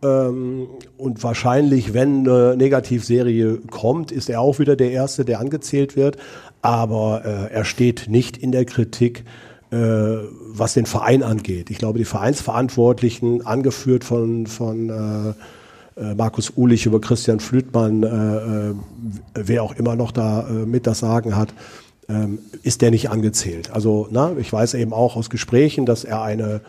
Ähm, 0.03 0.69
und 0.99 1.23
wahrscheinlich, 1.23 1.95
wenn 1.95 2.29
eine 2.29 2.57
Negativserie 2.57 3.59
kommt, 3.71 4.12
ist 4.12 4.29
er 4.31 4.41
auch 4.41 4.59
wieder 4.59 4.77
der 4.77 4.91
Erste, 4.91 5.25
der 5.25 5.41
angezählt 5.41 5.97
wird. 5.97 6.17
Aber 6.61 7.23
äh, 7.25 7.53
er 7.53 7.65
steht 7.65 8.07
nicht 8.09 8.37
in 8.37 8.53
der 8.53 8.65
Kritik, 8.65 9.25
äh, 9.71 9.77
was 9.77 10.75
den 10.75 10.87
Verein 10.87 11.23
angeht. 11.23 11.71
Ich 11.71 11.79
glaube, 11.79 11.99
die 11.99 12.05
Vereinsverantwortlichen, 12.05 13.47
angeführt 13.47 14.05
von, 14.05 14.47
von 14.47 14.91
äh, 14.91 15.35
äh, 15.97 16.15
Markus 16.15 16.53
Ulich 16.57 16.87
über 16.87 17.01
Christian 17.01 17.41
Flütmann, 17.41 18.03
äh, 18.03 18.71
äh, 18.71 18.75
wer 19.35 19.62
auch 19.62 19.75
immer 19.75 19.97
noch 19.97 20.12
da 20.12 20.47
mit 20.67 20.87
das 20.87 21.01
Sagen 21.01 21.37
hat, 21.37 21.53
ähm, 22.09 22.38
ist 22.62 22.83
der 22.83 22.91
nicht 22.91 23.11
angezählt. 23.11 23.71
Also, 23.73 24.09
na, 24.11 24.33
ich 24.38 24.53
weiß 24.53 24.75
eben 24.75 24.93
auch 24.93 25.17
aus 25.17 25.31
Gesprächen, 25.31 25.87
dass 25.87 26.05
er 26.05 26.23
eine 26.23 26.61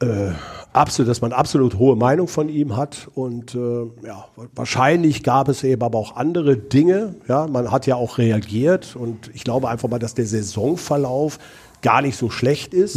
äh, 0.00 0.30
absolut, 0.72 1.08
dass 1.08 1.20
man 1.20 1.32
absolut 1.32 1.78
hohe 1.78 1.96
Meinung 1.96 2.28
von 2.28 2.48
ihm 2.48 2.76
hat 2.76 3.08
und 3.14 3.54
äh, 3.54 3.84
ja, 4.06 4.26
wahrscheinlich 4.54 5.22
gab 5.22 5.48
es 5.48 5.64
eben 5.64 5.82
aber 5.82 5.98
auch 5.98 6.16
andere 6.16 6.56
Dinge. 6.56 7.16
Ja, 7.26 7.46
man 7.46 7.70
hat 7.70 7.86
ja 7.86 7.96
auch 7.96 8.18
reagiert 8.18 8.94
und 8.96 9.30
ich 9.34 9.44
glaube 9.44 9.68
einfach 9.68 9.88
mal, 9.88 9.98
dass 9.98 10.14
der 10.14 10.26
Saisonverlauf 10.26 11.38
gar 11.82 12.02
nicht 12.02 12.16
so 12.16 12.30
schlecht 12.30 12.74
ist. 12.74 12.96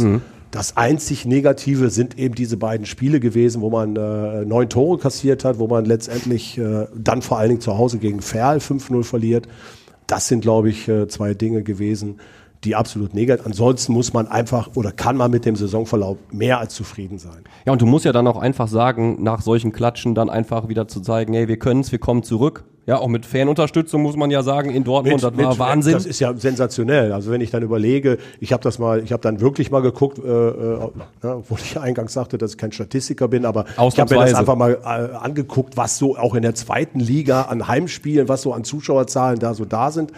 Das 0.50 0.76
einzig 0.76 1.24
Negative 1.24 1.88
sind 1.88 2.18
eben 2.18 2.34
diese 2.34 2.58
beiden 2.58 2.84
Spiele 2.84 3.20
gewesen, 3.20 3.62
wo 3.62 3.70
man 3.70 3.96
äh, 3.96 4.44
neun 4.44 4.68
Tore 4.68 4.98
kassiert 4.98 5.44
hat, 5.44 5.58
wo 5.58 5.66
man 5.66 5.86
letztendlich 5.86 6.58
äh, 6.58 6.86
dann 6.94 7.22
vor 7.22 7.38
allen 7.38 7.48
Dingen 7.48 7.60
zu 7.62 7.78
Hause 7.78 7.96
gegen 7.98 8.20
Ferl 8.20 8.58
5-0 8.58 9.02
verliert. 9.02 9.48
das 10.06 10.28
sind, 10.28 10.42
glaube 10.42 10.68
ich, 10.68 10.88
äh, 10.88 11.08
zwei 11.08 11.32
Dinge 11.32 11.62
gewesen, 11.62 12.18
die 12.64 12.76
absolut 12.76 13.14
negativ. 13.14 13.46
Ansonsten 13.46 13.92
muss 13.92 14.12
man 14.12 14.28
einfach 14.28 14.70
oder 14.74 14.92
kann 14.92 15.16
man 15.16 15.30
mit 15.30 15.44
dem 15.44 15.56
Saisonverlauf 15.56 16.18
mehr 16.30 16.58
als 16.58 16.74
zufrieden 16.74 17.18
sein. 17.18 17.44
Ja, 17.66 17.72
und 17.72 17.82
du 17.82 17.86
musst 17.86 18.04
ja 18.04 18.12
dann 18.12 18.26
auch 18.26 18.36
einfach 18.36 18.68
sagen, 18.68 19.22
nach 19.22 19.42
solchen 19.42 19.72
Klatschen 19.72 20.14
dann 20.14 20.30
einfach 20.30 20.68
wieder 20.68 20.86
zu 20.88 21.00
zeigen, 21.00 21.34
hey, 21.34 21.48
wir 21.48 21.58
können's, 21.58 21.90
wir 21.92 21.98
kommen 21.98 22.22
zurück. 22.22 22.64
Ja, 22.84 22.98
auch 22.98 23.06
mit 23.06 23.26
Fanunterstützung 23.26 24.02
muss 24.02 24.16
man 24.16 24.32
ja 24.32 24.42
sagen, 24.42 24.70
in 24.70 24.82
Dortmund, 24.82 25.22
das 25.22 25.36
war 25.36 25.58
Wahnsinn. 25.58 25.92
Das 25.92 26.04
ist 26.04 26.18
ja 26.18 26.34
sensationell. 26.34 27.12
Also 27.12 27.30
wenn 27.30 27.40
ich 27.40 27.52
dann 27.52 27.62
überlege, 27.62 28.18
ich 28.40 28.52
habe 28.52 28.62
das 28.62 28.80
mal, 28.80 29.04
ich 29.04 29.12
habe 29.12 29.22
dann 29.22 29.40
wirklich 29.40 29.70
mal 29.70 29.82
geguckt, 29.82 30.18
äh, 30.18 30.22
äh, 30.28 30.78
ja, 31.22 31.36
obwohl 31.36 31.58
ich 31.62 31.78
eingangs 31.78 32.12
sagte, 32.12 32.38
dass 32.38 32.52
ich 32.52 32.58
kein 32.58 32.72
Statistiker 32.72 33.28
bin, 33.28 33.44
aber 33.44 33.66
ich 33.88 34.00
habe 34.00 34.14
mir 34.14 34.22
das 34.22 34.34
einfach 34.34 34.56
mal 34.56 34.78
äh, 34.82 35.16
angeguckt, 35.16 35.76
was 35.76 35.96
so 35.98 36.16
auch 36.16 36.34
in 36.34 36.42
der 36.42 36.56
zweiten 36.56 36.98
Liga 36.98 37.42
an 37.42 37.68
Heimspielen, 37.68 38.28
was 38.28 38.42
so 38.42 38.52
an 38.52 38.64
Zuschauerzahlen 38.64 39.38
da 39.38 39.54
so 39.54 39.64
da 39.64 39.92
sind. 39.92 40.10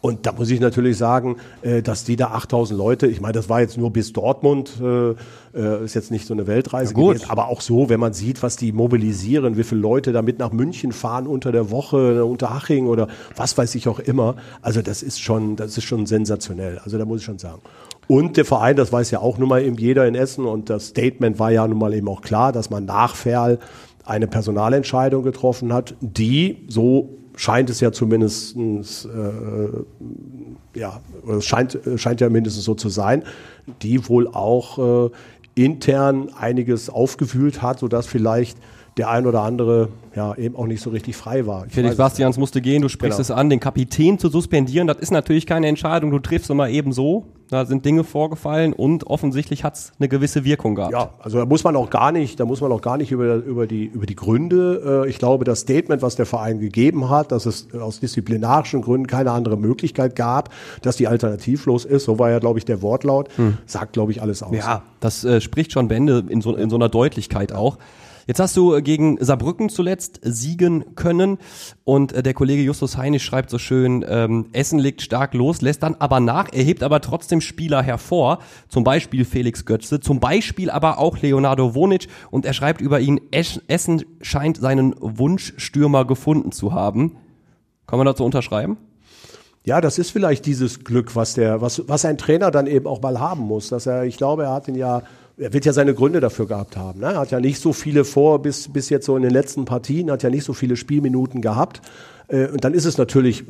Und 0.00 0.26
da 0.26 0.32
muss 0.32 0.50
ich 0.50 0.60
natürlich 0.60 0.96
sagen, 0.96 1.36
äh, 1.62 1.82
dass 1.82 2.04
die 2.04 2.16
da 2.16 2.28
8000 2.28 2.78
Leute, 2.78 3.06
ich 3.06 3.20
meine, 3.20 3.32
das 3.32 3.48
war 3.48 3.60
jetzt 3.60 3.76
nur 3.76 3.92
bis 3.92 4.12
Dortmund, 4.12 4.80
äh, 4.82 5.10
äh, 5.54 5.84
ist 5.84 5.94
jetzt 5.94 6.10
nicht 6.10 6.26
so 6.26 6.32
eine 6.32 6.46
Weltreise 6.46 6.94
gewesen, 6.94 7.26
aber 7.28 7.48
auch 7.48 7.60
so, 7.60 7.88
wenn 7.88 8.00
man 8.00 8.12
sieht, 8.12 8.42
was 8.42 8.56
die 8.56 8.72
mobilisieren, 8.72 9.56
wie 9.56 9.64
viele 9.64 9.80
Leute 9.80 10.12
damit 10.12 10.38
nach 10.38 10.52
München 10.52 10.92
fahren 10.92 11.26
unter 11.26 11.52
der 11.52 11.70
Woche, 11.70 12.24
unter 12.24 12.54
Haching 12.54 12.86
oder 12.86 13.08
was 13.36 13.58
weiß 13.58 13.74
ich 13.74 13.88
auch 13.88 13.98
immer. 13.98 14.36
Also 14.62 14.80
das 14.80 15.02
ist 15.02 15.20
schon, 15.20 15.56
das 15.56 15.76
ist 15.76 15.84
schon 15.84 16.06
sensationell. 16.06 16.80
Also 16.82 16.96
da 16.96 17.04
muss 17.04 17.20
ich 17.20 17.26
schon 17.26 17.38
sagen. 17.38 17.60
Und 18.06 18.36
der 18.36 18.44
Verein, 18.44 18.76
das 18.76 18.92
weiß 18.92 19.10
ja 19.12 19.20
auch 19.20 19.38
nun 19.38 19.48
mal 19.48 19.62
eben 19.62 19.76
jeder 19.76 20.06
in 20.06 20.14
Essen 20.14 20.44
und 20.46 20.70
das 20.70 20.88
Statement 20.88 21.38
war 21.38 21.50
ja 21.52 21.68
nun 21.68 21.78
mal 21.78 21.92
eben 21.94 22.08
auch 22.08 22.22
klar, 22.22 22.52
dass 22.52 22.70
man 22.70 22.84
nach 22.84 23.14
Ferl 23.14 23.58
eine 24.04 24.26
Personalentscheidung 24.26 25.22
getroffen 25.22 25.72
hat, 25.72 25.94
die, 26.00 26.64
so 26.68 27.19
scheint 27.40 27.70
es 27.70 27.80
ja 27.80 27.90
zumindest, 27.90 28.54
äh, 28.54 30.78
ja, 30.78 31.00
scheint, 31.40 31.78
scheint 31.96 32.20
ja 32.20 32.28
mindestens 32.28 32.64
so 32.64 32.74
zu 32.74 32.90
sein, 32.90 33.22
die 33.80 34.10
wohl 34.10 34.28
auch 34.28 35.06
äh, 35.06 35.10
intern 35.54 36.28
einiges 36.34 36.90
aufgewühlt 36.90 37.62
hat, 37.62 37.78
sodass 37.78 38.06
vielleicht 38.06 38.58
der 38.96 39.08
ein 39.10 39.26
oder 39.26 39.42
andere 39.42 39.88
ja 40.14 40.34
eben 40.34 40.56
auch 40.56 40.66
nicht 40.66 40.82
so 40.82 40.90
richtig 40.90 41.16
frei 41.16 41.46
war. 41.46 41.66
Ich 41.66 41.72
Felix 41.72 41.92
es 41.92 41.98
Bastians 41.98 42.38
musste 42.38 42.60
gehen, 42.60 42.82
du 42.82 42.88
sprichst 42.88 43.18
Genau. 43.18 43.22
es 43.22 43.30
an, 43.30 43.48
den 43.48 43.60
Kapitän 43.60 44.18
zu 44.18 44.28
suspendieren, 44.28 44.86
das 44.86 44.98
ist 44.98 45.10
natürlich 45.10 45.46
keine 45.46 45.68
Entscheidung, 45.68 46.10
du 46.10 46.18
triffst 46.18 46.50
immer 46.50 46.68
eben 46.68 46.92
so, 46.92 47.26
da 47.50 47.64
sind 47.64 47.84
Dinge 47.84 48.04
vorgefallen 48.04 48.72
und 48.72 49.06
offensichtlich 49.06 49.64
hat's 49.64 49.92
eine 49.98 50.08
gewisse 50.08 50.44
Wirkung 50.44 50.76
gehabt. 50.76 50.92
Ja, 50.92 51.10
also 51.20 51.38
da 51.38 51.46
muss 51.46 51.64
man 51.64 51.74
auch 51.76 51.90
gar 51.90 52.12
nicht, 52.12 52.38
da 52.38 52.44
muss 52.44 52.60
man 52.60 52.70
auch 52.70 52.80
gar 52.80 52.96
nicht 52.96 53.10
über, 53.10 53.36
über, 53.36 53.66
die, 53.66 53.84
über 53.86 54.06
die 54.06 54.14
Gründe. 54.14 55.02
Äh, 55.04 55.08
ich 55.10 55.18
glaube, 55.18 55.44
das 55.44 55.60
Statement, 55.60 56.00
was 56.02 56.14
der 56.16 56.26
Verein 56.26 56.60
gegeben 56.60 57.08
hat, 57.10 57.32
dass 57.32 57.46
es 57.46 57.68
aus 57.74 57.98
disziplinarischen 58.00 58.82
Gründen 58.82 59.06
keine 59.08 59.32
andere 59.32 59.56
Möglichkeit 59.56 60.14
gab, 60.14 60.50
dass 60.82 60.96
die 60.96 61.08
alternativlos 61.08 61.84
ist, 61.84 62.04
so 62.04 62.18
war 62.18 62.30
ja, 62.30 62.38
glaube 62.38 62.58
ich, 62.60 62.64
der 62.64 62.82
Wortlaut, 62.82 63.28
sagt, 63.66 63.94
glaube 63.94 64.12
ich, 64.12 64.22
alles 64.22 64.42
aus. 64.42 64.54
Ja, 64.56 64.82
das 65.00 65.24
äh, 65.24 65.40
spricht 65.40 65.72
schon 65.72 65.88
Bände 65.88 66.24
in 66.28 66.40
so, 66.40 66.54
in 66.54 66.70
so 66.70 66.76
einer 66.76 66.88
Deutlichkeit 66.88 67.52
auch. 67.52 67.78
Jetzt 68.30 68.38
hast 68.38 68.56
du 68.56 68.76
äh, 68.76 68.80
gegen 68.80 69.16
Saarbrücken 69.18 69.70
zuletzt 69.70 70.20
siegen 70.22 70.94
können 70.94 71.38
und 71.82 72.12
äh, 72.12 72.22
der 72.22 72.32
Kollege 72.32 72.62
Justus 72.62 72.96
Heinisch 72.96 73.24
schreibt 73.24 73.50
so 73.50 73.58
schön, 73.58 74.04
ähm, 74.08 74.46
Essen 74.52 74.78
legt 74.78 75.02
stark 75.02 75.34
los, 75.34 75.62
lässt 75.62 75.82
dann 75.82 75.96
aber 75.98 76.20
nach, 76.20 76.52
erhebt 76.52 76.84
aber 76.84 77.00
trotzdem 77.00 77.40
Spieler 77.40 77.82
hervor, 77.82 78.38
zum 78.68 78.84
Beispiel 78.84 79.24
Felix 79.24 79.64
Götze, 79.64 79.98
zum 79.98 80.20
Beispiel 80.20 80.70
aber 80.70 80.98
auch 80.98 81.18
Leonardo 81.18 81.74
Wonic 81.74 82.06
und 82.30 82.46
er 82.46 82.52
schreibt 82.52 82.80
über 82.80 83.00
ihn, 83.00 83.20
Essen 83.32 84.04
scheint 84.20 84.58
seinen 84.58 84.94
Wunschstürmer 85.00 86.04
gefunden 86.04 86.52
zu 86.52 86.72
haben. 86.72 87.16
Kann 87.88 87.98
man 87.98 88.06
dazu 88.06 88.24
unterschreiben? 88.24 88.76
Ja, 89.64 89.80
das 89.80 89.98
ist 89.98 90.10
vielleicht 90.10 90.46
dieses 90.46 90.84
Glück, 90.84 91.16
was 91.16 91.34
der, 91.34 91.60
was, 91.60 91.82
was 91.88 92.04
ein 92.04 92.16
Trainer 92.16 92.52
dann 92.52 92.68
eben 92.68 92.86
auch 92.86 93.02
mal 93.02 93.18
haben 93.18 93.42
muss. 93.42 93.68
Dass 93.70 93.86
er, 93.86 94.04
ich 94.04 94.16
glaube, 94.16 94.44
er 94.44 94.52
hat 94.52 94.68
ihn 94.68 94.76
ja, 94.76 95.02
er 95.40 95.52
wird 95.52 95.64
ja 95.64 95.72
seine 95.72 95.94
Gründe 95.94 96.20
dafür 96.20 96.46
gehabt 96.46 96.76
haben. 96.76 97.00
Ne? 97.00 97.06
Er 97.06 97.18
hat 97.20 97.30
ja 97.30 97.40
nicht 97.40 97.60
so 97.60 97.72
viele 97.72 98.04
vor, 98.04 98.42
bis, 98.42 98.68
bis 98.68 98.90
jetzt 98.90 99.06
so 99.06 99.16
in 99.16 99.22
den 99.22 99.32
letzten 99.32 99.64
Partien, 99.64 100.10
hat 100.10 100.22
ja 100.22 100.30
nicht 100.30 100.44
so 100.44 100.52
viele 100.52 100.76
Spielminuten 100.76 101.40
gehabt. 101.40 101.80
Äh, 102.28 102.48
Und 102.48 102.62
dann 102.64 102.74
ist 102.74 102.84
es 102.84 102.98
natürlich, 102.98 103.44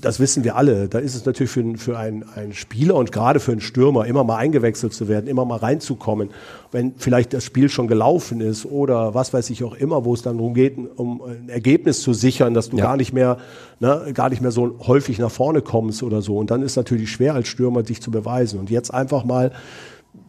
das 0.00 0.20
wissen 0.20 0.44
wir 0.44 0.56
alle, 0.56 0.88
da 0.88 0.98
ist 0.98 1.14
es 1.14 1.24
natürlich 1.24 1.50
für, 1.50 1.60
einen- 1.60 1.76
für 1.78 1.96
einen, 1.98 2.24
einen 2.34 2.52
Spieler 2.52 2.96
und 2.96 3.12
gerade 3.12 3.40
für 3.40 3.52
einen 3.52 3.60
Stürmer 3.60 4.06
immer 4.06 4.24
mal 4.24 4.36
eingewechselt 4.36 4.92
zu 4.92 5.08
werden, 5.08 5.26
immer 5.26 5.44
mal 5.44 5.56
reinzukommen, 5.58 6.30
wenn 6.72 6.94
vielleicht 6.98 7.32
das 7.32 7.44
Spiel 7.44 7.68
schon 7.68 7.86
gelaufen 7.88 8.40
ist 8.40 8.66
oder 8.66 9.14
was 9.14 9.32
weiß 9.32 9.48
ich 9.50 9.62
auch 9.64 9.74
immer, 9.74 10.04
wo 10.04 10.12
es 10.14 10.22
dann 10.22 10.36
darum 10.36 10.52
geht, 10.52 10.76
um 10.96 11.22
ein 11.22 11.48
Ergebnis 11.48 12.02
zu 12.02 12.12
sichern, 12.12 12.52
dass 12.54 12.70
du 12.70 12.76
Ja. 12.76 12.84
gar 12.84 12.96
nicht 12.96 13.12
mehr, 13.12 13.38
ne, 13.80 14.10
gar 14.12 14.28
nicht 14.30 14.42
mehr 14.42 14.50
so 14.50 14.76
häufig 14.86 15.18
nach 15.18 15.30
vorne 15.30 15.62
kommst 15.62 16.02
oder 16.02 16.20
so. 16.22 16.36
Und 16.36 16.50
dann 16.50 16.62
ist 16.62 16.76
natürlich 16.76 17.10
schwer 17.10 17.34
als 17.34 17.48
Stürmer 17.48 17.82
dich 17.82 18.02
zu 18.02 18.10
beweisen. 18.10 18.58
Und 18.60 18.68
jetzt 18.70 18.92
einfach 18.92 19.24
mal 19.24 19.52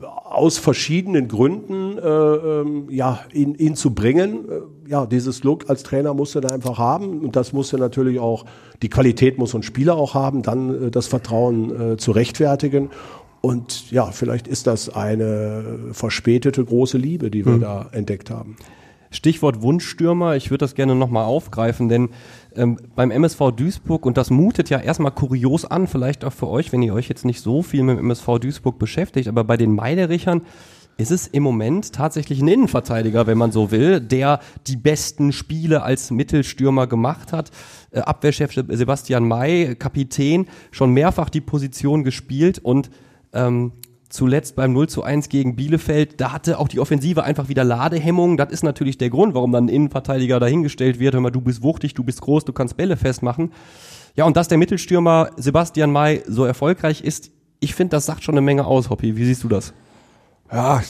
aus 0.02 0.58
verschiedenen 0.58 1.28
Gründen 1.28 1.98
äh, 1.98 2.08
ähm, 2.08 2.88
ja, 2.90 3.20
ihn, 3.34 3.56
ihn 3.56 3.76
zu 3.76 3.94
bringen. 3.94 4.46
Äh, 4.50 4.90
ja, 4.90 5.06
dieses 5.06 5.44
Look 5.44 5.70
als 5.70 5.84
Trainer 5.84 6.14
musst 6.14 6.36
du 6.36 6.40
da 6.40 6.50
einfach 6.50 6.78
haben 6.78 7.22
und 7.22 7.36
das 7.36 7.54
musst 7.54 7.74
du 7.74 7.78
natürlich 7.78 8.20
auch, 8.20 8.46
die 8.82 8.90
Qualität 8.90 9.38
muss 9.38 9.56
ein 9.56 9.64
Spieler 9.64 9.96
auch 9.96 10.14
haben, 10.14 10.44
dann 10.44 10.88
äh, 10.88 10.92
das 10.92 11.08
Vertrauen 11.08 11.94
äh, 11.94 11.98
zu 11.98 12.12
rechtfertigen. 12.12 12.90
Und 13.42 13.92
ja, 13.92 14.08
vielleicht 14.12 14.48
ist 14.48 14.68
das 14.68 14.90
eine 14.90 15.64
verspätete 15.92 16.64
große 16.64 16.98
Liebe, 16.98 17.32
die 17.32 17.46
wir 17.46 17.60
da 17.60 17.88
entdeckt 17.92 18.30
haben. 18.30 18.58
Stichwort 19.18 19.62
Wunschstürmer, 19.62 20.36
ich 20.36 20.52
würde 20.52 20.64
das 20.64 20.76
gerne 20.76 20.96
nochmal 20.96 21.26
aufgreifen, 21.26 21.90
denn 21.90 22.10
ähm, 22.56 22.78
beim 22.96 23.12
MSV 23.12 23.52
Duisburg, 23.56 24.06
und 24.06 24.16
das 24.16 24.30
mutet 24.30 24.70
ja 24.70 24.80
erstmal 24.80 25.12
kurios 25.12 25.66
an, 25.66 25.88
vielleicht 25.88 26.24
auch 26.24 26.34
für 26.34 26.48
euch, 26.48 26.72
wenn 26.72 26.84
ihr 26.84 26.94
euch 26.94 27.10
jetzt 27.10 27.26
nicht 27.26 27.42
so 27.42 27.64
viel 27.64 27.84
mit 27.84 27.98
dem 27.98 28.06
MSV 28.06 28.40
Duisburg 28.40 28.78
beschäftigt, 28.78 29.28
aber 29.28 29.44
bei 29.44 29.58
den 29.58 29.74
Meiderichern 29.74 30.44
ist 30.98 31.12
es 31.12 31.28
im 31.28 31.44
Moment 31.44 31.94
tatsächlich 31.94 32.42
ein 32.42 32.48
Innenverteidiger, 32.48 33.28
wenn 33.28 33.38
man 33.38 33.52
so 33.52 33.72
will, 33.72 34.00
der 34.00 34.40
die 34.68 34.78
besten 34.78 35.32
Spiele 35.32 35.84
als 35.84 36.12
Mittelstürmer 36.12 36.88
gemacht 36.88 37.34
hat. 37.34 37.52
Äh, 37.92 38.00
Abwehrchef 38.00 38.54
Sebastian 38.54 39.28
May, 39.28 39.76
Kapitän, 39.76 40.48
schon 40.72 40.94
mehrfach 40.94 41.30
die 41.30 41.42
Position 41.42 42.04
gespielt 42.04 42.60
und 42.60 42.92
ähm, 43.34 43.74
zuletzt 44.10 44.56
beim 44.56 44.74
0 44.74 44.88
zu 44.90 45.04
1 45.04 45.30
gegen 45.30 45.56
Bielefeld, 45.56 46.20
da 46.22 46.32
hatte 46.32 46.60
auch 46.60 46.68
die 46.68 46.80
Offensive 46.80 47.24
einfach 47.24 47.50
wieder 47.50 47.64
Ladehemmungen. 47.64 48.38
Das 48.38 48.52
ist 48.52 48.64
natürlich 48.64 48.98
der 48.98 49.10
Grund, 49.10 49.34
warum 49.36 49.52
dann 49.52 49.66
ein 49.66 49.70
Innenverteidiger 49.70 50.40
dahingestellt 50.40 51.00
wird. 51.00 51.14
Hör 51.14 51.22
mal, 51.22 51.32
du 51.32 51.42
bist 51.42 51.62
wuchtig, 51.64 51.94
du 51.94 52.04
bist 52.04 52.22
groß, 52.22 52.46
du 52.46 52.54
kannst 52.54 52.78
Bälle 52.78 52.98
festmachen. 52.98 53.52
Ja, 54.16 54.26
und 54.26 54.38
dass 54.38 54.48
der 54.48 54.58
Mittelstürmer 54.58 55.30
Sebastian 55.38 55.92
May 55.92 56.24
so 56.28 56.46
erfolgreich 56.46 57.02
ist, 57.02 57.32
ich 57.60 57.76
finde, 57.76 57.92
das 57.92 58.06
sagt 58.06 58.24
schon 58.24 58.36
eine 58.36 58.42
Menge 58.42 58.66
aus, 58.66 58.90
Hoppi. 58.90 59.16
Wie 59.18 59.26
siehst 59.26 59.44
du 59.44 59.48
das? 59.48 59.74
Ja, 60.52 60.82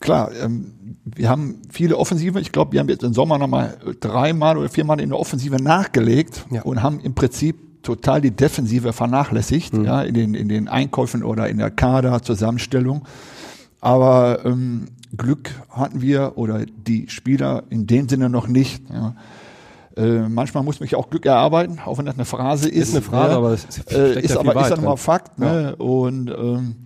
klar. 0.00 0.30
Ähm, 0.42 0.72
wir 1.04 1.28
haben 1.28 1.62
viele 1.70 1.96
Offensive. 1.96 2.40
Ich 2.40 2.52
glaube, 2.52 2.72
wir 2.72 2.80
haben 2.80 2.88
jetzt 2.88 3.04
im 3.04 3.12
Sommer 3.14 3.38
nochmal 3.38 3.76
dreimal 4.00 4.58
oder 4.58 4.68
viermal 4.68 5.00
in 5.00 5.10
der 5.10 5.18
Offensive 5.18 5.56
nachgelegt 5.56 6.46
Ja. 6.50 6.62
und 6.62 6.82
haben 6.82 7.00
im 7.00 7.14
Prinzip 7.14 7.56
total 7.82 8.20
die 8.20 8.30
Defensive 8.30 8.92
vernachlässigt, 8.92 9.74
ja, 9.74 10.02
in 10.02 10.14
den, 10.14 10.34
in 10.34 10.48
den 10.48 10.68
Einkäufen 10.68 11.22
oder 11.22 11.48
in 11.48 11.58
der 11.58 11.70
Kaderzusammenstellung. 11.70 13.06
Aber 13.80 14.44
ähm, 14.44 14.86
Glück 15.16 15.50
hatten 15.70 16.00
wir 16.00 16.32
oder 16.36 16.66
die 16.66 17.08
Spieler 17.08 17.64
in 17.70 17.86
dem 17.86 18.08
Sinne 18.08 18.28
noch 18.28 18.48
nicht. 18.48 18.82
Ja. 18.90 19.14
Äh, 19.96 20.28
manchmal 20.28 20.62
muss 20.62 20.78
man 20.78 20.86
sich 20.86 20.96
auch 20.96 21.08
Glück 21.08 21.24
erarbeiten, 21.24 21.78
auch 21.84 21.98
wenn 21.98 22.06
das 22.06 22.16
eine 22.16 22.24
Phrase 22.24 22.68
ist. 22.68 22.88
Ist 22.88 22.94
eine 22.94 23.02
Phrase, 23.02 23.30
ja. 23.32 23.36
aber 23.38 23.52
es 23.52 23.64
äh, 23.90 24.14
ja 24.14 24.20
ist 24.20 24.32
viel 24.32 24.38
aber 24.38 24.60
ist 24.60 24.70
ja 24.70 24.76
nun 24.76 24.84
mal. 24.84 24.96
Fakt. 24.96 25.38
Ne? 25.38 25.74
Und 25.76 26.30
ähm, 26.30 26.76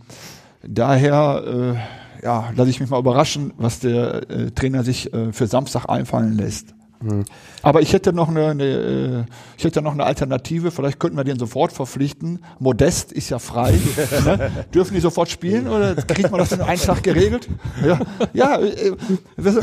daher 0.63 1.43
äh, 1.47 2.25
ja, 2.25 2.51
lasse 2.55 2.71
ich 2.71 2.81
mich 2.81 2.91
mal 2.91 2.99
überraschen, 2.99 3.53
was 3.57 3.81
der 3.81 4.31
äh, 4.31 4.51
Trainer 4.51 4.85
sich 4.85 5.13
äh, 5.13 5.33
für 5.33 5.47
Samstag 5.47 5.87
einfallen 5.89 6.37
lässt. 6.37 6.75
Hm. 7.03 7.25
Aber 7.63 7.81
ich 7.81 7.93
hätte 7.93 8.13
noch 8.13 8.29
eine, 8.29 8.49
eine 8.49 8.65
äh, 8.65 9.25
ich 9.57 9.65
hätte 9.65 9.81
noch 9.81 9.93
eine 9.93 10.05
Alternative. 10.05 10.71
Vielleicht 10.71 11.01
könnten 11.01 11.17
wir 11.17 11.25
den 11.25 11.39
sofort 11.39 11.73
verpflichten. 11.73 12.45
Modest 12.59 13.13
ist 13.13 13.31
ja 13.31 13.39
frei. 13.39 13.73
ne? 14.25 14.51
Dürfen 14.75 14.95
die 14.95 15.01
sofort 15.01 15.31
spielen 15.31 15.67
oder 15.67 15.95
kriegt 15.95 16.31
man 16.31 16.41
das 16.41 16.53
in 16.53 16.61
einem 16.61 16.81
Tag 16.81 17.03
geregelt? 17.03 17.49
Ja, 17.85 18.01
ja 18.35 18.61
äh, 18.61 18.93
das 19.37 19.57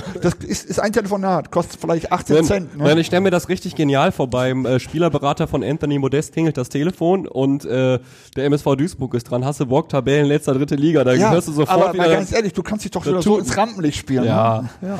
ist, 0.44 0.66
ist 0.66 0.80
ein 0.80 0.92
Telefonat, 0.94 1.52
kostet 1.52 1.80
vielleicht 1.80 2.12
18 2.12 2.44
Cent. 2.44 2.78
Ne? 2.78 2.86
Nein, 2.86 2.98
ich 2.98 3.08
stelle 3.08 3.22
mir 3.22 3.32
das 3.32 3.50
richtig 3.50 3.76
genial 3.76 4.12
vor. 4.12 4.28
Beim 4.28 4.66
äh, 4.66 4.80
Spielerberater 4.80 5.48
von 5.48 5.64
Anthony 5.64 6.00
Modest 6.00 6.34
klingelt 6.34 6.58
das 6.58 6.70
Telefon 6.70 7.28
und 7.28 7.66
äh, 7.66 8.00
der 8.36 8.46
MSV 8.46 8.76
Duisburg 8.78 9.14
ist 9.14 9.26
dran. 9.26 9.46
Hast 9.46 9.60
du 9.60 9.68
Bock, 9.68 9.90
Tabellen 9.90 10.26
letzter, 10.26 10.56
dritte 10.56 10.76
Liga? 10.76 11.04
Da 11.04 11.14
ja, 11.14 11.32
hörst 11.32 11.50
du 11.50 11.52
sofort 11.52 11.90
aber 11.90 11.94
wieder. 11.94 12.10
ganz 12.10 12.32
ehrlich, 12.32 12.54
du 12.54 12.64
kannst 12.64 12.84
dich 12.84 12.92
doch 12.92 13.06
so, 13.22 13.38
ins 13.38 13.56
Rampenlicht 13.56 13.98
spielen. 13.98 14.26
Ja. 14.26 14.64
Ne? 14.82 14.90
ja. 14.90 15.00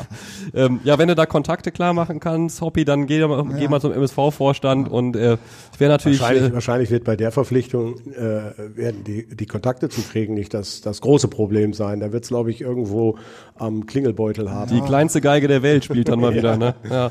Ähm, 0.54 0.80
ja, 0.84 0.98
wenn 0.98 1.08
du 1.08 1.16
da 1.16 1.26
Kontakte 1.26 1.72
klar 1.72 1.92
machen 1.92 2.20
kannst, 2.20 2.27
Hoppi, 2.60 2.84
dann 2.84 3.06
geh, 3.06 3.26
mal- 3.26 3.44
geh 3.58 3.68
mal 3.68 3.80
zum 3.80 3.92
MSV-Vorstand 3.92 4.88
und 4.90 5.16
äh, 5.16 5.36
es 5.72 5.80
wäre 5.80 5.90
natürlich. 5.92 6.20
Wahrscheinlich, 6.20 6.50
Äh, 6.50 6.54
wahrscheinlich 6.54 6.90
wird 6.90 7.04
bei 7.04 7.16
der 7.16 7.32
Verpflichtung 7.32 7.96
äh, 8.12 8.52
werden 8.76 9.04
die, 9.04 9.26
die 9.34 9.46
Kontakte 9.46 9.88
zu 9.88 10.02
kriegen 10.02 10.34
nicht 10.34 10.52
das, 10.54 10.80
das 10.80 11.00
große 11.00 11.28
Problem 11.28 11.72
sein. 11.72 12.00
Da 12.00 12.12
wird 12.12 12.24
es, 12.24 12.28
glaube 12.28 12.50
ich, 12.50 12.60
irgendwo 12.60 13.16
am 13.56 13.86
Klingelbeutel 13.86 14.50
haben. 14.50 14.70
die 14.70 14.80
kleinste 14.80 15.20
Geige 15.20 15.48
der 15.48 15.62
Welt 15.62 15.84
spielt 15.84 16.08
dann 16.08 16.20
mal 16.20 16.34
wieder, 16.34 16.56
ne? 16.56 16.74
Ja. 16.88 17.10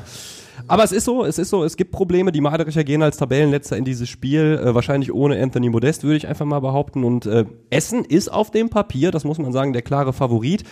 Aber 0.66 0.82
es 0.82 0.90
ist 0.90 1.04
so, 1.04 1.24
es 1.24 1.38
ist 1.38 1.50
so, 1.50 1.62
es 1.62 1.76
gibt 1.76 1.92
Probleme. 1.92 2.32
Die 2.32 2.40
Madericher 2.40 2.82
gehen 2.82 3.00
als 3.02 3.16
Tabellenletzter 3.16 3.76
in 3.76 3.84
dieses 3.84 4.08
Spiel, 4.08 4.60
äh, 4.60 4.74
wahrscheinlich 4.74 5.12
ohne 5.14 5.40
Anthony 5.40 5.70
Modest, 5.70 6.02
würde 6.02 6.16
ich 6.16 6.26
einfach 6.26 6.46
mal 6.46 6.58
behaupten. 6.58 7.04
Und 7.04 7.26
äh, 7.26 7.44
Essen 7.70 8.04
ist 8.04 8.28
auf 8.32 8.50
dem 8.50 8.68
Papier, 8.68 9.12
das 9.12 9.22
muss 9.22 9.38
man 9.38 9.52
sagen, 9.52 9.72
der 9.72 9.82
klare 9.82 10.12
Favorit. 10.12 10.64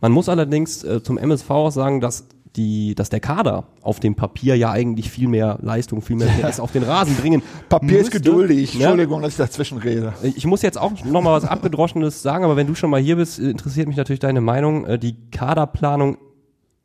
Man 0.00 0.12
muss 0.12 0.30
allerdings 0.30 0.82
äh, 0.82 1.02
zum 1.02 1.18
MSV 1.18 1.50
auch 1.50 1.70
sagen, 1.70 2.00
dass 2.00 2.26
die, 2.56 2.94
dass 2.94 3.10
der 3.10 3.20
Kader 3.20 3.64
auf 3.82 3.98
dem 3.98 4.14
Papier 4.14 4.56
ja 4.56 4.70
eigentlich 4.70 5.10
viel 5.10 5.26
mehr 5.28 5.58
Leistung, 5.60 6.02
viel 6.02 6.16
mehr 6.16 6.28
PS 6.28 6.60
auf 6.60 6.70
den 6.70 6.84
Rasen 6.84 7.16
bringen. 7.16 7.42
Papier 7.68 7.98
ist 7.98 8.12
müsste. 8.12 8.20
geduldig. 8.20 8.74
Ja. 8.74 8.90
Entschuldigung, 8.90 9.22
dass 9.22 9.32
ich 9.32 9.38
dazwischen 9.38 9.78
rede. 9.78 10.12
Ich 10.22 10.46
muss 10.46 10.62
jetzt 10.62 10.78
auch 10.78 10.92
noch 11.04 11.22
mal 11.22 11.32
was 11.32 11.44
abgedroschenes 11.44 12.22
sagen, 12.22 12.44
aber 12.44 12.56
wenn 12.56 12.66
du 12.68 12.74
schon 12.74 12.90
mal 12.90 13.00
hier 13.00 13.16
bist, 13.16 13.38
interessiert 13.40 13.88
mich 13.88 13.96
natürlich 13.96 14.20
deine 14.20 14.40
Meinung. 14.40 14.86
Äh, 14.86 14.98
Die 14.98 15.16
Kaderplanung 15.32 16.16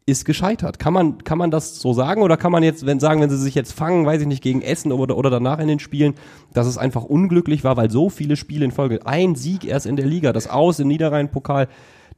ist 0.08 0.26
gescheitert. 0.26 0.80
Kann 0.80 0.92
man, 0.92 1.24
kann 1.24 1.38
man 1.38 1.52
das 1.52 1.80
so 1.80 1.94
sagen 1.94 2.24
oder 2.24 2.36
kann 2.36 2.52
man 2.52 2.64
jetzt, 2.64 2.88
wenn 2.88 3.00
sagen, 3.00 3.22
wenn 3.22 3.30
sie 3.30 3.38
sich 3.38 3.54
jetzt 3.54 3.74
fangen, 3.74 4.08
weiß 4.08 4.22
ich 4.22 4.28
nicht, 4.28 4.42
gegen 4.42 4.64
Essen 4.64 4.92
oder, 4.92 5.16
oder 5.16 5.30
danach 5.30 5.60
in 5.60 5.68
den 5.68 5.78
Spielen, 5.80 6.16
dass 6.52 6.66
es 6.66 6.80
einfach 6.80 7.04
unglücklich 7.04 7.64
war, 7.64 7.78
weil 7.78 7.92
so 7.92 8.10
viele 8.10 8.36
Spiele 8.36 8.66
in 8.66 8.72
Folge, 8.72 9.06
ein 9.06 9.36
Sieg 9.36 9.66
erst 9.66 9.86
in 9.86 9.96
der 9.98 10.08
Liga, 10.08 10.34
das 10.34 10.50
Aus 10.50 10.80
im 10.80 10.88
Niederrhein-Pokal, 10.88 11.68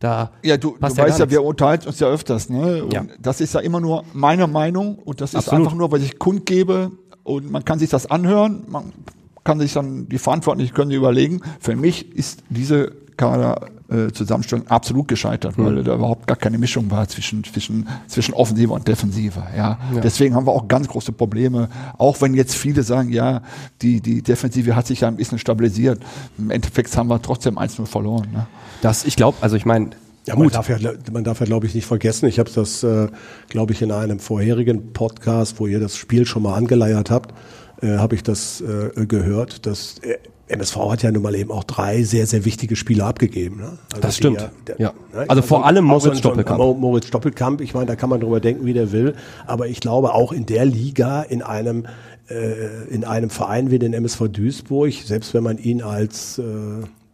da 0.02 0.32
Ja, 0.44 0.58
du, 0.58 0.72
du 0.72 0.80
passt 0.80 0.98
weißt 0.98 1.20
ja, 1.20 1.30
wir 1.30 1.44
unterhalten 1.44 1.88
uns 1.88 2.00
ja 2.00 2.08
öfters, 2.08 2.50
ne? 2.50 2.84
Ja. 2.92 3.06
das 3.20 3.40
ist 3.40 3.54
ja 3.54 3.62
immer 3.62 3.80
nur 3.80 4.04
meine 4.14 4.48
Meinung 4.48 4.96
und 4.96 5.22
das 5.22 5.32
ist 5.32 5.38
Absolut. 5.48 5.66
einfach 5.66 5.78
nur, 5.78 5.92
was 5.92 6.02
ich 6.02 6.20
kundgebe 6.20 6.92
und 7.24 7.52
man 7.52 7.64
kann 7.64 7.80
sich 7.80 7.90
das 7.90 8.10
anhören, 8.10 8.64
man 8.68 8.92
kann 9.44 9.60
sich 9.60 9.74
dann, 9.74 10.10
die 10.10 10.18
Verantwortlichen 10.18 10.74
können 10.74 10.90
sich 10.90 10.98
überlegen. 10.98 11.42
Für 11.60 11.76
mich 11.76 12.16
ist 12.16 12.44
diese 12.50 12.92
Kader 13.16 13.68
äh, 13.92 14.12
Zusammenstellung 14.12 14.68
absolut 14.68 15.08
gescheitert, 15.08 15.58
Hm. 15.58 15.66
weil 15.66 15.84
da 15.84 15.96
überhaupt 15.96 16.28
gar 16.28 16.38
keine 16.38 16.58
Mischung 16.58 16.90
war 16.90 17.08
zwischen, 17.08 17.44
zwischen, 17.44 17.88
zwischen 18.08 18.34
Offensive 18.34 18.72
und 18.74 18.88
Defensive. 18.88 19.44
Ja. 19.56 19.78
Deswegen 20.04 20.34
haben 20.36 20.48
wir 20.48 20.52
auch 20.54 20.68
ganz 20.68 20.88
große 20.88 21.12
Probleme. 21.12 21.70
Auch 21.98 22.22
wenn 22.22 22.34
jetzt 22.34 22.56
viele 22.56 22.84
sagen, 22.84 23.10
ja, 23.12 23.42
die, 23.82 24.02
die 24.02 24.22
Defensive 24.22 24.76
hat 24.76 24.88
sich 24.88 25.02
ja 25.02 25.08
ein 25.08 25.18
bisschen 25.18 25.38
stabilisiert. 25.40 26.02
Im 26.38 26.50
Endeffekt 26.52 26.96
haben 26.96 27.10
wir 27.10 27.22
trotzdem 27.22 27.58
1-0 27.58 27.86
verloren. 27.86 28.28
Ne? 28.34 28.48
das, 28.82 29.04
ich 29.06 29.16
glaube, 29.16 29.38
also 29.42 29.56
ich 29.56 29.66
meine, 29.66 29.92
Ja, 30.26 30.36
man 30.36 30.50
darf 30.50 30.70
ja, 30.70 30.78
man 31.12 31.24
darf 31.24 31.40
ja, 31.40 31.46
glaube 31.46 31.66
ich, 31.66 31.76
nicht 31.76 31.86
vergessen. 31.86 32.28
Ich 32.28 32.40
habe 32.40 32.50
das, 32.54 32.84
äh, 32.84 33.08
glaube 33.50 33.74
ich, 33.74 33.82
in 33.82 33.92
einem 33.92 34.20
vorherigen 34.20 34.94
Podcast, 34.94 35.60
wo 35.60 35.68
ihr 35.68 35.80
das 35.80 35.98
Spiel 35.98 36.26
schon 36.26 36.44
mal 36.44 36.54
angeleiert 36.56 37.10
habt, 37.12 37.34
äh, 37.82 37.98
habe 37.98 38.16
ich 38.16 38.24
das 38.24 38.62
äh, 38.62 39.06
gehört. 39.06 39.66
Das 39.66 39.98
äh, 40.00 40.18
MSV 40.52 40.76
hat 40.92 41.04
ja 41.04 41.12
nun 41.12 41.24
mal 41.24 41.36
eben 41.36 41.52
auch 41.52 41.64
drei 41.64 42.04
sehr, 42.04 42.28
sehr 42.28 42.46
wichtige 42.46 42.76
Spieler 42.76 43.06
abgegeben. 43.06 43.58
Ne? 43.58 43.78
Also 43.92 44.02
Das 44.02 44.18
stimmt, 44.18 44.50
der- 44.68 44.80
ja. 44.80 44.94
ne? 45.14 45.26
Also 45.28 45.42
vor 45.42 45.66
allem 45.66 45.86
Moritz 45.86 46.18
Stoppelkamp. 46.20 46.60
Mo- 46.60 46.74
Moritz 46.74 47.10
Doppelkamp, 47.10 47.62
ich 47.62 47.74
meine, 47.74 47.86
da 47.88 47.96
kann 47.96 48.10
man 48.10 48.20
drüber 48.20 48.40
denken, 48.40 48.66
wie 48.66 48.74
der 48.74 48.92
will. 48.92 49.16
Aber 49.48 49.68
ich 49.68 49.80
glaube, 49.80 50.14
auch 50.14 50.32
in 50.32 50.46
der 50.46 50.66
Liga, 50.66 51.22
in 51.24 51.42
einem, 51.42 51.86
äh, 52.30 52.86
in 52.90 53.04
einem 53.04 53.30
Verein 53.30 53.72
wie 53.72 53.80
den 53.80 53.94
MSV 53.94 54.28
Duisburg, 54.30 54.94
selbst 55.06 55.34
wenn 55.34 55.44
man 55.44 55.58
ihn 55.58 55.82
als 55.82 56.38
äh, 56.40 56.44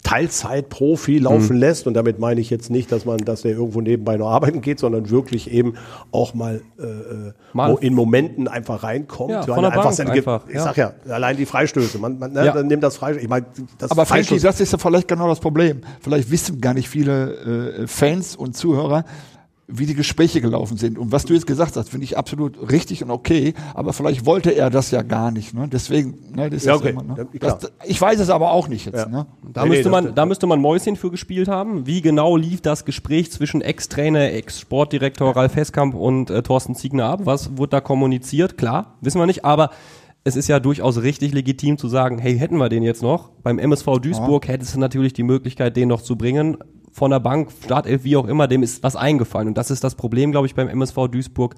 Teilzeitprofi 0.03 1.17
laufen 1.19 1.55
Mhm. 1.55 1.62
lässt, 1.62 1.88
und 1.88 1.93
damit 1.93 2.19
meine 2.19 2.39
ich 2.41 2.49
jetzt 2.49 2.69
nicht, 2.69 2.91
dass 2.91 3.05
man, 3.05 3.17
dass 3.17 3.41
der 3.41 3.51
irgendwo 3.51 3.81
nebenbei 3.81 4.17
noch 4.17 4.29
arbeiten 4.29 4.62
geht, 4.62 4.79
sondern 4.79 5.10
wirklich 5.10 5.51
eben 5.51 5.73
auch 6.12 6.33
mal, 6.33 6.62
äh, 6.79 6.83
äh, 6.83 7.33
Mal- 7.53 7.71
wo 7.71 7.77
in 7.77 7.93
Momenten 7.93 8.47
einfach 8.47 8.83
reinkommt. 8.83 9.31
Ja, 9.31 9.41
von 9.43 9.62
der 9.63 9.71
er 9.71 9.83
Bank 9.83 9.99
einfach, 9.99 10.41
Ich 10.47 10.55
ja. 10.55 10.63
sag 10.63 10.77
ja, 10.77 10.93
allein 11.10 11.38
die 11.38 11.45
Freistöße, 11.45 11.97
man, 11.99 12.19
man 12.19 12.31
ne, 12.33 12.45
Ja. 12.45 12.53
dann 12.53 12.67
nimmt 12.67 12.83
das 12.83 12.97
Freistöße. 12.97 13.23
Ich 13.23 13.29
meine, 13.29 13.45
das 13.77 13.91
Aber 13.91 14.03
Freistoß- 14.03 14.41
das 14.41 14.60
ist 14.62 14.71
ja 14.71 14.77
vielleicht 14.77 15.07
genau 15.07 15.27
das 15.27 15.39
Problem. 15.39 15.81
Vielleicht 16.01 16.31
wissen 16.31 16.62
gar 16.62 16.73
nicht 16.73 16.89
viele 16.89 17.77
äh, 17.83 17.88
Fans 17.88 18.36
und 18.36 18.55
Zuhörer, 18.55 19.03
wie 19.69 19.86
die 19.86 19.95
Gespräche 19.95 20.39
gelaufen 20.39 20.77
sind. 20.77 20.97
Und 20.97 21.12
was 21.12 21.25
du 21.25 21.34
jetzt 21.34 21.45
gesagt 21.45 21.75
hast, 21.75 21.89
finde 21.89 22.06
ich 22.06 22.17
absolut 22.17 22.71
richtig 22.71 23.03
und 23.03 23.12
okay. 23.12 23.53
Aber 23.73 23.91
vielleicht 23.91 24.25
wollte 24.25 24.51
er 24.51 24.69
das 24.69 24.91
ja 24.91 25.01
gar 25.01 25.30
nicht. 25.30 25.53
Ne? 25.53 25.67
Deswegen, 25.69 26.17
ne, 26.34 26.49
das 26.49 26.62
ist 26.62 26.65
Ja, 26.65 26.75
okay. 26.75 26.91
immer, 26.91 27.03
ne? 27.03 27.27
Ja, 27.34 27.56
das, 27.56 27.71
ich 27.86 27.99
weiß 27.99 28.19
es 28.21 28.30
aber 28.30 28.51
auch 28.51 28.69
nicht 28.69 28.86
jetzt. 28.86 28.95
Ja. 28.95 29.08
Ne? 29.08 29.25
Da, 29.51 29.63
Nee, 29.63 29.69
müsste 29.69 29.89
nee, 29.89 29.91
man, 29.91 30.15
da 30.15 30.25
müsste 30.25 30.47
man 30.47 30.62
Mäuschen 30.62 30.95
für 30.95 31.12
gespielt 31.12 31.49
haben. 31.49 31.86
Wie 31.86 32.01
genau 32.01 32.38
lief 32.38 32.62
das 32.62 32.86
Gespräch 32.86 33.30
zwischen 33.32 33.62
Ex-Trainer, 33.62 34.32
Ex-Sportdirektor 34.32 35.36
Ralf 35.36 35.58
Heskamp 35.58 35.95
und 35.95 36.30
äh, 36.30 36.41
Thorsten 36.43 36.73
Ziegner 36.73 37.06
ab? 37.06 37.21
Was 37.25 37.58
wurde 37.58 37.71
da 37.71 37.82
kommuniziert? 37.82 38.58
Klar, 38.58 38.95
wissen 39.01 39.19
wir 39.19 39.25
nicht, 39.25 39.43
aber 39.43 39.71
es 40.23 40.38
ist 40.38 40.47
ja 40.47 40.62
durchaus 40.62 41.01
richtig 41.01 41.34
legitim 41.34 41.77
zu 41.77 41.89
sagen, 41.89 42.19
hey, 42.19 42.38
hätten 42.38 42.58
wir 42.58 42.69
den 42.69 42.84
jetzt 42.84 43.01
noch? 43.01 43.32
Beim 43.43 43.60
MSV 43.60 43.99
Duisburg 44.01 44.47
hättest 44.47 44.75
du 44.75 44.80
natürlich 44.80 45.13
die 45.13 45.23
Möglichkeit, 45.23 45.75
den 45.75 45.89
noch 45.89 46.01
zu 46.01 46.15
bringen. 46.17 46.58
Von 46.97 47.12
der 47.12 47.19
Bank, 47.19 47.49
Startelf, 47.63 48.03
wie 48.05 48.17
auch 48.17 48.27
immer, 48.27 48.47
dem 48.47 48.63
ist 48.63 48.81
was 48.81 48.95
eingefallen. 48.95 49.49
Und 49.49 49.55
das 49.55 49.69
ist 49.69 49.83
das 49.83 49.93
Problem, 49.93 50.31
glaube 50.31 50.47
ich, 50.47 50.55
beim 50.55 50.67
MSV 50.67 51.10
Duisburg. 51.12 51.53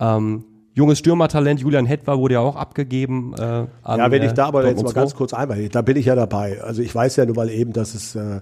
Ähm, 0.00 0.44
junges 0.72 0.98
Stürmertalent, 0.98 1.60
Julian 1.60 1.84
Hetwer 1.84 2.18
wurde 2.18 2.34
ja 2.34 2.40
auch 2.40 2.56
abgegeben. 2.56 3.34
Äh, 3.38 3.42
an, 3.42 3.68
Ja, 3.84 4.10
wenn 4.10 4.22
ich 4.22 4.30
äh, 4.30 4.34
da 4.34 4.46
aber 4.46 4.60
jetzt 4.60 4.76
Dortmund 4.76 4.94
mal 4.96 5.00
ganz 5.02 5.10
2. 5.10 5.18
kurz 5.18 5.34
einmal, 5.34 5.68
da 5.68 5.82
bin 5.82 5.98
ich 5.98 6.06
ja 6.06 6.14
dabei. 6.14 6.62
Also 6.62 6.80
ich 6.80 6.94
weiß 6.94 7.16
ja 7.16 7.26
nun 7.26 7.36
mal 7.36 7.50
eben, 7.50 7.74
dass 7.74 7.94
es, 7.94 8.14
äh, 8.14 8.40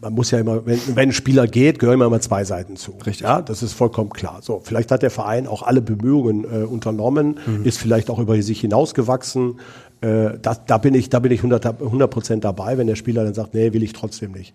man 0.00 0.12
muss 0.12 0.30
ja 0.30 0.38
immer, 0.38 0.64
wenn, 0.66 0.78
wenn 0.94 1.08
ein 1.08 1.12
Spieler 1.12 1.48
geht, 1.48 1.80
gehören 1.80 2.00
immer 2.00 2.20
zwei 2.20 2.44
Seiten 2.44 2.76
zu. 2.76 2.92
Richtig. 3.04 3.22
Ja, 3.22 3.42
das 3.42 3.64
ist 3.64 3.72
vollkommen 3.72 4.10
klar. 4.10 4.38
So, 4.40 4.60
vielleicht 4.62 4.92
hat 4.92 5.02
der 5.02 5.10
Verein 5.10 5.48
auch 5.48 5.64
alle 5.64 5.82
Bemühungen 5.82 6.44
äh, 6.44 6.64
unternommen, 6.64 7.40
ist 7.64 7.78
vielleicht 7.78 8.08
auch 8.08 8.20
über 8.20 8.40
sich 8.40 8.60
hinausgewachsen. 8.60 9.58
Äh, 10.00 10.38
da, 10.40 10.54
da 10.64 10.78
bin 10.78 10.94
ich, 10.94 11.10
da 11.10 11.18
bin 11.18 11.32
ich 11.32 11.40
100 11.40 11.80
100 11.80 12.08
Prozent 12.08 12.44
dabei, 12.44 12.78
wenn 12.78 12.86
der 12.86 12.94
Spieler 12.94 13.24
dann 13.24 13.34
sagt, 13.34 13.54
nee, 13.54 13.72
will 13.72 13.82
ich 13.82 13.94
trotzdem 13.94 14.30
nicht. 14.30 14.54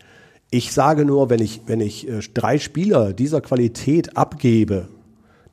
Ich 0.52 0.72
sage 0.74 1.06
nur, 1.06 1.30
wenn 1.30 1.42
ich, 1.42 1.62
wenn 1.68 1.80
ich 1.80 2.08
äh, 2.08 2.20
drei 2.34 2.58
Spieler 2.58 3.14
dieser 3.14 3.42
Qualität 3.42 4.18
abgebe, 4.18 4.88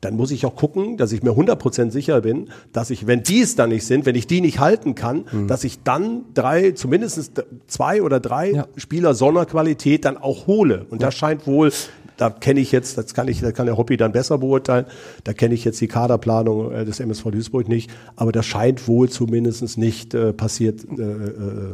dann 0.01 0.15
muss 0.15 0.31
ich 0.31 0.45
auch 0.45 0.55
gucken, 0.55 0.97
dass 0.97 1.11
ich 1.11 1.23
mir 1.23 1.31
100% 1.31 1.89
sicher 1.91 2.21
bin, 2.21 2.49
dass 2.71 2.91
ich, 2.91 3.07
wenn 3.07 3.23
die 3.23 3.41
es 3.41 3.55
dann 3.55 3.69
nicht 3.69 3.85
sind, 3.85 4.05
wenn 4.05 4.15
ich 4.15 4.27
die 4.27 4.41
nicht 4.41 4.59
halten 4.59 4.93
kann, 4.93 5.25
dass 5.47 5.63
ich 5.63 5.81
dann 5.83 6.21
drei, 6.35 6.71
zumindest 6.71 7.43
zwei 7.65 8.03
oder 8.03 8.19
drei 8.19 8.51
Ja. 8.51 8.67
Spieler 8.77 9.15
Sonderqualität 9.15 10.05
dann 10.05 10.17
auch 10.17 10.45
hole. 10.45 10.85
Und 10.91 11.01
das 11.01 11.15
scheint 11.15 11.47
wohl, 11.47 11.71
da 12.17 12.29
kenne 12.29 12.59
ich 12.59 12.71
jetzt, 12.71 12.97
das 12.99 13.15
kann 13.15 13.27
ich, 13.27 13.41
da 13.41 13.51
kann 13.51 13.65
der 13.65 13.77
Hobby 13.77 13.97
dann 13.97 14.11
besser 14.11 14.37
beurteilen, 14.37 14.85
da 15.23 15.33
kenne 15.33 15.55
ich 15.55 15.65
jetzt 15.65 15.81
die 15.81 15.87
Kaderplanung 15.87 16.71
äh, 16.71 16.85
des 16.85 16.99
MSV 16.99 17.31
Duisburg 17.31 17.67
nicht, 17.67 17.89
aber 18.15 18.31
das 18.31 18.45
scheint 18.45 18.87
wohl 18.87 19.09
zumindest 19.09 19.77
nicht 19.79 20.13
äh, 20.13 20.31
passiert, 20.31 20.85
äh, 20.97 21.01
äh, 21.01 21.73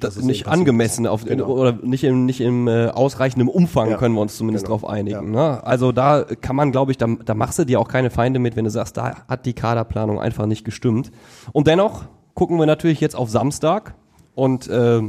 das 0.00 0.16
es 0.16 0.24
nicht 0.24 0.46
angemessen 0.48 1.06
auf, 1.06 1.24
Genau. 1.24 1.46
oder 1.46 1.72
nicht 1.82 2.02
im, 2.04 2.26
nicht 2.26 2.40
im 2.40 2.66
äh, 2.66 2.88
ausreichenden 2.88 3.48
Umfang 3.48 3.90
Ja. 3.90 3.96
können 3.96 4.14
wir 4.14 4.20
uns 4.22 4.36
zumindest 4.36 4.66
Genau. 4.66 4.78
drauf 4.78 4.88
einigen. 4.90 5.30
Ne? 5.30 5.64
Also 5.64 5.92
da 5.92 6.24
kann 6.40 6.56
man, 6.56 6.72
glaube 6.72 6.90
ich, 6.90 6.98
da, 6.98 7.06
da 7.24 7.34
machst 7.34 7.58
du 7.60 7.64
dir 7.64 7.78
auch 7.80 7.88
keine 7.88 8.10
Feinde 8.10 8.38
mit, 8.40 8.56
wenn 8.56 8.64
du 8.64 8.70
sagst, 8.70 8.96
da 8.96 9.24
hat 9.28 9.46
die 9.46 9.52
Kaderplanung 9.52 10.20
einfach 10.20 10.46
nicht 10.46 10.64
gestimmt. 10.64 11.10
Und 11.52 11.66
dennoch 11.68 12.04
gucken 12.34 12.58
wir 12.58 12.66
natürlich 12.66 13.00
jetzt 13.00 13.14
auf 13.14 13.30
Samstag 13.30 13.94
und 14.34 14.68
äh, 14.68 15.00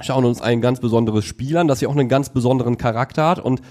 schauen 0.00 0.24
uns 0.24 0.40
ein 0.40 0.60
ganz 0.60 0.78
besonderes 0.80 1.24
Spiel 1.24 1.56
an, 1.56 1.66
das 1.66 1.80
ja 1.80 1.88
auch 1.88 1.96
einen 1.96 2.08
ganz 2.08 2.28
besonderen 2.28 2.78
Charakter 2.78 3.26
hat 3.28 3.38
und 3.40 3.62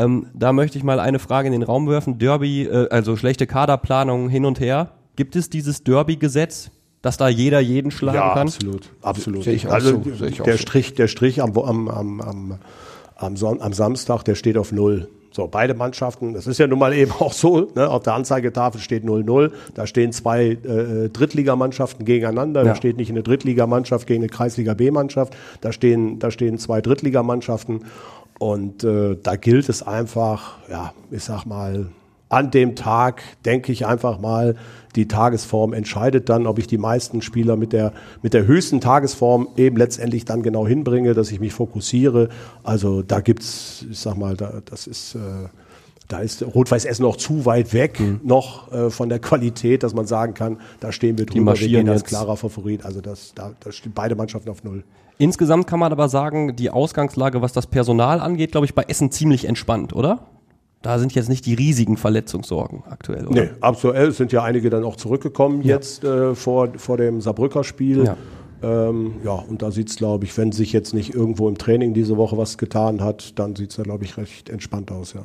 ähm, 0.00 0.26
da 0.32 0.52
möchte 0.52 0.78
ich 0.78 0.84
mal 0.84 1.00
eine 1.00 1.18
Frage 1.18 1.48
in 1.48 1.52
den 1.52 1.64
Raum 1.64 1.88
werfen. 1.88 2.18
Derby, 2.20 2.62
äh, 2.66 2.88
also 2.90 3.16
schlechte 3.16 3.48
Kaderplanung 3.48 4.28
hin 4.28 4.44
und 4.44 4.60
her. 4.60 4.92
Gibt 5.16 5.34
es 5.34 5.50
dieses 5.50 5.82
Derby-Gesetz, 5.82 6.70
dass 7.02 7.16
da 7.16 7.28
jeder 7.28 7.60
jeden 7.60 7.90
schlagen 7.90 8.16
Ja, 8.18 8.34
kann? 8.34 8.48
absolut, 8.48 8.90
absolut. 9.02 9.44
Sehe 9.44 9.54
ich 9.54 9.66
auch 9.68 9.72
also 9.72 10.02
so, 10.18 10.24
ich 10.24 10.40
auch 10.40 10.44
der 10.44 10.54
so. 10.56 10.62
Strich, 10.62 10.94
der 10.94 11.08
Strich 11.08 11.40
am, 11.42 11.56
am, 11.56 11.88
am, 11.88 12.20
am, 12.20 12.58
am, 13.16 13.36
Son 13.36 13.60
am 13.60 13.72
Samstag, 13.72 14.24
der 14.24 14.34
steht 14.34 14.56
auf 14.58 14.72
Null. 14.72 15.08
So, 15.30 15.46
beide 15.46 15.74
Mannschaften, 15.74 16.32
das 16.32 16.46
ist 16.46 16.58
ja 16.58 16.66
nun 16.66 16.78
mal 16.78 16.92
eben 16.94 17.12
auch 17.20 17.32
so, 17.34 17.68
ne, 17.76 17.88
auf 17.88 18.02
der 18.02 18.14
Anzeigetafel 18.14 18.80
steht 18.80 19.04
0-0, 19.04 19.52
da 19.74 19.86
stehen 19.86 20.10
zwei 20.12 20.46
äh, 20.64 21.10
Drittligamannschaften 21.10 22.04
gegeneinander, 22.04 22.62
Ja. 22.62 22.68
da 22.70 22.74
steht 22.74 22.96
nicht 22.96 23.10
eine 23.10 23.22
Drittligamannschaft 23.22 24.06
gegen 24.06 24.22
eine 24.22 24.30
Kreisliga 24.30 24.74
B-Mannschaft, 24.74 25.36
da 25.60 25.70
stehen, 25.72 26.18
da 26.18 26.30
stehen 26.30 26.58
zwei 26.58 26.80
Drittligamannschaften 26.80 27.84
und 28.40 28.82
äh, 28.84 29.16
da 29.22 29.36
gilt 29.36 29.68
es 29.68 29.82
einfach, 29.82 30.58
ja, 30.70 30.92
ich 31.10 31.22
sag 31.24 31.44
mal, 31.44 31.90
an 32.28 32.50
dem 32.50 32.76
Tag 32.76 33.22
denke 33.44 33.72
ich 33.72 33.86
einfach 33.86 34.18
mal, 34.18 34.56
die 34.96 35.08
Tagesform 35.08 35.72
entscheidet 35.72 36.28
dann, 36.28 36.46
ob 36.46 36.58
ich 36.58 36.66
die 36.66 36.78
meisten 36.78 37.22
Spieler 37.22 37.56
mit 37.56 37.72
der, 37.72 37.92
mit 38.22 38.34
der 38.34 38.46
höchsten 38.46 38.80
Tagesform 38.80 39.48
eben 39.56 39.76
letztendlich 39.76 40.24
dann 40.24 40.42
genau 40.42 40.66
hinbringe, 40.66 41.14
dass 41.14 41.30
ich 41.30 41.40
mich 41.40 41.52
fokussiere. 41.52 42.28
Also 42.64 43.02
da 43.02 43.20
gibt's, 43.20 43.86
ich 43.90 43.98
sag 43.98 44.16
mal, 44.16 44.36
da, 44.36 44.60
das 44.64 44.86
ist, 44.86 45.14
äh, 45.14 45.18
da 46.08 46.20
ist 46.20 46.42
Rot-Weiß 46.42 46.84
Essen 46.84 47.02
noch 47.02 47.16
zu 47.16 47.44
weit 47.44 47.74
weg, 47.74 48.00
noch 48.24 48.72
äh, 48.72 48.90
von 48.90 49.08
der 49.08 49.18
Qualität, 49.18 49.82
dass 49.82 49.94
man 49.94 50.06
sagen 50.06 50.34
kann, 50.34 50.58
da 50.80 50.90
stehen 50.90 51.18
wir 51.18 51.26
drüber, 51.26 51.36
wir 51.36 51.44
marschieren 51.44 51.84
gehen 51.84 51.88
als 51.90 52.04
klarer 52.04 52.36
Favorit. 52.36 52.84
Also 52.84 53.00
das, 53.00 53.34
da, 53.34 53.52
da 53.60 53.72
stehen 53.72 53.92
beide 53.94 54.16
Mannschaften 54.16 54.48
auf 54.48 54.64
Null. 54.64 54.84
Insgesamt 55.18 55.66
kann 55.66 55.80
man 55.80 55.92
aber 55.92 56.08
sagen, 56.08 56.56
die 56.56 56.70
Ausgangslage, 56.70 57.42
was 57.42 57.52
das 57.52 57.66
Personal 57.66 58.20
angeht, 58.20 58.52
glaube 58.52 58.66
ich, 58.66 58.74
bei 58.74 58.84
Essen 58.84 59.10
ziemlich 59.10 59.46
entspannt, 59.46 59.92
oder? 59.92 60.20
Da 60.82 60.98
sind 60.98 61.14
jetzt 61.14 61.28
nicht 61.28 61.44
die 61.44 61.54
riesigen 61.54 61.96
Verletzungssorgen 61.96 62.84
aktuell, 62.88 63.26
oder? 63.26 63.42
Nee, 63.42 63.50
aktuell 63.60 64.12
sind 64.12 64.30
ja 64.30 64.44
einige 64.44 64.70
dann 64.70 64.84
auch 64.84 64.96
zurückgekommen 64.96 65.62
jetzt 65.62 66.04
äh, 66.04 66.34
vor, 66.34 66.68
vor 66.76 66.96
dem 66.96 67.20
Saarbrücker 67.20 67.64
Spiel. 67.64 68.04
Ja. 68.04 68.16
Ähm, 68.60 69.14
ja, 69.24 69.32
und 69.32 69.62
da 69.62 69.70
sieht's, 69.70 69.96
glaube 69.96 70.24
ich, 70.24 70.36
wenn 70.36 70.50
sich 70.50 70.72
jetzt 70.72 70.92
nicht 70.92 71.14
irgendwo 71.14 71.48
im 71.48 71.58
Training 71.58 71.94
diese 71.94 72.16
Woche 72.16 72.36
was 72.36 72.58
getan 72.58 73.02
hat, 73.02 73.38
dann 73.38 73.54
sieht's 73.54 73.76
da, 73.76 73.82
glaube 73.82 74.04
ich, 74.04 74.16
recht 74.16 74.48
entspannt 74.48 74.90
aus. 74.90 75.14
Ja. 75.14 75.22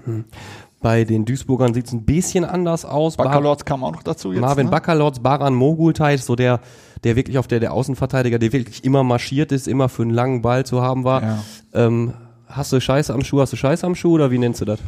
Bei 0.82 1.04
den 1.04 1.26
Duisburgern 1.26 1.74
sieht's 1.74 1.94
ein 1.94 2.04
bisschen 2.04 2.46
anders 2.46 2.86
aus. 2.86 3.18
Baccalords 3.18 3.66
kam 3.66 3.84
auch 3.84 3.94
noch 3.94 4.04
dazu 4.04 4.32
jetzt. 4.32 4.42
Marvin 4.42 4.66
ne? 4.66 4.72
Baccalords, 4.72 5.20
Baran 5.20 5.56
Mogultai, 5.56 6.18
so 6.18 6.36
der, 6.36 6.60
der 7.04 7.16
wirklich 7.16 7.38
auf 7.38 7.48
der, 7.48 7.60
der 7.60 7.74
Außenverteidiger, 7.74 8.38
der 8.38 8.52
wirklich 8.54 8.84
immer 8.84 9.04
marschiert 9.04 9.52
ist, 9.52 9.68
immer 9.68 9.90
für 9.90 10.04
einen 10.04 10.12
langen 10.12 10.42
Ball 10.42 10.66
zu 10.66 10.82
haben 10.82 11.04
war. 11.04 11.24
Ja. 11.24 11.44
Ähm, 11.74 12.14
hast 12.56 12.72
du 12.72 12.80
Scheiße 12.80 13.14
am 13.14 13.24
Schuh, 13.24 13.42
hast 13.42 13.54
du 13.54 13.58
Scheiße 13.58 13.86
am 13.86 13.96
Schuh 13.96 14.14
oder 14.14 14.32
wie 14.32 14.38
nennst 14.38 14.62
du 14.62 14.66
das? 14.66 14.80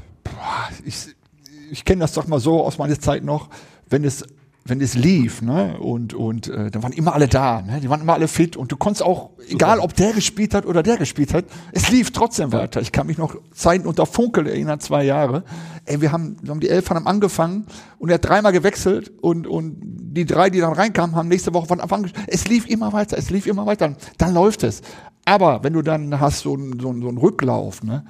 ich, 0.86 1.16
ich 1.72 1.86
kenne 1.86 2.02
das 2.02 2.14
doch 2.14 2.28
mal 2.28 2.40
so 2.40 2.64
aus 2.64 2.78
meiner 2.78 3.00
Zeit 3.00 3.24
noch, 3.24 3.50
wenn 3.90 4.04
es 4.04 4.24
wenn 4.68 4.82
es 4.82 4.96
lief, 4.96 5.44
ne, 5.44 5.78
und 5.78 6.16
und 6.16 6.48
äh, 6.48 6.72
dann 6.72 6.82
waren 6.82 6.92
immer 6.92 7.14
alle 7.14 7.28
da, 7.28 7.62
ne, 7.62 7.80
die 7.82 7.90
waren 7.90 8.02
immer 8.02 8.14
alle 8.14 8.28
fit 8.28 8.58
und 8.58 8.72
du 8.72 8.78
konntest 8.78 9.04
auch, 9.04 9.30
egal 9.48 9.80
ob 9.80 9.94
der 9.94 10.12
gespielt 10.12 10.56
hat 10.56 10.66
oder 10.66 10.82
der 10.82 10.98
gespielt 10.98 11.36
hat, 11.36 11.46
es 11.72 11.92
lief 11.92 12.12
trotzdem 12.12 12.52
weiter. 12.52 12.82
Ich 12.82 12.92
kann 12.92 13.06
mich 13.06 13.20
noch 13.20 13.36
Zeiten 13.54 13.86
unter 13.86 14.08
Funkel 14.08 14.48
erinnern, 14.48 14.80
zwei 14.80 15.04
Jahre. 15.04 15.44
Ey, 15.86 16.02
wir 16.02 16.12
haben, 16.12 16.38
wir 16.42 16.50
haben 16.50 16.62
die 16.62 16.70
elf 16.70 16.90
haben 16.90 17.06
angefangen 17.06 17.68
und 18.00 18.10
er 18.10 18.16
hat 18.16 18.26
dreimal 18.26 18.54
gewechselt 18.54 19.12
und 19.22 19.46
und 19.46 19.78
die 19.84 20.26
drei, 20.26 20.50
die 20.50 20.62
dann 20.62 20.74
reinkamen, 20.74 21.16
haben 21.16 21.28
nächste 21.28 21.54
Woche 21.54 21.68
von 21.68 21.80
Anfang 21.80 22.06
an. 22.06 22.12
Es 22.26 22.48
lief 22.48 22.66
immer 22.68 22.92
weiter, 22.92 23.20
es 23.20 23.30
lief 23.30 23.46
immer 23.46 23.68
weiter, 23.68 23.94
dann 24.18 24.34
läuft 24.34 24.64
es. 24.64 24.82
Aber 25.26 25.64
wenn 25.64 25.74
du 25.74 25.82
dann 25.82 26.20
hast 26.20 26.42
so 26.42 26.54
einen 26.54 26.80
so 26.80 26.90
einen, 26.90 27.18
Rücklauf, 27.18 27.84
ne, 27.84 28.06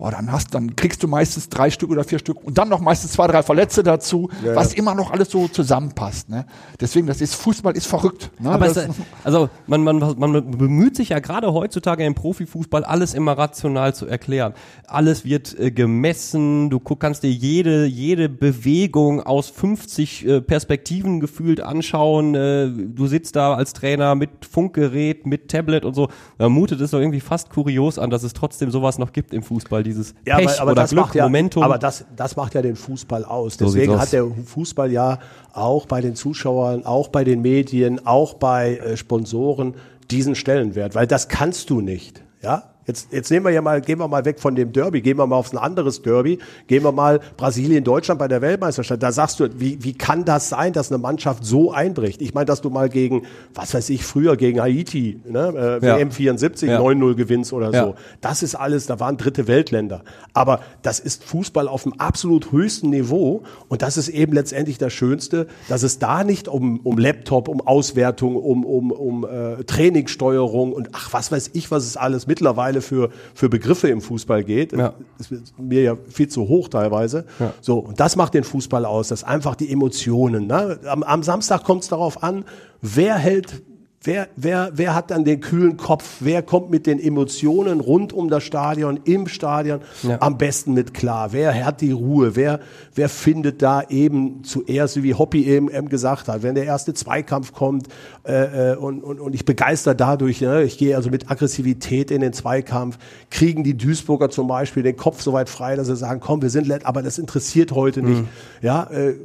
boah, 0.00 0.10
dann 0.10 0.32
hast, 0.32 0.54
dann 0.54 0.74
kriegst 0.76 1.02
du 1.02 1.08
meistens 1.08 1.50
drei 1.50 1.70
Stück 1.70 1.90
oder 1.90 2.04
vier 2.04 2.18
Stück 2.18 2.42
und 2.42 2.56
dann 2.56 2.70
noch 2.70 2.80
meistens 2.80 3.12
zwei, 3.12 3.26
drei 3.26 3.42
Verletzte 3.42 3.82
dazu, 3.82 4.30
was 4.54 4.72
immer 4.72 4.94
noch 4.94 5.10
alles 5.10 5.30
so 5.30 5.46
zusammenpasst. 5.46 6.30
Ne? 6.30 6.46
Deswegen, 6.80 7.06
das 7.06 7.20
ist 7.20 7.34
Fußball 7.34 7.76
ist 7.76 7.86
verrückt. 7.86 8.30
Ne? 8.40 8.50
Aber 8.50 8.66
das, 8.66 8.88
also 9.24 9.50
man, 9.66 9.84
man, 9.84 9.98
man 9.98 10.50
bemüht 10.50 10.96
sich 10.96 11.10
ja 11.10 11.18
gerade 11.18 11.52
heutzutage 11.52 12.04
im 12.06 12.14
Profifußball 12.14 12.82
alles 12.82 13.12
immer 13.12 13.36
rational 13.36 13.94
zu 13.94 14.06
erklären. 14.06 14.54
Alles 14.86 15.26
wird 15.26 15.58
äh, 15.58 15.70
gemessen, 15.70 16.70
du 16.70 16.80
guck, 16.80 17.00
kannst 17.00 17.22
dir 17.22 17.30
jede, 17.30 17.84
jede 17.84 18.30
Bewegung 18.30 19.22
aus 19.22 19.50
50 19.50 20.26
äh, 20.26 20.40
Perspektiven 20.40 21.20
gefühlt 21.20 21.60
anschauen. 21.60 22.34
Äh, 22.34 22.70
du 22.70 23.06
sitzt 23.06 23.36
da 23.36 23.52
als 23.52 23.74
Trainer 23.74 24.14
mit 24.14 24.30
Funkgerät, 24.50 25.26
mit 25.26 25.48
Tablet 25.48 25.84
und 25.84 25.94
so. 25.94 26.08
Da 26.38 26.48
mutet 26.48 26.80
es 26.80 26.92
doch 26.92 27.00
irgendwie 27.00 27.20
fast 27.20 27.50
kurios 27.50 27.98
an, 27.98 28.08
dass 28.08 28.22
es 28.22 28.32
trotzdem 28.32 28.70
sowas 28.70 28.96
noch 28.96 29.12
gibt 29.12 29.34
im 29.34 29.42
Fußball, 29.42 29.82
dieses 29.90 30.14
Pech 30.24 30.62
oder 30.62 30.74
das 30.74 30.90
Glück, 30.90 31.06
macht 31.06 31.14
ja, 31.14 31.24
Momentum. 31.24 31.62
Aber 31.62 31.78
das, 31.78 32.04
das 32.16 32.36
macht 32.36 32.54
ja 32.54 32.62
den 32.62 32.76
Fußball 32.76 33.24
aus. 33.24 33.54
So 33.54 33.66
Deswegen 33.66 33.92
sieht's 33.92 34.02
hat 34.02 34.12
der 34.12 34.26
Fußball 34.26 34.90
ja 34.90 35.18
auch 35.52 35.86
bei 35.86 36.00
den 36.00 36.14
Zuschauern, 36.14 36.86
auch 36.86 37.08
bei 37.08 37.24
den 37.24 37.42
Medien, 37.42 38.06
auch 38.06 38.34
bei 38.34 38.76
äh, 38.76 38.96
Sponsoren 38.96 39.74
diesen 40.10 40.34
Stellenwert, 40.34 40.94
weil 40.94 41.06
das 41.06 41.28
kannst 41.28 41.70
du 41.70 41.80
nicht. 41.80 42.22
Ja, 42.42 42.69
Jetzt, 42.86 43.12
jetzt 43.12 43.30
nehmen 43.30 43.44
wir 43.44 43.52
ja 43.52 43.60
mal, 43.62 43.80
gehen 43.80 43.98
wir 43.98 44.08
mal 44.08 44.24
weg 44.24 44.40
von 44.40 44.54
dem 44.54 44.72
Derby, 44.72 45.00
gehen 45.02 45.18
wir 45.18 45.26
mal 45.26 45.36
auf 45.36 45.52
ein 45.52 45.58
anderes 45.58 46.02
Derby, 46.02 46.38
gehen 46.66 46.82
wir 46.82 46.92
mal 46.92 47.20
Brasilien, 47.36 47.84
Deutschland 47.84 48.18
bei 48.18 48.26
der 48.26 48.40
Weltmeisterschaft. 48.40 49.02
Da 49.02 49.12
sagst 49.12 49.38
du, 49.38 49.48
wie, 49.60 49.84
wie 49.84 49.92
kann 49.92 50.24
das 50.24 50.48
sein, 50.48 50.72
dass 50.72 50.90
eine 50.90 50.98
Mannschaft 50.98 51.44
so 51.44 51.72
einbricht? 51.72 52.22
Ich 52.22 52.32
meine, 52.34 52.46
dass 52.46 52.62
du 52.62 52.70
mal 52.70 52.88
gegen, 52.88 53.22
was 53.54 53.74
weiß 53.74 53.90
ich, 53.90 54.04
früher 54.04 54.36
gegen 54.36 54.60
Haiti, 54.60 55.20
ne, 55.28 55.78
äh, 55.82 55.86
Ja. 55.86 55.98
WM 55.98 56.10
74, 56.10 56.70
Ja. 56.70 56.80
9-0 56.80 57.14
gewinnst 57.14 57.52
oder 57.52 57.70
Ja. 57.72 57.84
so. 57.84 57.94
Das 58.22 58.42
ist 58.42 58.54
alles, 58.54 58.86
da 58.86 58.98
waren 58.98 59.16
dritte 59.18 59.46
Weltländer. 59.46 60.02
Aber 60.32 60.60
das 60.82 61.00
ist 61.00 61.22
Fußball 61.24 61.68
auf 61.68 61.82
dem 61.84 61.92
absolut 62.00 62.50
höchsten 62.50 62.90
Niveau. 62.90 63.42
Und 63.68 63.82
das 63.82 63.98
ist 63.98 64.08
eben 64.08 64.32
letztendlich 64.32 64.78
das 64.78 64.92
Schönste, 64.92 65.46
dass 65.68 65.82
es 65.82 65.98
da 65.98 66.24
nicht 66.24 66.48
um, 66.48 66.80
um 66.80 66.96
Laptop, 66.98 67.48
um 67.48 67.60
Auswertung, 67.60 68.36
um, 68.36 68.64
um, 68.64 68.90
um 68.90 69.24
äh, 69.26 69.62
Trainingssteuerung 69.64 70.72
und 70.72 70.88
ach, 70.92 71.12
was 71.12 71.30
weiß 71.30 71.50
ich, 71.52 71.70
was 71.70 71.84
es 71.84 71.96
alles 71.96 72.26
mittlerweile 72.26 72.69
für, 72.80 73.10
für 73.34 73.48
Begriffe 73.48 73.88
im 73.88 74.00
Fußball 74.00 74.44
geht. 74.44 74.72
Ja. 74.72 74.94
Das 75.18 75.30
ist 75.30 75.58
mir 75.58 75.82
ja 75.82 75.96
viel 76.08 76.28
zu 76.28 76.48
hoch 76.48 76.68
teilweise. 76.68 77.24
So, 77.60 77.78
und 77.78 77.98
das 77.98 78.16
macht 78.16 78.34
den 78.34 78.44
Fußball 78.44 78.84
aus, 78.84 79.08
das 79.08 79.24
einfach 79.24 79.56
die 79.56 79.70
Emotionen. 79.72 80.46
Ne? 80.46 80.78
Am, 80.86 81.02
am 81.02 81.22
Samstag 81.22 81.64
kommt 81.64 81.82
es 81.82 81.88
darauf 81.88 82.22
an, 82.22 82.44
wer 82.80 83.16
hält 83.16 83.62
Wer, 84.02 84.28
wer, 84.34 84.70
wer 84.76 84.94
hat 84.94 85.10
dann 85.10 85.26
den 85.26 85.40
kühlen 85.40 85.76
Kopf? 85.76 86.16
Wer 86.20 86.40
kommt 86.42 86.70
mit 86.70 86.86
den 86.86 86.98
Emotionen 86.98 87.80
rund 87.80 88.14
um 88.14 88.30
das 88.30 88.42
Stadion, 88.44 88.98
im 89.04 89.28
Stadion 89.28 89.80
Ja. 90.02 90.16
am 90.22 90.38
besten 90.38 90.72
mit 90.72 90.94
klar? 90.94 91.32
Wer 91.34 91.66
hat 91.66 91.82
die 91.82 91.90
Ruhe? 91.92 92.34
Wer, 92.34 92.60
wer 92.94 93.10
findet 93.10 93.60
da 93.60 93.82
eben 93.90 94.42
zuerst, 94.42 95.02
wie 95.02 95.12
Hoppy 95.12 95.44
eben, 95.44 95.70
eben 95.70 95.90
gesagt 95.90 96.28
hat, 96.28 96.42
wenn 96.42 96.54
der 96.54 96.64
erste 96.64 96.94
Zweikampf 96.94 97.52
kommt 97.52 97.88
äh, 98.26 98.72
äh, 98.72 98.76
und, 98.76 99.02
und, 99.04 99.20
und 99.20 99.34
ich 99.34 99.44
begeister 99.44 99.94
dadurch, 99.94 100.40
ne? 100.40 100.62
ich 100.62 100.78
gehe 100.78 100.96
also 100.96 101.10
mit 101.10 101.30
Aggressivität 101.30 102.10
in 102.10 102.22
den 102.22 102.32
Zweikampf, 102.32 102.96
kriegen 103.30 103.64
die 103.64 103.76
Duisburger 103.76 104.30
zum 104.30 104.46
Beispiel 104.48 104.82
den 104.82 104.96
Kopf 104.96 105.20
so 105.20 105.34
weit 105.34 105.50
frei, 105.50 105.76
dass 105.76 105.88
sie 105.88 105.96
sagen, 105.96 106.20
komm, 106.20 106.40
wir 106.40 106.48
sind, 106.48 106.66
let- 106.66 106.86
aber 106.86 107.02
das 107.02 107.18
interessiert 107.18 107.72
heute 107.72 108.00
nicht. 108.00 108.24
Ja, 108.62 108.84
äh, 108.84 109.16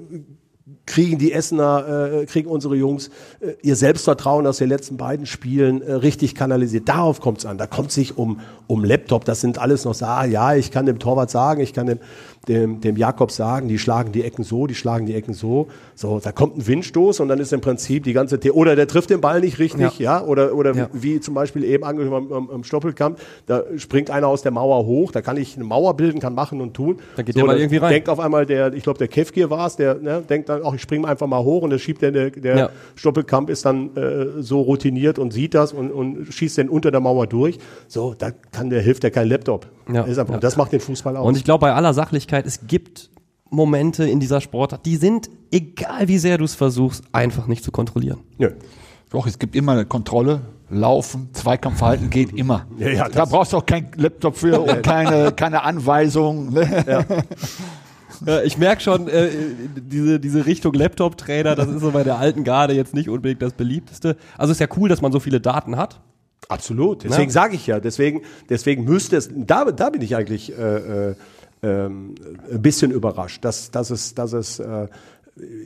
kriegen 0.88 1.20
die 1.20 1.32
Essener, 1.32 2.22
äh, 2.22 2.26
kriegen 2.26 2.50
unsere 2.50 2.76
Jungs 2.76 3.12
äh, 3.40 3.54
ihr 3.62 3.76
Selbstvertrauen 3.76 4.48
aus 4.48 4.58
den 4.58 4.70
letzten 4.70 4.98
beiden 4.98 5.28
Spielen 5.28 5.84
äh, 5.84 5.94
richtig 5.94 6.34
kanalisiert. 6.34 6.90
Darauf 6.90 7.22
kommt 7.22 7.40
es 7.40 7.46
an. 7.46 7.60
Da 7.60 7.68
kommt 7.68 7.92
es 7.92 7.98
nicht 7.98 8.18
um, 8.18 8.40
um 8.66 8.84
Laptop. 8.84 9.26
Das 9.26 9.42
sind 9.42 9.60
alles 9.60 9.86
noch 9.86 10.00
ah, 10.02 10.26
ja, 10.26 10.56
ich 10.56 10.72
kann 10.72 10.88
dem 10.88 10.98
Torwart 10.98 11.30
sagen, 11.30 11.62
ich 11.62 11.74
kann 11.74 11.86
dem, 11.86 12.00
dem, 12.48 12.82
dem 12.82 12.98
Jakob 12.98 13.32
sagen, 13.32 13.68
die 13.68 13.80
schlagen 13.80 14.12
die 14.12 14.24
Ecken 14.24 14.44
so, 14.44 14.68
die 14.68 14.76
schlagen 14.76 15.06
die 15.06 15.16
Ecken 15.16 15.34
so. 15.34 15.68
So, 15.96 16.20
da 16.20 16.32
kommt 16.32 16.58
ein 16.58 16.68
Windstoß 16.68 17.20
und 17.20 17.28
dann 17.30 17.40
ist 17.40 17.54
im 17.54 17.62
Prinzip 17.62 18.04
die 18.04 18.14
ganze, 18.14 18.40
The 18.42 18.52
oder 18.52 18.76
der 18.76 18.88
trifft 18.88 19.10
den 19.10 19.22
Ball 19.22 19.40
nicht 19.42 19.60
richtig, 19.60 20.00
ja, 20.00 20.24
oder, 20.24 20.54
oder 20.56 20.76
Ja. 20.76 20.90
wie 20.94 21.20
zum 21.20 21.34
Beispiel 21.34 21.64
eben 21.64 21.84
angesprochen 21.84 22.32
am, 22.32 22.34
am, 22.34 22.50
am 22.50 22.64
Stoppelkamp, 22.64 23.20
da 23.46 23.64
springt 23.78 24.10
einer 24.10 24.28
aus 24.28 24.42
der 24.42 24.52
Mauer 24.52 24.86
hoch, 24.86 25.12
da 25.12 25.22
kann 25.22 25.38
ich 25.38 25.56
eine 25.56 25.64
Mauer 25.66 25.96
bilden, 25.96 26.20
kann 26.20 26.36
machen 26.36 26.62
und 26.62 26.74
tun. 26.74 26.98
Da 27.16 27.24
geht 27.24 27.36
der 27.36 27.42
Ball 27.42 27.50
dann 27.56 27.58
irgendwie 27.60 27.78
rein. 27.78 27.92
Denkt 27.92 28.10
auf 28.10 28.20
einmal 28.20 28.46
der, 28.46 28.74
ich 28.74 28.84
glaube 28.84 28.98
der 29.00 29.08
Kevkir 29.08 29.50
war 29.50 29.68
es, 29.68 29.76
der 29.76 29.96
ne, 29.96 30.22
denkt 30.28 30.50
dann, 30.50 30.62
ach, 30.64 30.74
ich 30.74 30.82
springe 30.82 31.08
einfach 31.08 31.28
mal 31.28 31.44
hoch 31.44 31.64
und 31.64 31.70
der 31.70 31.80
schiebt 31.80 32.02
der, 32.02 32.12
der, 32.12 32.30
der 32.32 32.58
Ja. 32.58 32.70
Stoppelkamp 32.96 33.50
ist 33.50 33.66
dann 33.66 33.96
äh, 33.96 34.42
so 34.42 34.62
routiniert 34.62 35.20
und 35.20 35.34
sieht 35.34 35.54
das 35.54 35.74
und, 35.74 35.92
und 35.92 36.28
schießt 36.32 36.58
den 36.58 36.70
unter 36.70 36.92
der 36.92 37.00
Mauer 37.00 37.28
durch. 37.28 37.58
So, 37.88 38.14
da 38.18 38.32
kann 38.52 38.70
der, 38.70 38.82
hilft 38.82 39.04
der 39.04 39.12
kein 39.12 39.28
Laptop. 39.30 39.68
Ja, 39.92 40.04
Ist 40.04 40.18
einfach, 40.18 40.36
ja. 40.36 40.40
Das 40.40 40.58
macht 40.58 40.72
den 40.72 40.80
Fußball 40.80 41.18
aus. 41.18 41.28
Und 41.28 41.38
ich 41.38 41.44
glaube, 41.44 41.62
bei 41.62 41.74
aller 41.74 41.94
Sachlichkeit, 41.94 42.46
es 42.46 42.68
gibt 42.68 43.10
Momente 43.50 44.08
in 44.08 44.20
dieser 44.20 44.42
Sportart, 44.42 44.86
die 44.86 44.98
sind, 44.98 45.30
egal 45.52 46.08
wie 46.08 46.18
sehr 46.18 46.38
du 46.38 46.46
es 46.46 46.56
versuchst, 46.56 47.04
einfach 47.12 47.48
nicht 47.48 47.64
zu 47.64 47.72
kontrollieren. 47.72 48.20
Nö. 48.38 48.52
doch, 49.10 49.28
es 49.28 49.40
gibt 49.40 49.56
immer 49.56 49.74
eine 49.74 49.86
Kontrolle. 49.86 50.42
Laufen, 50.70 51.30
Zweikampfverhalten 51.34 52.10
geht 52.10 52.34
immer. 52.36 52.66
Ja, 52.80 52.90
ja, 52.90 53.10
da 53.10 53.26
brauchst 53.26 53.54
du 53.54 53.58
auch 53.58 53.66
kein 53.66 53.92
Laptop 53.96 54.36
für 54.36 54.60
und 54.68 54.82
keine, 54.82 55.32
keine 55.32 55.62
Anweisung. 55.64 56.54
Ne? 56.54 57.06
Ja, 58.26 58.42
ich 58.44 58.58
merke 58.58 58.82
schon, 58.82 59.08
äh, 59.08 59.30
diese, 59.76 60.20
diese 60.20 60.46
Richtung 60.48 60.74
Laptop-Trainer, 60.74 61.56
das 61.56 61.68
ist 61.68 61.82
so 61.82 61.92
bei 61.92 62.04
der 62.04 62.18
alten 62.18 62.44
Garde 62.44 62.74
jetzt 62.74 62.96
nicht 62.96 63.10
unbedingt 63.10 63.44
das 63.44 63.54
beliebteste. 63.54 64.18
Also 64.38 64.52
ist 64.54 64.60
ja 64.60 64.68
cool, 64.76 64.90
dass 64.90 65.02
man 65.02 65.12
so 65.12 65.20
viele 65.20 65.40
Daten 65.40 65.78
hat. 65.78 66.02
Absolut. 66.48 67.04
Deswegen 67.04 67.30
Ja. 67.30 67.34
sage 67.34 67.56
ich 67.56 67.68
ja, 67.68 67.80
deswegen, 67.80 68.22
deswegen 68.50 68.84
müsste 68.84 69.18
es, 69.18 69.30
da, 69.34 69.66
da 69.72 69.90
bin 69.90 70.02
ich 70.02 70.16
eigentlich 70.16 70.58
äh, 70.58 71.10
äh, 71.10 71.16
ähm, 71.64 72.16
ein 72.52 72.62
bisschen 72.62 72.92
überrascht, 72.92 73.44
dass, 73.44 73.72
dass 73.72 73.90
es, 73.90 74.14
dass 74.14 74.34
es 74.34 74.60
äh, 74.60 74.88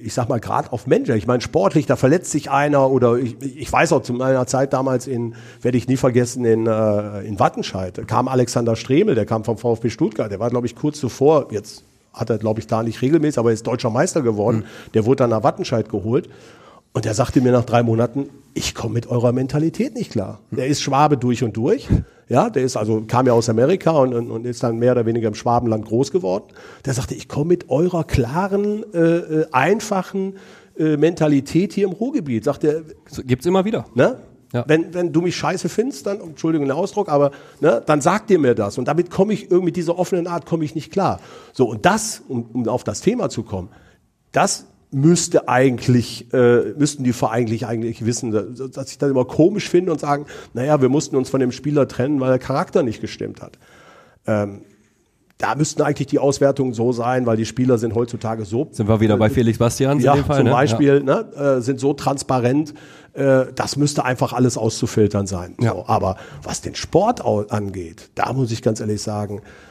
ich 0.02 0.16
sag 0.16 0.30
mal, 0.30 0.40
gerade 0.40 0.72
auf 0.72 0.88
Manager. 0.88 1.16
Ich 1.16 1.28
meine, 1.28 1.42
sportlich, 1.42 1.86
da 1.86 1.96
verletzt 1.96 2.32
sich 2.32 2.50
einer 2.50 2.90
oder 2.90 3.18
ich, 3.18 3.40
ich 3.42 3.72
weiß 3.72 3.94
auch 3.94 4.02
zu 4.02 4.14
meiner 4.14 4.48
Zeit 4.48 4.74
damals 4.74 5.06
in, 5.06 5.36
werde 5.62 5.78
ich 5.78 5.88
nie 5.88 5.98
vergessen, 5.98 6.44
in, 6.44 6.66
äh, 6.66 7.22
in 7.22 7.40
Wattenscheid, 7.40 8.08
kam 8.08 8.28
Alexander 8.28 8.76
Stremel, 8.76 9.14
der 9.14 9.28
kam 9.28 9.44
vom 9.44 9.58
VfB 9.60 9.92
Stuttgart, 9.92 10.32
der 10.32 10.40
war, 10.40 10.50
glaube 10.50 10.66
ich, 10.66 10.76
kurz 10.76 11.00
zuvor, 11.00 11.50
jetzt 11.52 11.84
hat 12.14 12.32
er, 12.32 12.40
glaube 12.40 12.60
ich, 12.60 12.66
da 12.66 12.82
nicht 12.82 13.02
regelmäßig, 13.04 13.38
aber 13.38 13.52
er 13.52 13.54
ist 13.54 13.68
deutscher 13.68 13.92
Meister 13.92 14.24
geworden. 14.24 14.66
Der 14.96 15.06
wurde 15.06 15.18
dann 15.18 15.30
nach 15.30 15.44
Wattenscheid 15.44 15.88
geholt. 15.88 16.28
Und 16.94 17.06
er 17.06 17.14
sagte 17.14 17.42
mir 17.42 17.52
nach 17.52 17.66
drei 17.66 17.84
Monaten, 17.84 18.30
ich 18.54 18.74
komme 18.74 18.96
mit 18.96 19.08
eurer 19.08 19.32
Mentalität 19.32 19.96
nicht 19.96 20.12
klar. 20.12 20.40
Der 20.52 20.68
ist 20.68 20.82
Schwabe 20.82 21.18
durch 21.18 21.44
und 21.44 21.56
durch. 21.56 21.88
Ja, 22.28 22.50
der 22.50 22.64
ist 22.64 22.78
also, 22.78 23.04
kam 23.08 23.28
ja 23.28 23.34
aus 23.34 23.50
Amerika 23.50 23.92
und, 23.92 24.14
und, 24.14 24.32
und 24.32 24.46
ist 24.46 24.64
dann 24.64 24.78
mehr 24.78 24.92
oder 24.94 25.06
weniger 25.06 25.28
im 25.28 25.36
Schwabenland 25.36 25.86
groß 25.86 26.12
geworden. 26.12 26.46
Der 26.86 26.94
sagte, 26.94 27.16
ich 27.16 27.28
komme 27.28 27.50
mit 27.50 27.70
eurer 27.70 28.04
klaren, 28.04 28.84
äh, 28.94 29.00
äh, 29.00 29.48
einfachen 29.52 30.36
äh, 30.78 30.98
Mentalität 30.98 31.74
hier 31.74 31.88
im 31.88 31.94
Ruhrgebiet. 31.94 32.44
Sagt 32.44 32.64
er, 32.64 32.82
gibt's 33.26 33.46
immer 33.46 33.66
wieder. 33.66 33.86
Ne? 33.96 34.20
Ja. 34.54 34.64
Wenn, 34.68 34.94
wenn 34.94 35.14
du 35.14 35.22
mich 35.22 35.36
scheiße 35.36 35.70
findest, 35.70 36.08
dann, 36.08 36.22
Entschuldigung 36.22 36.68
den 36.68 36.76
Ausdruck, 36.76 37.10
aber 37.10 37.32
ne, 37.62 37.84
dann 37.86 38.02
sag 38.02 38.28
dir 38.28 38.40
mir 38.40 38.56
das. 38.56 38.78
Und 38.80 38.88
damit 38.88 39.12
komme 39.12 39.34
ich 39.34 39.44
irgendwie, 39.44 39.66
mit 39.66 39.76
dieser 39.76 39.98
offenen 39.98 40.26
Art 40.26 40.48
komme 40.48 40.66
ich 40.66 40.74
nicht 40.74 40.92
klar. 40.92 41.20
So, 41.54 41.70
und 41.70 41.86
das, 41.86 42.24
um, 42.28 42.50
um 42.54 42.68
auf 42.68 42.84
das 42.84 43.02
Thema 43.02 43.30
zu 43.30 43.44
kommen, 43.44 43.70
das 44.32 44.66
müsste 44.92 45.48
eigentlich, 45.48 46.34
äh, 46.34 46.74
müssten 46.78 47.04
die 47.04 47.14
eigentlich, 47.22 47.68
eigentlich 47.68 48.06
wissen, 48.06 48.32
dass 48.32 48.92
ich 48.92 48.98
das 48.98 49.10
immer 49.10 49.26
komisch 49.26 49.70
finde 49.70 49.92
und 49.92 50.00
sagen, 50.00 50.26
naja, 50.54 50.82
wir 50.82 50.90
mussten 50.90 51.16
uns 51.16 51.30
von 51.30 51.40
dem 51.40 51.52
Spieler 51.52 51.88
trennen, 51.88 52.20
weil 52.20 52.30
der 52.30 52.40
Charakter 52.40 52.82
nicht 52.82 53.02
gestimmt 53.02 53.42
hat. 53.42 53.60
Ähm, 54.26 54.62
da 55.38 55.56
müssten 55.56 55.82
eigentlich 55.82 56.08
die 56.08 56.20
Auswertungen 56.20 56.74
so 56.74 56.92
sein, 56.92 57.26
weil 57.26 57.38
die 57.38 57.46
Spieler 57.46 57.78
sind 57.78 57.96
heutzutage 57.96 58.44
so. 58.44 58.68
Sind 58.72 58.90
wir 58.90 59.00
wieder 59.00 59.16
bei 59.16 59.30
Felix 59.30 59.58
Bastians 59.58 60.04
ja, 60.04 60.16
Fall, 60.18 60.38
zum 60.38 60.46
ne? 60.46 60.52
Beispiel, 60.52 61.02
ne, 61.02 61.32
äh, 61.34 61.62
sind 61.62 61.80
so 61.80 61.94
transparent, 61.94 62.74
äh, 63.14 63.46
das 63.56 63.78
müsste 63.78 64.04
einfach 64.04 64.34
alles 64.34 64.58
auszufiltern 64.58 65.28
sein. 65.28 65.56
Ja. 65.62 65.72
So, 65.72 65.86
aber 65.88 66.18
was 66.44 66.62
den 66.62 66.76
Sport 66.76 67.24
angeht, 67.24 68.10
da 68.16 68.34
muss 68.34 68.52
ich 68.52 68.62
ganz 68.62 68.82
ehrlich 68.82 69.02
sagen, 69.02 69.38
äh, 69.38 69.69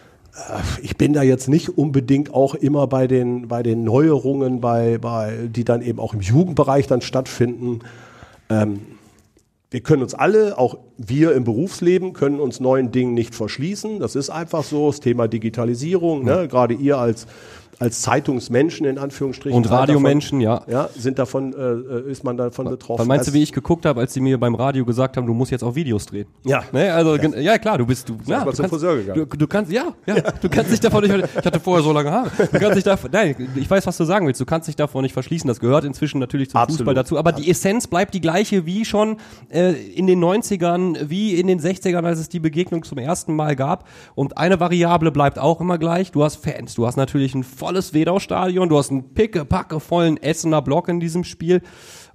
ich 0.82 0.96
bin 0.96 1.12
da 1.12 1.22
jetzt 1.22 1.48
nicht 1.48 1.76
unbedingt 1.76 2.32
auch 2.32 2.54
immer 2.54 2.86
bei 2.86 3.06
den, 3.06 3.48
bei 3.48 3.62
den 3.62 3.84
Neuerungen, 3.84 4.60
bei, 4.60 4.98
bei, 4.98 5.48
die 5.48 5.64
dann 5.64 5.82
eben 5.82 5.98
auch 5.98 6.14
im 6.14 6.20
Jugendbereich 6.20 6.86
dann 6.86 7.00
stattfinden. 7.00 7.80
Ähm, 8.48 8.80
wir 9.70 9.80
können 9.80 10.02
uns 10.02 10.14
alle, 10.14 10.58
auch 10.58 10.78
wir 10.98 11.32
im 11.32 11.44
Berufsleben, 11.44 12.12
können 12.12 12.40
uns 12.40 12.60
neuen 12.60 12.90
Dingen 12.90 13.14
nicht 13.14 13.34
verschließen. 13.34 14.00
Das 14.00 14.16
ist 14.16 14.30
einfach 14.30 14.64
so. 14.64 14.88
Das 14.88 15.00
Thema 15.00 15.28
Digitalisierung, 15.28 16.24
ne? 16.24 16.48
gerade 16.48 16.74
ihr 16.74 16.98
als, 16.98 17.26
als 17.78 18.02
Zeitungsmenschen 18.02 18.86
in 18.86 18.98
Anführungsstrichen. 18.98 19.56
Und 19.56 19.70
Radiomenschen, 19.70 20.40
ja. 20.40 20.62
ja. 20.66 20.88
Sind 20.96 21.18
davon, 21.18 21.54
äh, 21.54 22.10
ist 22.10 22.24
man 22.24 22.36
davon 22.36 22.68
betroffen. 22.68 23.00
Was 23.00 23.06
meinst 23.06 23.26
du, 23.26 23.30
Das- 23.30 23.34
wie 23.34 23.42
ich 23.42 23.52
geguckt 23.52 23.86
habe, 23.86 24.00
als 24.00 24.12
sie 24.12 24.20
mir 24.20 24.38
beim 24.38 24.56
Radio 24.56 24.84
gesagt 24.84 25.16
haben, 25.16 25.26
du 25.26 25.34
musst 25.34 25.52
jetzt 25.52 25.62
auch 25.62 25.76
Videos 25.76 26.06
drehen? 26.06 26.26
Ja. 26.44 26.64
Ne, 26.72 26.92
also 26.92 27.14
ja. 27.14 27.38
ja 27.38 27.58
klar, 27.58 27.78
du 27.78 27.86
bist 27.86 28.08
du. 28.08 28.16
Ja, 28.26 28.38
mal 28.38 28.46
du 28.46 28.52
zum 28.52 28.64
kannst, 28.64 28.74
Friseur 28.74 28.96
gegangen. 28.96 29.28
Du, 29.30 29.36
du 29.36 29.46
kannst 29.46 29.70
ja, 29.70 29.92
ja, 30.06 30.14
du 30.20 30.48
kannst 30.48 30.72
dich 30.72 30.80
davon 30.80 31.04
nicht. 31.04 31.28
Ich 31.38 31.46
hatte 31.46 31.60
vorher 31.60 31.84
so 31.84 31.92
lange 31.92 32.10
Haare. 32.10 32.30
Du 32.50 32.58
kannst 32.58 32.76
dich 32.76 32.84
davon. 32.84 33.10
Nein, 33.12 33.48
ich 33.54 33.70
weiß, 33.70 33.86
was 33.86 33.96
du 33.96 34.04
sagen 34.04 34.26
willst. 34.26 34.40
Du 34.40 34.46
kannst 34.46 34.66
dich 34.66 34.76
davon 34.76 35.02
nicht 35.02 35.12
verschließen. 35.12 35.46
Das 35.46 35.60
gehört 35.60 35.84
inzwischen 35.84 36.18
natürlich 36.18 36.50
zum 36.50 36.60
Absolut. 36.60 36.80
Fußball 36.80 36.94
dazu. 36.94 37.16
Aber 37.16 37.30
die 37.30 37.48
Essenz 37.48 37.86
bleibt 37.86 38.12
die 38.14 38.20
gleiche 38.20 38.66
wie 38.66 38.84
schon 38.84 39.18
äh, 39.50 39.72
in 39.72 40.08
den 40.08 40.22
90ern, 40.22 40.87
wie 41.00 41.34
in 41.34 41.46
den 41.46 41.60
60ern, 41.60 42.04
als 42.04 42.18
es 42.18 42.28
die 42.28 42.40
Begegnung 42.40 42.84
zum 42.84 42.98
ersten 42.98 43.34
Mal 43.34 43.56
gab. 43.56 43.88
Und 44.14 44.38
eine 44.38 44.60
Variable 44.60 45.10
bleibt 45.10 45.38
auch 45.38 45.60
immer 45.60 45.78
gleich. 45.78 46.12
Du 46.12 46.22
hast 46.22 46.36
Fans. 46.36 46.74
Du 46.74 46.86
hast 46.86 46.96
natürlich 46.96 47.34
ein 47.34 47.44
volles 47.44 47.92
Wedau-Stadion. 47.92 48.68
Du 48.68 48.78
hast 48.78 48.90
einen 48.90 49.14
picke, 49.14 49.44
packe 49.44 49.80
vollen 49.80 50.16
Essener 50.16 50.62
Block 50.62 50.88
in 50.88 51.00
diesem 51.00 51.24
Spiel. 51.24 51.62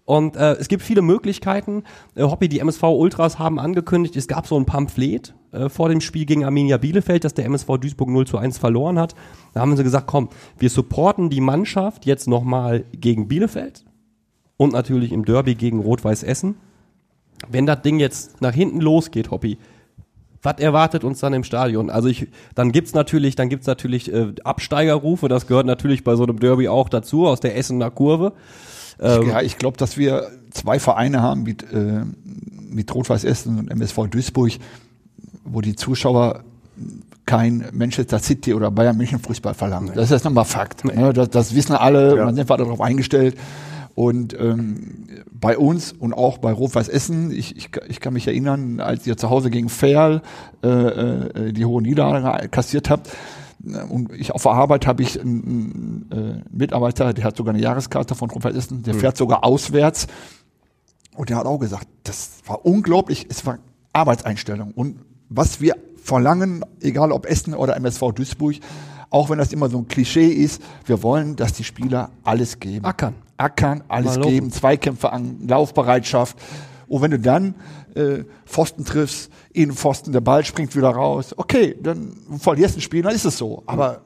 Und 0.06 0.36
äh, 0.36 0.54
es 0.54 0.68
gibt 0.68 0.84
viele 0.84 1.02
Möglichkeiten. 1.02 1.84
Äh, 2.16 2.24
Hobby, 2.24 2.50
die 2.50 2.60
MSV 2.60 2.84
Ultras 2.84 3.40
haben 3.40 3.60
angekündigt, 3.60 4.16
es 4.18 4.28
gab 4.28 4.48
so 4.48 4.58
ein 4.58 4.66
Pamphlet 4.66 5.34
äh, 5.52 5.70
vor 5.70 5.88
dem 5.88 6.02
Spiel 6.02 6.26
gegen 6.26 6.44
Arminia 6.44 6.78
Bielefeld, 6.78 7.24
das 7.24 7.34
der 7.34 7.46
MSV 7.46 7.78
Duisburg 7.80 8.10
0 8.10 8.28
zu 8.28 8.38
1 8.38 8.58
verloren 8.58 9.00
hat. 9.00 9.16
Da 9.54 9.62
haben 9.62 9.76
sie 9.78 9.84
gesagt, 9.84 10.08
komm, 10.08 10.30
wir 10.60 10.70
supporten 10.70 11.30
die 11.30 11.42
Mannschaft 11.42 12.06
jetzt 12.06 12.28
nochmal 12.28 12.84
gegen 12.92 13.30
Bielefeld 13.30 13.86
und 14.58 14.74
natürlich 14.74 15.14
im 15.14 15.24
Derby 15.24 15.56
gegen 15.56 15.80
Rot-Weiß 15.80 16.24
Essen. 16.24 16.56
Wenn 17.50 17.66
das 17.66 17.82
Ding 17.82 18.00
jetzt 18.00 18.42
nach 18.42 18.54
hinten 18.54 18.82
losgeht, 18.82 19.32
Hobby, 19.32 19.58
was 20.42 20.60
erwartet 20.60 21.04
uns 21.04 21.20
dann 21.20 21.34
im 21.34 21.44
Stadion? 21.44 21.90
Also 21.90 22.10
ich, 22.10 22.28
dann 22.54 22.72
gibt's 22.72 22.94
natürlich, 22.94 23.36
dann 23.36 23.50
gibt's 23.50 23.66
natürlich 23.66 24.12
äh, 24.14 24.34
Absteigerrufe. 24.44 25.30
Das 25.30 25.48
gehört 25.48 25.66
natürlich 25.66 26.04
bei 26.04 26.16
so 26.16 26.24
einem 26.24 26.40
Derby 26.40 26.68
auch 26.68 26.90
dazu 26.90 27.26
aus 27.28 27.40
der 27.40 27.58
Essener 27.58 27.90
Kurve. 27.90 28.34
Ähm, 29.00 29.30
ja, 29.30 29.42
ich 29.42 29.58
glaube, 29.58 29.78
dass 29.78 29.98
wir 29.98 30.28
zwei 30.52 30.80
Vereine 30.80 31.22
haben 31.22 31.44
mit, 31.44 31.64
äh, 31.72 32.04
mit 32.70 32.94
Rot-Weiß 32.94 33.24
Essen 33.24 33.58
und 33.58 33.72
MSV 33.72 34.08
Duisburg, 34.10 34.52
wo 35.46 35.62
die 35.62 35.76
Zuschauer 35.76 36.44
kein 37.26 37.66
Manchester 37.72 38.20
City 38.20 38.54
oder 38.54 38.70
Bayern 38.70 38.98
München 38.98 39.20
Fußball 39.20 39.54
verlangen. 39.54 39.94
Das 39.96 40.12
ist 40.12 40.26
nochmal 40.26 40.46
Fakt. 40.46 40.84
Ne? 40.84 41.14
Das, 41.14 41.30
das 41.30 41.56
wissen 41.56 41.74
alle 41.74 42.14
und 42.14 42.20
dann 42.20 42.36
sind 42.36 42.50
wir 42.50 42.58
darauf 42.58 42.82
eingestellt. 42.82 43.38
Und 43.96 44.38
ähm, 44.40 45.06
bei 45.32 45.58
uns 45.58 45.92
und 45.92 46.14
auch 46.14 46.40
bei 46.40 46.52
Rot-Weiß 46.52 46.90
Essen, 46.90 47.32
ich, 47.32 47.56
ich, 47.56 47.70
ich 47.88 48.00
kann 48.00 48.14
mich 48.14 48.28
erinnern, 48.28 48.80
als 48.80 49.06
ihr 49.06 49.18
zu 49.18 49.30
Hause 49.30 49.52
gegen 49.52 49.70
Ferl 49.70 50.22
äh, 50.64 50.68
äh, 50.68 51.54
die 51.54 51.66
hohe 51.66 51.82
Niederlage 51.82 52.50
kassiert 52.50 52.90
habt, 52.90 53.10
und 53.90 54.12
ich 54.12 54.32
auf 54.32 54.44
der 54.44 54.52
Arbeit 54.52 54.88
habe 54.88 55.04
ich 55.04 55.20
einen, 55.22 56.06
einen 56.12 56.42
äh, 56.42 56.44
Mitarbeiter, 56.52 57.14
der 57.14 57.24
hat 57.24 57.38
sogar 57.38 57.54
eine 57.54 57.64
Jahreskarte 57.64 58.14
von 58.14 58.30
Rot-Weiß 58.30 58.56
Essen, 58.56 58.84
der 58.84 58.94
fährt 58.94 59.16
sogar 59.16 59.46
auswärts. 59.46 60.08
Und 61.16 61.30
der 61.30 61.38
hat 61.38 61.46
auch 61.46 61.60
gesagt, 61.60 61.88
das 62.04 62.40
war 62.46 62.66
unglaublich, 62.66 63.28
es 63.30 63.46
war 63.46 63.60
Arbeitseinstellung. 63.94 64.72
Und 64.72 65.00
was 65.30 65.62
wir 65.62 65.78
verlangen, 65.96 66.66
egal 66.82 67.12
ob 67.12 67.26
Essen 67.26 67.54
oder 67.54 67.78
MSV 67.78 68.12
Duisburg, 68.14 68.56
auch 69.14 69.30
wenn 69.30 69.38
das 69.38 69.54
immer 69.54 69.70
so 69.70 69.78
ein 69.78 69.88
Klischee 69.88 70.28
ist, 70.28 70.60
wir 70.86 71.04
wollen, 71.04 71.36
dass 71.36 71.54
die 71.54 71.64
Spieler 71.64 72.10
alles 72.24 72.60
geben. 72.60 72.84
Ackern. 72.84 73.14
Ackern, 73.38 73.84
alles 73.88 74.20
geben, 74.20 74.52
Zweikämpfe 74.52 75.12
an, 75.14 75.48
Laufbereitschaft. 75.48 76.36
Und 76.88 77.02
wenn 77.04 77.12
du 77.12 77.20
dann 77.20 77.54
äh, 77.94 78.24
Pfosten 78.46 78.86
triffst, 78.86 79.30
Innenpfosten, 79.52 80.14
der 80.14 80.22
Ball 80.22 80.44
springt 80.44 80.76
wieder 80.76 80.90
raus, 80.90 81.36
okay, 81.38 81.78
dann 81.80 82.16
verlierst 82.40 82.74
du 82.74 82.80
ein 82.80 82.82
Spiel, 82.82 83.04
dann 83.04 83.14
ist 83.14 83.26
es 83.26 83.38
so. 83.38 83.62
Aber 83.68 84.02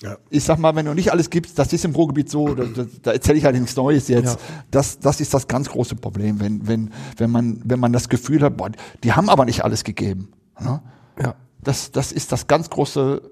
Ja. 0.00 0.16
ich 0.30 0.44
sag 0.44 0.60
mal, 0.60 0.74
wenn 0.76 0.86
du 0.86 0.94
nicht 0.94 1.10
alles 1.10 1.28
gibst, 1.28 1.58
das 1.58 1.72
ist 1.72 1.84
im 1.84 1.92
Ruhrgebiet 1.92 2.30
so, 2.30 2.54
da, 2.54 2.62
da, 2.64 2.86
da 3.02 3.10
erzähle 3.10 3.38
ich 3.38 3.44
halt 3.44 3.56
nichts 3.56 3.74
Neues 3.74 4.06
jetzt. 4.06 4.34
Ja. 4.38 4.60
Das, 4.70 5.00
das 5.00 5.20
ist 5.20 5.34
das 5.34 5.48
ganz 5.48 5.68
große 5.68 5.96
Problem, 5.96 6.38
wenn, 6.38 6.64
wenn, 6.68 6.90
wenn, 7.16 7.30
man, 7.30 7.60
wenn 7.64 7.80
man 7.80 7.92
das 7.92 8.08
Gefühl 8.08 8.42
hat, 8.42 8.56
boah, 8.56 8.70
die 9.02 9.12
haben 9.12 9.28
aber 9.28 9.44
nicht 9.46 9.64
alles 9.64 9.82
gegeben. 9.82 10.28
Ne? 10.60 10.80
ja. 11.20 11.34
Das, 11.64 11.90
das 11.90 12.12
ist 12.12 12.30
das 12.30 12.46
ganz 12.46 12.70
große 12.70 13.31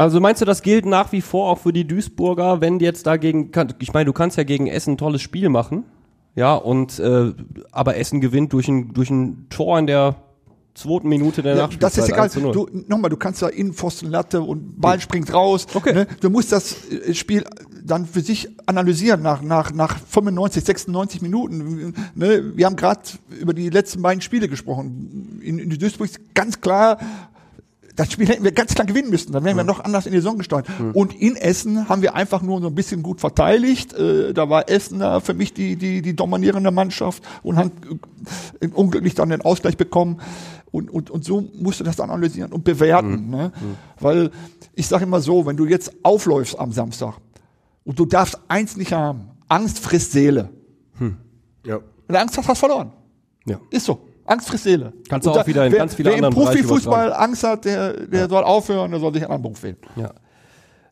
Also 0.00 0.18
meinst 0.18 0.40
du, 0.40 0.46
das 0.46 0.62
gilt 0.62 0.86
nach 0.86 1.12
wie 1.12 1.20
vor 1.20 1.50
auch 1.50 1.58
für 1.58 1.74
die 1.74 1.86
Duisburger, 1.86 2.62
wenn 2.62 2.78
die 2.78 2.86
jetzt 2.86 3.06
dagegen, 3.06 3.50
ich 3.80 3.92
meine, 3.92 4.06
du 4.06 4.14
kannst 4.14 4.38
ja 4.38 4.44
gegen 4.44 4.66
Essen 4.66 4.94
ein 4.94 4.96
tolles 4.96 5.20
Spiel 5.20 5.50
machen, 5.50 5.84
ja, 6.34 6.54
und 6.54 6.98
äh, 6.98 7.34
aber 7.70 7.98
Essen 7.98 8.22
gewinnt 8.22 8.54
durch 8.54 8.66
ein, 8.68 8.94
durch 8.94 9.10
ein 9.10 9.46
Tor 9.50 9.78
in 9.78 9.86
der 9.86 10.16
zweiten 10.72 11.06
Minute 11.06 11.42
der 11.42 11.54
Ja, 11.54 11.68
das 11.78 11.98
ist 11.98 12.08
egal. 12.08 12.22
1 12.22 12.32
zu 12.32 12.40
0. 12.40 12.52
Du, 12.52 12.66
nochmal, 12.88 13.10
du 13.10 13.18
kannst 13.18 13.42
da 13.42 13.48
Innenpfosten, 13.48 14.08
Latte 14.08 14.40
und 14.40 14.80
Ball 14.80 15.00
springt 15.00 15.34
raus. 15.34 15.66
Okay. 15.74 15.92
Ne? 15.92 16.06
Du 16.20 16.30
musst 16.30 16.50
das 16.50 16.90
äh, 16.90 17.12
Spiel 17.12 17.44
dann 17.84 18.06
für 18.06 18.22
sich 18.22 18.48
analysieren 18.64 19.20
nach, 19.20 19.42
nach, 19.42 19.70
nach 19.70 19.98
95, 19.98 20.64
96 20.64 21.20
Minuten. 21.20 21.92
Ne? 22.14 22.56
Wir 22.56 22.64
haben 22.64 22.76
gerade 22.76 23.02
über 23.38 23.52
die 23.52 23.68
letzten 23.68 24.00
beiden 24.00 24.22
Spiele 24.22 24.48
gesprochen. 24.48 25.40
In, 25.42 25.58
in 25.58 25.68
Duisburg 25.68 26.08
ist 26.08 26.34
ganz 26.34 26.62
klar, 26.62 26.98
das 28.00 28.12
Spiel 28.12 28.28
hätten 28.28 28.44
wir 28.44 28.52
ganz 28.52 28.74
klar 28.74 28.86
gewinnen 28.86 29.10
müssen. 29.10 29.32
Dann 29.32 29.44
wären 29.44 29.58
wir 29.58 29.64
noch 29.64 29.84
anders 29.84 30.06
in 30.06 30.12
die 30.12 30.18
Saison 30.18 30.38
gestartet. 30.38 30.74
Und 30.94 31.12
in 31.12 31.36
Essen 31.36 31.88
haben 31.90 32.00
wir 32.00 32.14
einfach 32.14 32.40
nur 32.40 32.58
so 32.62 32.68
ein 32.68 32.74
bisschen 32.74 33.02
gut 33.02 33.20
verteidigt. 33.20 33.92
Äh, 33.92 34.32
da 34.32 34.48
war 34.48 34.70
Essen 34.70 35.00
da 35.00 35.20
für 35.20 35.34
mich 35.34 35.52
die, 35.52 35.76
die, 35.76 36.00
die 36.00 36.16
dominierende 36.16 36.70
Mannschaft 36.70 37.22
und 37.42 37.56
hat 37.56 37.72
äh, 38.60 38.68
unglücklich 38.68 39.14
dann 39.14 39.28
den 39.28 39.42
Ausgleich 39.42 39.76
bekommen. 39.76 40.22
Und, 40.70 40.90
und, 40.90 41.10
und 41.10 41.24
so 41.24 41.46
musst 41.58 41.80
du 41.80 41.84
das 41.84 42.00
analysieren 42.00 42.52
und 42.52 42.64
bewerten. 42.64 43.28
Ne? 43.28 43.52
Weil 43.98 44.30
ich 44.74 44.86
sage 44.86 45.04
immer 45.04 45.20
so, 45.20 45.44
wenn 45.44 45.58
du 45.58 45.66
jetzt 45.66 45.92
aufläufst 46.02 46.58
am 46.58 46.72
Samstag 46.72 47.18
und 47.84 47.98
du 47.98 48.06
darfst 48.06 48.38
eins 48.48 48.78
nicht 48.78 48.94
haben, 48.94 49.28
Angst 49.46 49.78
frisst 49.78 50.12
Seele. 50.12 50.48
Ja. 51.66 51.80
Wenn 52.06 52.14
du 52.14 52.20
Angst 52.20 52.38
hast, 52.38 52.48
hast 52.48 52.62
du 52.62 52.66
verloren. 52.66 52.92
Ja. 53.44 53.60
Ist 53.70 53.84
so. 53.84 54.06
Angst 54.30 54.48
frisst 54.48 54.64
Seele. 54.64 54.92
Kannst 55.08 55.26
du 55.26 55.30
auch 55.32 55.46
wieder 55.46 55.66
in 55.66 55.72
wer, 55.72 55.78
ganz 55.80 55.94
viele 55.94 56.10
Wer 56.10 56.18
im 56.18 56.24
anderen 56.24 56.44
Bereiche 56.44 56.62
Profifußball 56.62 57.12
Angst 57.12 57.42
hat, 57.44 57.64
der, 57.64 57.92
der 58.06 58.28
soll 58.28 58.44
aufhören, 58.44 58.90
der 58.90 59.00
soll 59.00 59.12
sich 59.12 59.22
einen 59.22 59.32
anderen 59.32 59.42
Beruf 59.42 59.62
wählen. 59.62 59.76
ja. 59.96 60.12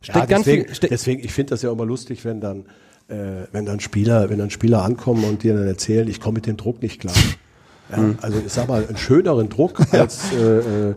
Steckt 0.01 0.17
Ja, 0.17 0.27
ganz 0.27 0.45
deswegen, 0.45 0.65
viel, 0.67 0.75
ste 0.77 0.89
deswegen, 0.89 1.25
ich 1.25 1.33
finde 1.33 1.51
das 1.51 1.63
ja 1.63 1.73
immer 1.73 1.85
lustig, 1.85 2.25
wenn 2.25 2.41
dann, 2.41 2.67
äh, 3.09 3.47
wenn 3.51 3.67
dann 3.67 3.81
Spieler, 3.81 4.31
wenn 4.31 4.39
dann 4.39 4.51
Spieler 4.51 4.85
ankommen 4.85 5.25
und 5.25 5.43
dir 5.43 5.55
dann 5.55 5.67
erzählen, 5.67 6.07
ich 6.07 6.21
komme 6.21 6.35
mit 6.35 6.47
dem 6.47 6.57
Druck 6.57 6.83
nicht 6.83 7.01
klar. 7.01 7.15
Ja, 7.91 8.15
also 8.21 8.39
ich 8.45 8.53
sag 8.53 8.69
mal, 8.69 8.87
einen 8.87 8.97
schöneren 8.99 9.49
Druck 9.49 9.81
als 9.93 10.21
äh, 10.35 10.91
äh, 10.91 10.95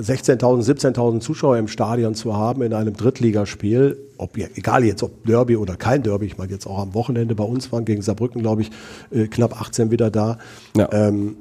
16.000, 0.00 0.64
17.000 0.64 1.20
Zuschauer 1.20 1.56
im 1.56 1.68
Stadion 1.68 2.14
zu 2.14 2.36
haben 2.36 2.62
in 2.62 2.74
einem 2.74 2.94
Drittligaspiel, 2.94 3.96
ob 4.18 4.36
ja- 4.36 4.48
egal 4.54 4.84
jetzt 4.84 5.02
ob 5.02 5.24
Derby 5.24 5.56
oder 5.56 5.76
kein 5.76 6.02
Derby, 6.02 6.26
ich 6.26 6.36
meine 6.36 6.50
jetzt 6.52 6.66
auch 6.66 6.78
am 6.78 6.94
Wochenende 6.94 7.34
bei 7.36 7.44
uns 7.44 7.70
waren 7.72 7.84
gegen 7.84 8.02
Saarbrücken, 8.02 8.42
glaube 8.42 8.62
ich, 8.62 8.70
äh, 9.12 9.28
knapp 9.28 9.58
18 9.60 9.90
wieder 9.90 10.10
da. 10.10 10.38
Ja. 10.76 10.92
Ähm, 10.92 11.36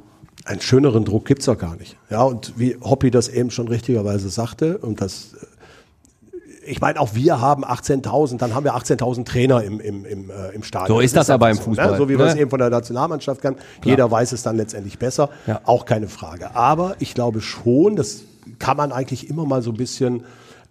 einen 0.45 0.61
schöneren 0.61 1.05
Druck 1.05 1.25
gibt's 1.25 1.45
doch 1.45 1.57
gar 1.57 1.75
nicht. 1.75 1.97
Ja, 2.09 2.23
und 2.23 2.53
wie 2.57 2.77
Hoppi 2.81 3.11
das 3.11 3.27
eben 3.27 3.51
schon 3.51 3.67
richtigerweise 3.67 4.29
sagte, 4.29 4.77
und 4.77 5.01
das 5.01 5.35
ich 6.67 6.81
meine, 6.81 6.99
auch 6.99 7.13
wir 7.13 7.41
haben 7.41 7.63
18.000, 7.63 8.37
dann 8.37 8.55
haben 8.55 8.63
wir 8.63 8.75
18.000 8.75 9.25
Trainer 9.25 9.63
im, 9.63 9.79
im, 9.79 10.05
im, 10.05 10.29
äh, 10.29 10.49
im 10.53 10.63
Stadion. 10.63 10.97
So 10.97 10.99
ist 10.99 11.15
das 11.15 11.29
aber 11.29 11.47
einfach 11.47 11.67
im 11.67 11.75
Fußball, 11.75 11.91
Ne? 11.91 11.97
So 11.97 12.09
wie 12.09 12.17
wir 12.17 12.25
ne? 12.25 12.31
es 12.31 12.37
eben 12.37 12.49
von 12.49 12.59
der 12.59 12.69
Nationalmannschaft 12.69 13.41
kennen. 13.41 13.57
Jeder 13.83 14.09
weiß 14.09 14.31
es 14.31 14.43
dann 14.43 14.57
letztendlich 14.57 14.97
besser. 14.97 15.29
Ja. 15.47 15.61
Auch 15.65 15.85
keine 15.85 16.07
Frage. 16.07 16.55
Aber 16.55 16.95
ich 16.99 17.13
glaube 17.13 17.41
schon, 17.41 17.95
das 17.95 18.23
kann 18.59 18.77
man 18.77 18.91
eigentlich 18.91 19.29
immer 19.29 19.45
mal 19.45 19.61
so 19.61 19.71
ein 19.71 19.77
bisschen 19.77 20.23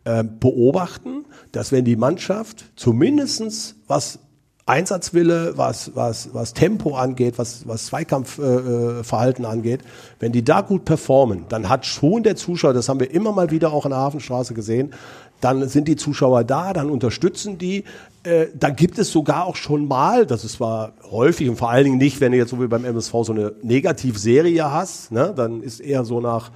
äh, 0.05 0.25
beobachten, 0.25 1.25
dass 1.53 1.71
wenn 1.71 1.85
die 1.85 1.97
Mannschaft 1.97 2.65
zumindestens 2.77 3.77
was 3.87 4.19
Einsatzwille, 4.67 5.59
was, 5.59 5.95
was, 5.95 6.31
was 6.33 6.55
Tempo 6.55 6.97
angeht, 6.97 7.35
was, 7.37 7.69
was 7.69 7.87
Zweikampfverhalten 7.87 9.01
äh, 9.01 9.05
Verhalten 9.05 9.45
angeht, 9.45 9.81
wenn 10.21 10.33
die 10.33 10.43
da 10.43 10.63
gut 10.63 10.87
performen, 10.87 11.45
dann 11.51 11.69
hat 11.69 11.85
schon 11.85 12.23
der 12.23 12.35
Zuschauer, 12.35 12.73
das 12.73 12.89
haben 12.89 12.99
wir 12.99 13.11
immer 13.11 13.33
mal 13.33 13.51
wieder 13.51 13.73
auch 13.73 13.85
in 13.85 13.91
der 13.91 13.99
Hafenstraße 13.99 14.55
gesehen, 14.55 14.95
dann 15.43 15.69
sind 15.69 15.89
die 15.89 15.97
Zuschauer 15.97 16.45
da, 16.45 16.73
dann 16.73 16.89
unterstützen 16.89 17.59
die. 17.59 17.85
Äh, 18.23 18.47
dann 18.55 18.77
gibt 18.77 18.99
es 18.99 19.13
sogar 19.13 19.45
auch 19.45 19.57
schon 19.57 19.87
mal, 19.87 20.25
das 20.25 20.43
ist 20.43 20.53
zwar 20.53 20.95
häufig 21.11 21.51
und 21.51 21.57
vor 21.57 21.69
allen 21.69 21.85
Dingen 21.85 21.99
nicht, 21.99 22.23
wenn 22.23 22.33
du 22.33 22.39
jetzt 22.39 22.49
so 22.49 22.63
wie 22.63 22.67
beim 22.67 22.87
MSV 22.87 23.13
so 23.23 23.33
eine 23.33 23.53
Negativserie 23.63 24.73
hast, 24.73 25.13
ne, 25.13 25.35
dann 25.37 25.63
ist 25.63 25.81
eher 25.81 26.07
so 26.07 26.21
nach 26.23 26.51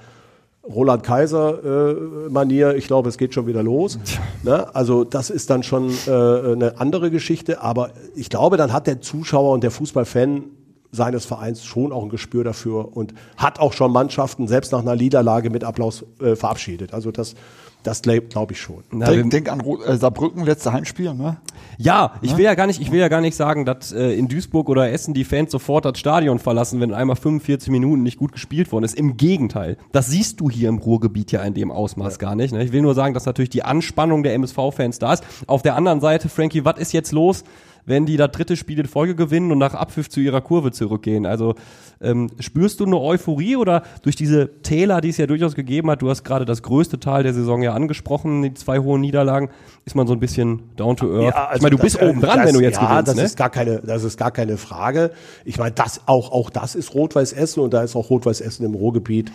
Roland 0.73 1.03
Kaiser-Manier, 1.03 2.75
ich 2.75 2.87
glaube, 2.87 3.09
es 3.09 3.17
geht 3.17 3.33
schon 3.33 3.47
wieder 3.47 3.63
los. 3.63 3.99
Ne? 4.43 4.73
Also 4.75 5.03
das 5.03 5.29
ist 5.29 5.49
dann 5.49 5.63
schon 5.63 5.89
äh, 6.07 6.11
eine 6.11 6.73
andere 6.77 7.11
Geschichte, 7.11 7.61
aber 7.61 7.91
ich 8.15 8.29
glaube, 8.29 8.57
dann 8.57 8.71
hat 8.71 8.87
der 8.87 9.01
Zuschauer 9.01 9.53
und 9.53 9.63
der 9.63 9.71
Fußballfan 9.71 10.43
seines 10.91 11.25
Vereins 11.25 11.63
schon 11.63 11.91
auch 11.91 12.03
ein 12.03 12.09
Gespür 12.09 12.43
dafür 12.43 12.95
und 12.95 13.13
hat 13.37 13.59
auch 13.59 13.73
schon 13.73 13.91
Mannschaften 13.91 14.47
selbst 14.47 14.71
nach 14.71 14.79
einer 14.79 14.95
Niederlage 14.95 15.49
mit 15.49 15.63
Applaus 15.63 16.05
äh, 16.19 16.35
verabschiedet. 16.35 16.93
Also 16.93 17.11
das, 17.11 17.35
das 17.83 18.01
glaube 18.01 18.23
glaub 18.23 18.51
ich 18.51 18.59
schon. 18.59 18.83
Na, 18.91 19.07
Denk, 19.09 19.31
denk 19.31 19.49
an 19.51 19.61
Ro- 19.61 19.81
äh, 19.81 19.95
Saarbrücken, 19.97 20.43
letzte 20.43 20.73
Heimspiel, 20.73 21.13
ne? 21.13 21.37
Ja, 21.77 22.13
ich 22.21 22.35
will 22.35 22.43
ja 22.43 22.53
gar 22.55 22.67
nicht, 22.67 22.81
ich 22.81 22.91
will 22.91 22.99
ja 22.99 23.07
gar 23.07 23.21
nicht 23.21 23.35
sagen, 23.35 23.65
dass 23.65 23.91
äh, 23.93 24.11
in 24.13 24.27
Duisburg 24.27 24.67
oder 24.69 24.91
Essen 24.91 25.13
die 25.13 25.23
Fans 25.23 25.51
sofort 25.51 25.85
das 25.85 25.97
Stadion 25.97 26.39
verlassen, 26.39 26.81
wenn 26.81 26.93
einmal 26.93 27.15
45 27.15 27.69
Minuten 27.69 28.03
nicht 28.03 28.17
gut 28.17 28.31
gespielt 28.33 28.71
worden 28.71 28.83
ist. 28.85 28.95
Im 28.95 29.15
Gegenteil. 29.17 29.77
Das 29.91 30.07
siehst 30.07 30.39
du 30.41 30.49
hier 30.49 30.67
im 30.69 30.77
Ruhrgebiet 30.79 31.31
ja 31.31 31.41
in 31.43 31.53
dem 31.53 31.71
Ausmaß 31.71 32.19
gar 32.19 32.35
nicht. 32.35 32.53
Ne? 32.53 32.63
Ich 32.63 32.71
will 32.73 32.81
nur 32.81 32.95
sagen, 32.95 33.13
dass 33.13 33.25
natürlich 33.25 33.49
die 33.49 33.63
Anspannung 33.63 34.23
der 34.23 34.33
MSV-Fans 34.33 34.99
da 34.99 35.13
ist. 35.13 35.23
Auf 35.47 35.61
der 35.61 35.75
anderen 35.75 36.01
Seite, 36.01 36.27
Frankie, 36.29 36.65
was 36.65 36.79
ist 36.79 36.91
jetzt 36.93 37.11
los? 37.13 37.43
Wenn 37.89 38.05
die 38.05 38.17
das 38.17 38.31
dritte 38.31 38.55
Spiel 38.55 38.79
in 38.79 38.85
Folge 38.85 39.15
gewinnen 39.15 39.51
und 39.51 39.57
nach 39.57 39.73
Abpfiff 39.73 40.09
zu 40.09 40.19
ihrer 40.19 40.41
Kurve 40.41 40.71
zurückgehen. 40.71 41.25
Also 41.25 41.55
ähm, 42.01 42.29
spürst 42.39 42.79
du 42.79 42.85
eine 42.85 42.99
Euphorie 42.99 43.55
oder 43.55 43.81
durch 44.03 44.15
diese 44.15 44.61
Täler, 44.61 45.01
die 45.01 45.09
es 45.09 45.17
ja 45.17 45.25
durchaus 45.25 45.55
gegeben 45.55 45.89
hat, 45.89 46.01
du 46.01 46.09
hast 46.09 46.23
gerade 46.23 46.45
das 46.45 46.61
größte 46.61 46.99
Teil 46.99 47.23
der 47.23 47.33
Saison 47.33 47.63
ja 47.63 47.73
angesprochen, 47.73 48.43
die 48.43 48.53
zwei 48.53 48.79
hohen 48.79 49.01
Niederlagen, 49.01 49.49
ist 49.85 49.95
man 49.95 50.05
so 50.05 50.13
ein 50.13 50.19
bisschen 50.19 50.61
down 50.75 50.95
to 50.95 51.07
earth. 51.07 51.35
Ja, 51.35 51.45
also 51.47 51.55
ich 51.57 51.61
meine, 51.63 51.71
du 51.71 51.77
das, 51.77 51.93
bist 51.93 52.01
oben 52.01 52.21
dran, 52.21 52.37
das, 52.37 52.47
wenn 52.47 52.53
du 52.53 52.61
jetzt 52.61 52.75
ja, 52.75 52.87
gewinnst. 52.87 53.07
das 53.07 53.15
ne? 53.15 53.23
ist 53.23 53.37
gar 53.37 53.49
keine, 53.49 53.79
das 53.79 54.03
ist 54.03 54.17
gar 54.17 54.31
keine 54.31 54.57
Frage. 54.57 55.11
Ich 55.43 55.57
meine, 55.57 55.71
das 55.71 56.01
auch, 56.05 56.31
auch 56.31 56.51
das 56.51 56.75
ist 56.75 56.93
Rot-Weiß 56.93 57.33
Essen 57.33 57.61
und 57.61 57.73
da 57.73 57.81
ist 57.81 57.95
auch 57.95 58.11
Rot-Weiß 58.11 58.39
Essen 58.41 58.65
im 58.65 58.75
Ruhrgebiet 58.75 59.31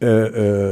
äh, 0.00 0.06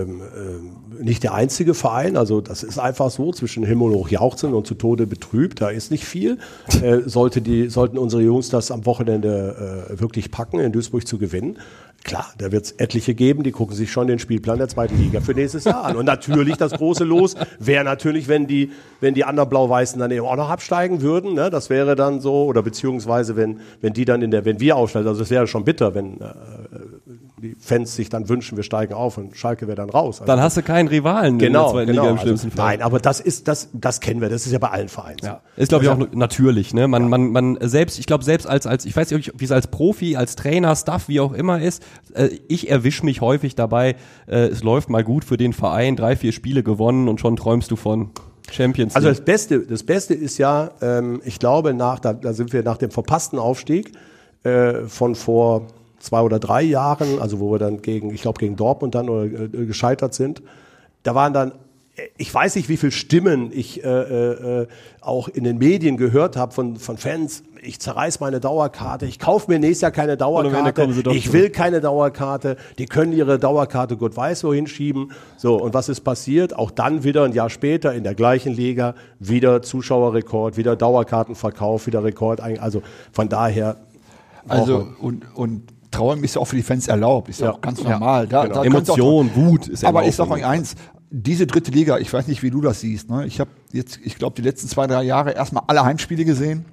ähm, 0.02 0.20
äh, 0.20 1.02
nicht 1.02 1.22
der 1.22 1.34
einzige 1.34 1.74
Verein. 1.74 2.16
Also 2.16 2.40
das 2.40 2.62
ist 2.62 2.78
einfach 2.78 3.10
so 3.10 3.32
zwischen 3.32 3.64
Himmel 3.64 3.92
hoch 3.94 4.08
jauchzen 4.08 4.52
und 4.52 4.66
zu 4.66 4.74
Tode 4.74 5.06
betrübt. 5.06 5.60
Da 5.60 5.70
ist 5.70 5.90
nicht 5.90 6.04
viel. 6.04 6.38
Äh, 6.82 7.00
sollte 7.06 7.40
die, 7.40 7.68
sollten 7.68 7.96
unsere 7.98 8.22
Jungs 8.22 8.50
das 8.50 8.70
am 8.70 8.84
Wochenende 8.86 9.88
äh, 9.90 10.00
wirklich 10.00 10.30
packen, 10.30 10.60
in 10.60 10.72
Duisburg 10.72 11.06
zu 11.06 11.18
gewinnen. 11.18 11.58
Klar, 12.04 12.26
da 12.36 12.52
wird 12.52 12.66
es 12.66 12.72
etliche 12.72 13.14
geben, 13.14 13.44
die 13.44 13.50
gucken 13.50 13.74
sich 13.74 13.90
schon 13.90 14.08
den 14.08 14.18
Spielplan 14.18 14.58
der 14.58 14.68
zweiten 14.68 14.98
Liga 14.98 15.22
für 15.22 15.32
nächstes 15.32 15.64
Jahr 15.64 15.84
an. 15.84 15.96
Und 15.96 16.04
natürlich 16.04 16.58
das 16.58 16.72
große 16.72 17.02
Los 17.02 17.34
wäre 17.58 17.82
natürlich, 17.82 18.28
wenn 18.28 18.46
die, 18.46 18.72
wenn 19.00 19.14
die 19.14 19.24
anderen 19.24 19.48
Blau-Weißen 19.48 19.98
dann 19.98 20.10
eben 20.10 20.26
auch 20.26 20.36
noch 20.36 20.50
absteigen 20.50 21.00
würden. 21.00 21.32
Ne? 21.32 21.48
Das 21.48 21.70
wäre 21.70 21.96
dann 21.96 22.20
so, 22.20 22.44
oder 22.44 22.62
beziehungsweise 22.62 23.36
wenn, 23.36 23.60
wenn 23.80 23.94
die 23.94 24.04
dann 24.04 24.20
in 24.20 24.30
der, 24.30 24.44
wenn 24.44 24.60
wir 24.60 24.76
aufsteigen, 24.76 25.08
also 25.08 25.22
es 25.22 25.30
wäre 25.30 25.46
schon 25.46 25.64
bitter, 25.64 25.94
wenn 25.94 26.20
äh, 26.20 26.34
die 27.44 27.56
Fans 27.60 27.94
sich 27.94 28.08
dann 28.08 28.28
wünschen, 28.28 28.56
wir 28.56 28.64
steigen 28.64 28.94
auf 28.94 29.18
und 29.18 29.36
Schalke 29.36 29.66
wäre 29.66 29.76
dann 29.76 29.90
raus. 29.90 30.20
Also 30.20 30.26
Dann 30.30 30.40
hast 30.40 30.56
du 30.56 30.62
keinen 30.62 30.88
Rivalen 30.88 31.34
in 31.34 31.38
der 31.38 31.48
genau, 31.48 31.70
zweiten 31.70 31.86
genau. 31.88 32.02
Liga 32.02 32.10
im 32.10 32.16
Also, 32.16 32.22
schlimmsten 32.22 32.50
Fall. 32.50 32.66
nein, 32.66 32.82
aber 32.82 32.98
das 32.98 33.20
ist, 33.20 33.46
das, 33.46 33.68
das 33.72 34.00
kennen 34.00 34.20
wir, 34.20 34.28
das 34.28 34.46
ist 34.46 34.52
ja 34.52 34.58
bei 34.58 34.70
allen 34.70 34.88
Vereinen. 34.88 35.18
Ja, 35.22 35.40
ist 35.56 35.68
glaube 35.68 35.84
ich 35.84 35.90
auch 35.90 35.98
natürlich, 36.12 36.74
ne? 36.74 36.88
Man, 36.88 37.08
man, 37.08 37.30
man 37.30 37.58
selbst, 37.60 37.98
ich 37.98 38.06
glaube 38.06 38.24
selbst 38.24 38.46
als 38.46 38.66
als 38.66 38.84
ich 38.84 38.96
weiß 38.96 39.10
nicht, 39.12 39.32
wie 39.36 39.44
es 39.44 39.52
als 39.52 39.68
Profi, 39.68 40.16
als 40.16 40.34
Trainer, 40.36 40.74
Staff, 40.74 41.08
wie 41.08 41.20
auch 41.20 41.32
immer 41.32 41.60
ist, 41.60 41.82
äh, 42.14 42.30
ich 42.48 42.70
erwische 42.70 43.04
mich 43.04 43.20
häufig 43.20 43.54
dabei, 43.54 43.96
äh, 44.26 44.46
es 44.46 44.62
läuft 44.62 44.90
mal 44.90 45.04
gut 45.04 45.24
für 45.24 45.36
den 45.36 45.52
Verein, 45.52 45.96
drei, 45.96 46.16
vier 46.16 46.32
Spiele 46.32 46.62
gewonnen 46.62 47.08
und 47.08 47.20
schon 47.20 47.36
träumst 47.36 47.70
du 47.70 47.76
von 47.76 48.10
Champions 48.50 48.94
Also 48.94 49.08
League. 49.08 49.16
das 49.18 49.24
Beste, 49.24 49.60
das 49.60 49.82
Beste 49.82 50.14
ist 50.14 50.38
ja, 50.38 50.70
ähm, 50.82 51.20
ich 51.24 51.38
glaube, 51.38 51.74
nach, 51.74 51.98
da, 51.98 52.12
da 52.12 52.32
sind 52.32 52.52
wir 52.52 52.62
nach 52.62 52.76
dem 52.76 52.90
verpassten 52.90 53.38
Aufstieg 53.38 53.92
äh, 54.44 54.82
von 54.86 55.14
vor 55.14 55.66
zwei 56.04 56.20
oder 56.20 56.38
drei 56.38 56.62
Jahren, 56.62 57.18
also 57.18 57.40
wo 57.40 57.50
wir 57.52 57.58
dann 57.58 57.80
gegen, 57.80 58.12
ich 58.12 58.22
glaube 58.22 58.38
gegen 58.38 58.56
Dortmund 58.56 58.94
dann 58.94 59.08
oder, 59.08 59.24
äh, 59.24 59.48
gescheitert 59.66 60.14
sind, 60.14 60.42
da 61.02 61.14
waren 61.14 61.32
dann, 61.32 61.52
äh, 61.96 62.02
ich 62.18 62.32
weiß 62.32 62.56
nicht, 62.56 62.68
wie 62.68 62.76
viele 62.76 62.92
Stimmen 62.92 63.50
ich 63.52 63.82
äh, 63.82 63.88
äh, 63.88 64.66
auch 65.00 65.28
in 65.28 65.44
den 65.44 65.56
Medien 65.56 65.96
gehört 65.96 66.36
habe 66.36 66.52
von, 66.52 66.76
von 66.76 66.98
Fans. 66.98 67.42
Ich 67.62 67.80
zerreiß 67.80 68.20
meine 68.20 68.38
Dauerkarte, 68.38 69.06
ich 69.06 69.18
kaufe 69.18 69.50
mir 69.50 69.58
nächstes 69.58 69.80
Jahr 69.80 69.90
keine 69.92 70.18
Dauerkarte, 70.18 71.10
ich 71.12 71.32
will 71.32 71.48
keine 71.48 71.80
Dauerkarte, 71.80 72.58
die 72.76 72.84
können 72.84 73.14
ihre 73.14 73.38
Dauerkarte 73.38 73.96
Gott 73.96 74.14
weiß 74.14 74.44
wohin 74.44 74.66
schieben. 74.66 75.12
So, 75.38 75.56
und 75.56 75.72
was 75.72 75.88
ist 75.88 76.02
passiert? 76.02 76.54
Auch 76.54 76.70
dann 76.70 77.04
wieder 77.04 77.24
ein 77.24 77.32
Jahr 77.32 77.48
später 77.48 77.94
in 77.94 78.04
der 78.04 78.14
gleichen 78.14 78.52
Liga 78.52 78.94
wieder 79.18 79.62
Zuschauerrekord, 79.62 80.58
wieder 80.58 80.76
Dauerkartenverkauf, 80.76 81.86
wieder 81.86 82.04
Rekord. 82.04 82.40
Also 82.40 82.82
von 83.12 83.30
daher. 83.30 83.78
Also 84.46 84.86
und, 85.00 85.24
und 85.34 85.73
Trauern 85.94 86.22
ist 86.24 86.34
ja 86.34 86.40
auch 86.40 86.46
für 86.46 86.56
die 86.56 86.62
Fans 86.62 86.88
erlaubt, 86.88 87.28
ist 87.28 87.40
ja, 87.40 87.52
auch 87.52 87.60
ganz 87.60 87.82
normal. 87.82 88.26
Da, 88.26 88.42
genau. 88.42 88.54
da 88.54 88.62
du 88.62 88.68
auch- 88.68 88.96
Emotion, 88.96 89.30
Wut 89.34 89.68
ist 89.68 89.84
Aber 89.84 90.06
ich 90.06 90.14
sag 90.14 90.30
euch 90.30 90.44
eins, 90.44 90.74
diese 91.10 91.46
dritte 91.46 91.70
Liga, 91.70 91.98
ich 91.98 92.12
weiß 92.12 92.26
nicht, 92.26 92.42
wie 92.42 92.50
du 92.50 92.60
das 92.60 92.80
siehst. 92.80 93.08
Ne? 93.08 93.24
Ich 93.26 93.38
habe 93.38 93.50
jetzt, 93.72 94.00
ich 94.02 94.16
glaube, 94.16 94.34
die 94.36 94.42
letzten 94.42 94.68
zwei, 94.68 94.86
drei 94.86 95.04
Jahre 95.04 95.32
erstmal 95.32 95.64
alle 95.68 95.84
Heimspiele 95.84 96.24
gesehen. 96.24 96.64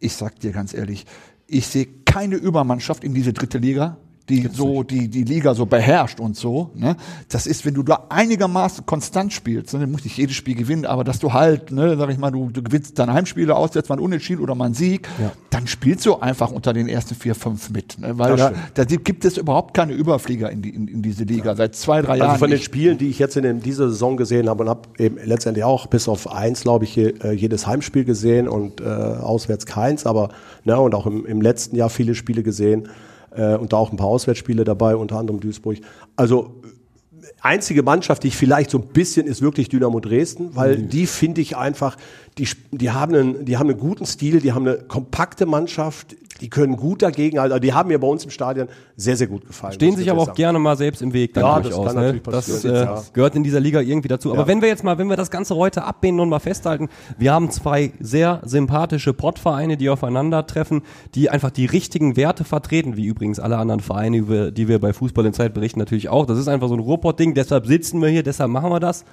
Ich 0.00 0.14
sag 0.14 0.40
dir 0.40 0.52
ganz 0.52 0.72
ehrlich, 0.74 1.06
ich 1.46 1.66
sehe 1.66 1.86
keine 2.06 2.36
Übermannschaft 2.36 3.04
in 3.04 3.14
diese 3.14 3.32
dritte 3.32 3.58
Liga, 3.58 3.98
die 4.28 4.48
so 4.52 4.82
die 4.82 5.08
die 5.08 5.24
Liga 5.24 5.54
so 5.54 5.66
beherrscht 5.66 6.20
und 6.20 6.36
so. 6.36 6.70
Ne? 6.74 6.96
Das 7.28 7.46
ist, 7.46 7.64
wenn 7.66 7.74
du 7.74 7.82
da 7.82 8.06
einigermaßen 8.08 8.86
konstant 8.86 9.32
spielst, 9.32 9.74
ne? 9.74 9.80
dann 9.80 9.90
musst 9.90 10.04
nicht 10.04 10.16
jedes 10.16 10.36
Spiel 10.36 10.54
gewinnen, 10.54 10.86
aber 10.86 11.04
dass 11.04 11.18
du 11.18 11.32
halt, 11.32 11.72
ne, 11.72 11.96
sag 11.96 12.10
ich 12.10 12.18
mal, 12.18 12.30
du, 12.30 12.50
du 12.50 12.62
gewinnst 12.62 12.98
deine 12.98 13.12
Heimspiele, 13.12 13.54
auswärts 13.54 13.88
mal 13.88 13.96
ein 13.96 14.00
Unentschieden 14.00 14.42
oder 14.42 14.54
mal 14.54 14.66
einen 14.66 14.74
Sieg, 14.74 15.08
dann 15.50 15.66
spielst 15.66 16.06
du 16.06 16.16
einfach 16.16 16.50
unter 16.50 16.72
den 16.72 16.88
ersten 16.88 17.14
vier, 17.14 17.34
fünf 17.34 17.70
mit. 17.70 17.98
Ne? 17.98 18.18
Weil 18.18 18.36
da, 18.36 18.52
da 18.74 18.84
gibt 18.84 19.24
es 19.24 19.36
überhaupt 19.36 19.74
keine 19.74 19.92
Überflieger 19.92 20.50
in, 20.50 20.62
die, 20.62 20.70
in, 20.70 20.88
in 20.88 21.02
diese 21.02 21.24
Liga 21.24 21.56
seit 21.56 21.74
zwei, 21.74 22.00
drei 22.02 22.18
Jahren. 22.18 22.30
Also 22.30 22.38
von 22.38 22.50
den. 22.50 22.62
Spielen, 22.62 22.96
die 22.96 23.08
ich 23.08 23.18
jetzt 23.18 23.36
in 23.36 23.60
dieser 23.60 23.88
Saison 23.88 24.16
gesehen 24.16 24.48
habe 24.48 24.62
und 24.62 24.68
habe 24.68 24.88
eben 24.98 25.18
letztendlich 25.24 25.64
auch 25.64 25.86
bis 25.86 26.08
auf 26.08 26.32
eins, 26.32 26.62
glaube 26.62 26.84
ich, 26.84 26.96
äh, 26.96 27.32
jedes 27.32 27.66
Heimspiel 27.66 28.04
gesehen 28.04 28.48
und 28.48 28.80
äh, 28.80 28.84
auswärts 28.84 29.66
keins, 29.66 30.06
aber 30.06 30.30
ne, 30.64 30.78
und 30.78 30.94
auch 30.94 31.06
im, 31.06 31.26
im 31.26 31.40
letzten 31.40 31.76
Jahr 31.76 31.90
viele 31.90 32.14
Spiele 32.14 32.42
gesehen 32.42 32.88
äh, 33.36 33.56
und 33.56 33.72
da 33.72 33.76
auch 33.76 33.90
ein 33.90 33.96
paar 33.96 34.08
Auswärtsspiele 34.08 34.64
dabei, 34.64 34.96
unter 34.96 35.16
anderem 35.16 35.40
Duisburg. 35.40 35.78
Also 36.16 36.54
äh, 36.62 37.26
einzige 37.40 37.82
Mannschaft, 37.82 38.22
die 38.22 38.28
ich 38.28 38.36
vielleicht 38.36 38.70
so 38.70 38.78
ein 38.78 38.88
bisschen 38.88 39.26
ist 39.26 39.42
wirklich 39.42 39.68
Dynamo 39.68 40.00
Dresden, 40.00 40.54
weil 40.54 40.76
die 40.76 41.06
finde 41.06 41.40
ich 41.40 41.56
einfach, 41.56 41.96
die, 42.38 42.48
die, 42.70 42.90
haben 42.90 43.14
einen, 43.14 43.44
die 43.44 43.56
haben 43.56 43.70
einen 43.70 43.78
guten 43.78 44.06
Stil, 44.06 44.40
die 44.40 44.52
haben 44.52 44.66
eine 44.66 44.78
kompakte 44.78 45.46
Mannschaft, 45.46 46.16
die 46.42 46.50
können 46.50 46.76
gut 46.76 47.02
dagegen, 47.02 47.38
also 47.38 47.58
die 47.60 47.72
haben 47.72 47.88
mir 47.88 47.98
bei 48.00 48.06
uns 48.08 48.24
im 48.24 48.30
Stadion 48.30 48.68
sehr, 48.96 49.16
sehr 49.16 49.28
gut 49.28 49.46
gefallen. 49.46 49.72
Stehen 49.74 49.96
sich 49.96 50.10
aber 50.10 50.22
auch 50.22 50.26
sagen. 50.26 50.36
gerne 50.36 50.58
mal 50.58 50.76
selbst 50.76 51.00
im 51.00 51.12
Weg 51.12 51.34
dann 51.34 51.44
Ja, 51.44 51.60
das 51.60 51.72
kann 51.72 51.94
ne? 51.94 51.94
natürlich 51.94 52.22
Das 52.22 52.64
äh, 52.64 53.12
gehört 53.12 53.36
in 53.36 53.44
dieser 53.44 53.60
Liga 53.60 53.80
irgendwie 53.80 54.08
dazu. 54.08 54.32
Aber 54.32 54.42
Ja. 54.42 54.46
wenn 54.48 54.60
wir 54.60 54.68
jetzt 54.68 54.82
mal, 54.82 54.98
wenn 54.98 55.08
wir 55.08 55.16
das 55.16 55.30
Ganze 55.30 55.54
heute 55.54 55.84
abbinden 55.84 56.20
und 56.20 56.28
mal 56.28 56.40
festhalten, 56.40 56.88
wir 57.16 57.32
haben 57.32 57.50
zwei 57.50 57.92
sehr 58.00 58.42
sympathische 58.44 59.14
Pottvereine, 59.14 59.76
die 59.76 59.88
aufeinandertreffen, 59.88 60.82
die 61.14 61.30
einfach 61.30 61.50
die 61.50 61.66
richtigen 61.66 62.16
Werte 62.16 62.42
vertreten, 62.42 62.96
wie 62.96 63.06
übrigens 63.06 63.38
alle 63.38 63.56
anderen 63.56 63.80
Vereine, 63.80 64.16
über 64.16 64.50
die 64.50 64.66
wir 64.66 64.80
bei 64.80 64.92
Fußball 64.92 65.24
in 65.24 65.32
Zeit 65.32 65.54
berichten, 65.54 65.78
natürlich 65.78 66.08
auch. 66.08 66.26
Das 66.26 66.38
ist 66.38 66.48
einfach 66.48 66.68
so 66.68 66.74
ein 66.74 66.80
Ruhrpott-Ding, 66.80 67.34
deshalb 67.34 67.66
sitzen 67.66 68.02
wir 68.02 68.08
hier, 68.08 68.24
deshalb 68.24 68.50
machen 68.50 68.70
wir 68.70 68.80
das. 68.80 69.04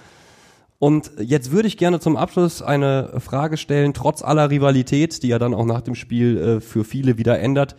Und 0.79 1.11
jetzt 1.19 1.51
würde 1.51 1.67
ich 1.67 1.75
gerne 1.75 1.99
zum 1.99 2.15
Abschluss 2.15 2.61
eine 2.61 3.19
Frage 3.19 3.57
stellen, 3.57 3.93
trotz 3.93 4.21
aller 4.21 4.49
Rivalität, 4.49 5.21
die 5.21 5.27
ja 5.27 5.37
dann 5.37 5.53
auch 5.53 5.65
nach 5.65 5.81
dem 5.81 5.93
Spiel 5.93 6.37
äh, 6.37 6.61
für 6.61 6.85
viele 6.85 7.17
wieder 7.17 7.37
ändert, 7.39 7.75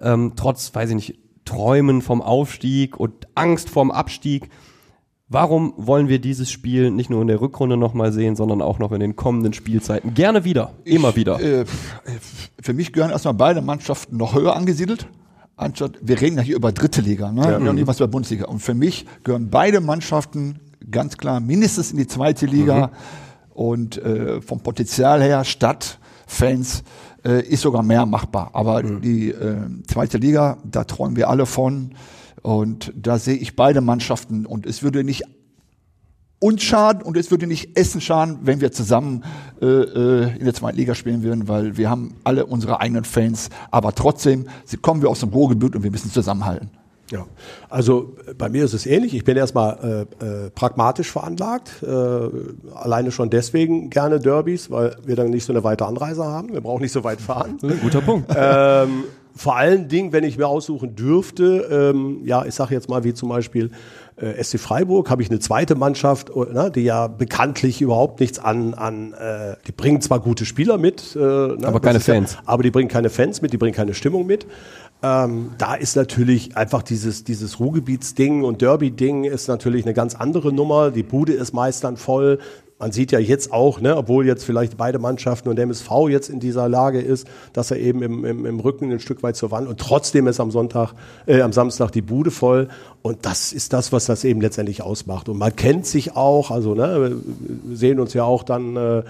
ähm, 0.00 0.32
trotz, 0.34 0.74
weiß 0.74 0.90
ich 0.90 0.96
nicht, 0.96 1.18
Träumen 1.44 2.02
vom 2.02 2.20
Aufstieg 2.20 2.98
und 2.98 3.28
Angst 3.36 3.70
vorm 3.70 3.90
Abstieg. 3.90 4.48
Warum 5.28 5.72
wollen 5.76 6.08
wir 6.08 6.18
dieses 6.18 6.50
Spiel 6.50 6.90
nicht 6.90 7.10
nur 7.10 7.22
in 7.22 7.28
der 7.28 7.40
Rückrunde 7.40 7.76
nochmal 7.76 8.12
sehen, 8.12 8.36
sondern 8.36 8.60
auch 8.60 8.78
noch 8.78 8.92
in 8.92 9.00
den 9.00 9.16
kommenden 9.16 9.52
Spielzeiten? 9.52 10.14
Gerne 10.14 10.44
wieder, 10.44 10.72
immer 10.84 11.16
wieder. 11.16 11.40
Äh, 11.40 11.64
für 12.60 12.74
mich 12.74 12.92
gehören 12.92 13.10
erstmal 13.10 13.34
beide 13.34 13.62
Mannschaften 13.62 14.16
noch 14.16 14.34
höher 14.34 14.56
angesiedelt. 14.56 15.06
Anstatt, 15.56 15.92
wir 16.02 16.20
reden 16.20 16.36
ja 16.36 16.42
hier 16.42 16.56
über 16.56 16.72
dritte 16.72 17.00
Liga, 17.00 17.30
ne? 17.30 17.60
Ja. 17.64 17.72
nicht 17.72 17.86
was 17.86 18.00
über 18.00 18.08
Bundesliga. 18.08 18.46
Und 18.46 18.60
für 18.60 18.74
mich 18.74 19.06
gehören 19.22 19.48
beide 19.48 19.80
Mannschaften 19.80 20.58
ganz 20.90 21.16
klar 21.16 21.40
mindestens 21.40 21.92
in 21.92 21.98
die 21.98 22.06
zweite 22.06 22.46
Liga. 22.46 22.90
Und 23.54 23.98
äh, 23.98 24.40
vom 24.40 24.60
Potenzial 24.60 25.22
her, 25.22 25.44
Stadt, 25.44 25.98
Fans, 26.26 26.82
äh, 27.24 27.46
ist 27.46 27.60
sogar 27.60 27.82
mehr 27.82 28.06
machbar. 28.06 28.50
Aber 28.54 28.82
die 28.82 29.30
äh, 29.30 29.56
zweite 29.86 30.18
Liga, 30.18 30.58
da 30.64 30.84
träumen 30.84 31.16
wir 31.16 31.28
alle 31.28 31.46
von. 31.46 31.94
Und 32.40 32.92
da 32.96 33.18
sehe 33.18 33.36
ich 33.36 33.54
beide 33.54 33.80
Mannschaften. 33.80 34.46
Und 34.46 34.66
es 34.66 34.82
würde 34.82 35.04
nicht 35.04 35.24
uns 36.42 36.62
schaden 36.62 37.02
und 37.02 37.16
es 37.16 37.30
würde 37.30 37.46
nicht 37.46 37.78
Essen 37.78 38.00
schaden, 38.00 38.40
wenn 38.42 38.60
wir 38.60 38.72
zusammen 38.72 39.22
äh, 39.60 39.66
äh, 39.66 40.38
in 40.38 40.44
der 40.44 40.54
zweiten 40.54 40.76
Liga 40.76 40.96
spielen 40.96 41.22
würden, 41.22 41.46
weil 41.46 41.76
wir 41.76 41.88
haben 41.88 42.16
alle 42.24 42.46
unsere 42.46 42.80
eigenen 42.80 43.04
Fans, 43.04 43.48
aber 43.70 43.94
trotzdem 43.94 44.48
sie 44.64 44.76
kommen 44.76 45.02
wir 45.02 45.08
aus 45.08 45.20
dem 45.20 45.28
Ruhrgebiet 45.28 45.76
und 45.76 45.84
wir 45.84 45.92
müssen 45.92 46.10
zusammenhalten. 46.10 46.70
Ja, 47.10 47.26
also 47.68 48.16
äh, 48.26 48.34
bei 48.34 48.48
mir 48.48 48.64
ist 48.64 48.72
es 48.72 48.86
ähnlich. 48.86 49.14
Ich 49.14 49.24
bin 49.24 49.36
erstmal 49.36 50.06
äh, 50.20 50.24
äh, 50.24 50.50
pragmatisch 50.50 51.10
veranlagt. 51.10 51.82
Äh, 51.82 51.86
alleine 52.74 53.10
schon 53.10 53.28
deswegen 53.30 53.90
gerne 53.90 54.20
Derbys, 54.20 54.70
weil 54.70 54.96
wir 55.04 55.16
dann 55.16 55.30
nicht 55.30 55.44
so 55.44 55.52
eine 55.52 55.64
weite 55.64 55.86
Anreise 55.86 56.24
haben. 56.24 56.52
Wir 56.52 56.60
brauchen 56.60 56.82
nicht 56.82 56.92
so 56.92 57.04
weit 57.04 57.20
fahren. 57.20 57.58
Guter 57.82 58.00
Punkt. 58.00 58.32
ähm, 58.34 59.04
vor 59.34 59.56
allen 59.56 59.88
Dingen, 59.88 60.12
wenn 60.12 60.24
ich 60.24 60.36
mir 60.36 60.46
aussuchen 60.46 60.94
dürfte, 60.94 61.92
ähm, 61.94 62.20
ja, 62.24 62.44
ich 62.44 62.54
sage 62.54 62.74
jetzt 62.74 62.88
mal 62.88 63.02
wie 63.02 63.14
zum 63.14 63.30
Beispiel 63.30 63.70
äh, 64.16 64.42
SC 64.42 64.58
Freiburg, 64.58 65.10
habe 65.10 65.22
ich 65.22 65.30
eine 65.30 65.38
zweite 65.38 65.74
Mannschaft, 65.74 66.30
äh, 66.30 66.52
ne, 66.52 66.70
die 66.70 66.82
ja 66.82 67.08
bekanntlich 67.08 67.80
überhaupt 67.80 68.20
nichts 68.20 68.38
an, 68.38 68.74
an 68.74 69.14
äh, 69.14 69.56
die 69.66 69.72
bringen 69.72 70.00
zwar 70.00 70.20
gute 70.20 70.44
Spieler 70.44 70.76
mit, 70.76 71.16
äh, 71.16 71.18
ne, 71.18 71.58
Aber 71.62 71.80
keine 71.80 72.00
Fans. 72.00 72.34
Ja, 72.34 72.42
aber 72.44 72.62
die 72.62 72.70
bringen 72.70 72.88
keine 72.88 73.08
Fans 73.10 73.40
mit, 73.40 73.52
die 73.52 73.58
bringen 73.58 73.74
keine 73.74 73.94
Stimmung 73.94 74.26
mit. 74.26 74.46
Ähm, 75.04 75.50
da 75.58 75.74
ist 75.74 75.96
natürlich 75.96 76.56
einfach 76.56 76.82
dieses, 76.82 77.24
dieses 77.24 77.58
Ruhrgebietsding 77.58 78.44
und 78.44 78.62
Derby-Ding 78.62 79.24
ist 79.24 79.48
natürlich 79.48 79.84
eine 79.84 79.94
ganz 79.94 80.14
andere 80.14 80.52
Nummer. 80.52 80.92
Die 80.92 81.02
Bude 81.02 81.32
ist 81.32 81.52
meist 81.52 81.82
dann 81.82 81.96
voll. 81.96 82.38
Man 82.78 82.92
sieht 82.92 83.12
ja 83.12 83.18
jetzt 83.18 83.52
auch, 83.52 83.80
ne, 83.80 83.96
obwohl 83.96 84.26
jetzt 84.26 84.44
vielleicht 84.44 84.76
beide 84.76 84.98
Mannschaften 84.98 85.48
und 85.48 85.56
der 85.56 85.64
MSV 85.64 85.90
jetzt 86.08 86.28
in 86.28 86.40
dieser 86.40 86.68
Lage 86.68 87.00
ist, 87.00 87.28
dass 87.52 87.70
er 87.70 87.78
eben 87.78 88.02
im, 88.02 88.24
im, 88.24 88.46
im 88.46 88.60
Rücken 88.60 88.90
ein 88.90 89.00
Stück 89.00 89.22
weit 89.22 89.36
zur 89.36 89.50
Wand 89.50 89.68
und 89.68 89.78
trotzdem 89.78 90.26
ist 90.26 90.40
am 90.40 90.50
Sonntag, 90.50 90.94
äh, 91.26 91.42
am 91.42 91.52
Samstag 91.52 91.90
die 91.90 92.02
Bude 92.02 92.30
voll. 92.30 92.68
Und 93.02 93.24
das 93.24 93.52
ist 93.52 93.72
das, 93.72 93.92
was 93.92 94.06
das 94.06 94.24
eben 94.24 94.40
letztendlich 94.40 94.82
ausmacht. 94.82 95.28
Und 95.28 95.38
man 95.38 95.54
kennt 95.54 95.86
sich 95.86 96.16
auch, 96.16 96.50
also 96.50 96.74
ne, 96.74 97.20
wir 97.68 97.76
sehen 97.76 98.00
uns 98.00 98.14
ja 98.14 98.24
auch 98.24 98.42
dann 98.42 98.76
äh, 98.76 99.02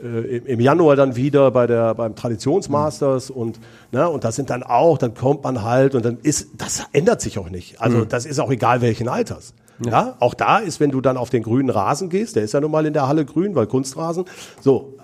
im- 0.00 0.46
im 0.46 0.60
Januar 0.60 0.96
dann 0.96 1.16
wieder 1.16 1.50
bei 1.50 1.66
der, 1.66 1.94
beim 1.94 2.14
Traditionsmasters 2.14 3.30
und, 3.30 3.58
ne, 3.92 4.08
und 4.08 4.24
das 4.24 4.36
sind 4.36 4.50
dann 4.50 4.62
auch, 4.62 4.98
dann 4.98 5.14
kommt 5.14 5.44
man 5.44 5.62
halt 5.62 5.94
und 5.94 6.04
dann 6.04 6.18
ist, 6.22 6.48
das 6.58 6.86
ändert 6.92 7.20
sich 7.20 7.38
auch 7.38 7.50
nicht. 7.50 7.80
Also 7.80 8.04
das 8.04 8.26
ist 8.26 8.38
auch 8.38 8.50
egal 8.50 8.80
welchen 8.80 9.08
Alters. 9.08 9.54
Ja. 9.84 10.16
auch 10.18 10.34
da 10.34 10.58
ist, 10.58 10.80
wenn 10.80 10.90
du 10.90 11.00
dann 11.00 11.16
auf 11.16 11.30
den 11.30 11.44
grünen 11.44 11.70
Rasen 11.70 12.08
gehst, 12.08 12.34
der 12.34 12.42
ist 12.42 12.52
ja 12.52 12.60
nun 12.60 12.72
mal 12.72 12.84
in 12.84 12.92
der 12.94 13.06
Halle 13.06 13.24
grün, 13.24 13.54
weil 13.54 13.68
Kunstrasen, 13.68 14.24
so, 14.60 14.94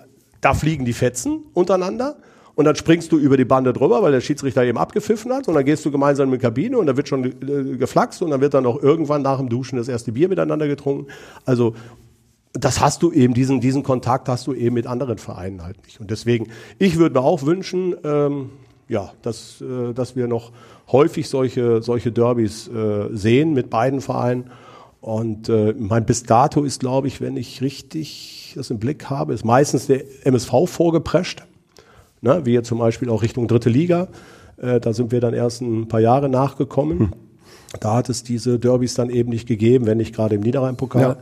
da 0.40 0.52
fliegen 0.52 0.84
die 0.84 0.92
Fetzen 0.92 1.44
untereinander 1.54 2.16
und 2.56 2.64
dann 2.64 2.74
springst 2.74 3.12
du 3.12 3.16
über 3.18 3.36
die 3.36 3.44
Bande 3.44 3.72
drüber, 3.72 4.02
weil 4.02 4.10
der 4.10 4.20
Schiedsrichter 4.20 4.64
eben 4.64 4.76
abgepfiffen 4.76 5.32
hat 5.32 5.46
und 5.46 5.54
dann 5.54 5.64
gehst 5.64 5.84
du 5.84 5.92
gemeinsam 5.92 6.26
in 6.28 6.32
die 6.32 6.38
Kabine 6.38 6.76
und 6.78 6.86
da 6.86 6.96
wird 6.96 7.08
schon 7.08 7.24
äh, 7.24 7.76
geflaxt 7.76 8.20
und 8.22 8.30
dann 8.30 8.40
wird 8.40 8.54
dann 8.54 8.66
auch 8.66 8.82
irgendwann 8.82 9.22
nach 9.22 9.38
dem 9.38 9.48
Duschen 9.48 9.76
das 9.76 9.86
erste 9.86 10.10
Bier 10.10 10.28
miteinander 10.28 10.66
getrunken. 10.66 11.06
Also 11.44 11.74
das 12.54 12.80
hast 12.80 13.02
du 13.02 13.10
eben, 13.12 13.34
diesen, 13.34 13.60
diesen 13.60 13.82
Kontakt 13.82 14.28
hast 14.28 14.46
du 14.46 14.54
eben 14.54 14.74
mit 14.74 14.86
anderen 14.86 15.18
Vereinen 15.18 15.62
halt 15.62 15.84
nicht. 15.84 16.00
Und 16.00 16.10
deswegen, 16.10 16.48
ich 16.78 16.96
würde 16.98 17.18
mir 17.18 17.24
auch 17.24 17.42
wünschen, 17.42 17.96
ähm, 18.04 18.50
ja, 18.88 19.12
dass, 19.22 19.60
äh, 19.60 19.92
dass 19.92 20.14
wir 20.14 20.28
noch 20.28 20.52
häufig 20.90 21.28
solche, 21.28 21.82
solche 21.82 22.12
Derbys 22.12 22.68
äh, 22.68 23.08
sehen 23.10 23.54
mit 23.54 23.70
beiden 23.70 24.00
Vereinen. 24.00 24.50
Und 25.00 25.48
äh, 25.48 25.74
mein 25.76 26.06
bis 26.06 26.22
dato 26.22 26.62
ist, 26.62 26.80
glaube 26.80 27.08
ich, 27.08 27.20
wenn 27.20 27.36
ich 27.36 27.60
richtig 27.60 28.52
das 28.56 28.70
im 28.70 28.78
Blick 28.78 29.10
habe, 29.10 29.34
ist 29.34 29.44
meistens 29.44 29.88
der 29.88 30.04
MSV 30.24 30.66
vorgeprescht. 30.66 31.44
Ne, 32.20 32.46
wie 32.46 32.52
jetzt 32.52 32.68
zum 32.68 32.78
Beispiel 32.78 33.10
auch 33.10 33.22
Richtung 33.22 33.48
dritte 33.48 33.68
Liga. 33.68 34.08
Äh, 34.56 34.80
da 34.80 34.94
sind 34.94 35.12
wir 35.12 35.20
dann 35.20 35.34
erst 35.34 35.60
ein 35.60 35.88
paar 35.88 36.00
Jahre 36.00 36.28
nachgekommen. 36.28 37.12
Da 37.80 37.96
hat 37.96 38.08
es 38.08 38.22
diese 38.22 38.60
Derbys 38.60 38.94
dann 38.94 39.10
eben 39.10 39.30
nicht 39.30 39.48
gegeben, 39.48 39.84
wenn 39.86 39.98
nicht 39.98 40.14
gerade 40.14 40.36
im 40.36 40.40
Niederrhein-Pokal. 40.42 41.02
Ja, 41.02 41.16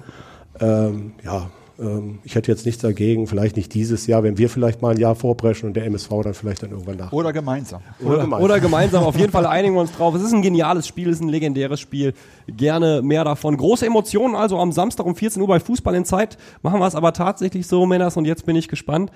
ähm, 0.60 1.14
ja 1.24 1.50
ähm, 1.78 2.20
ich 2.24 2.34
hätte 2.34 2.50
jetzt 2.50 2.66
nichts 2.66 2.82
dagegen, 2.82 3.26
vielleicht 3.26 3.56
nicht 3.56 3.72
dieses 3.74 4.06
Jahr, 4.06 4.22
wenn 4.22 4.38
wir 4.38 4.48
vielleicht 4.48 4.82
mal 4.82 4.92
ein 4.92 4.98
Jahr 4.98 5.14
vorpreschen 5.14 5.68
und 5.68 5.74
der 5.74 5.86
MSV 5.86 6.08
dann 6.22 6.34
vielleicht 6.34 6.62
dann 6.62 6.70
irgendwann 6.70 6.96
nach. 6.96 7.12
Oder 7.12 7.32
gemeinsam. 7.32 7.82
Oder 8.00 8.18
gemeinsam. 8.18 8.42
Oder 8.42 8.60
gemeinsam, 8.60 9.04
auf 9.04 9.18
jeden 9.18 9.32
Fall 9.32 9.46
einigen 9.46 9.74
wir 9.74 9.80
uns 9.80 9.92
drauf. 9.92 10.14
Es 10.14 10.22
ist 10.22 10.32
ein 10.32 10.42
geniales 10.42 10.86
Spiel, 10.86 11.08
es 11.08 11.16
ist 11.16 11.22
ein 11.22 11.28
legendäres 11.28 11.80
Spiel. 11.80 12.14
Gerne 12.46 13.02
mehr 13.02 13.24
davon. 13.24 13.56
Große 13.56 13.86
Emotionen 13.86 14.34
also 14.34 14.58
am 14.58 14.72
Samstag 14.72 15.06
um 15.06 15.16
14 15.16 15.40
Uhr 15.40 15.48
bei 15.48 15.60
Fußball 15.60 15.94
in 15.94 16.04
Zeit. 16.04 16.36
Machen 16.62 16.80
wir 16.80 16.86
es 16.86 16.94
aber 16.94 17.12
tatsächlich 17.12 17.66
so, 17.66 17.86
Männers, 17.86 18.16
und 18.16 18.24
jetzt 18.24 18.46
bin 18.46 18.56
ich 18.56 18.68
gespannt, 18.68 19.10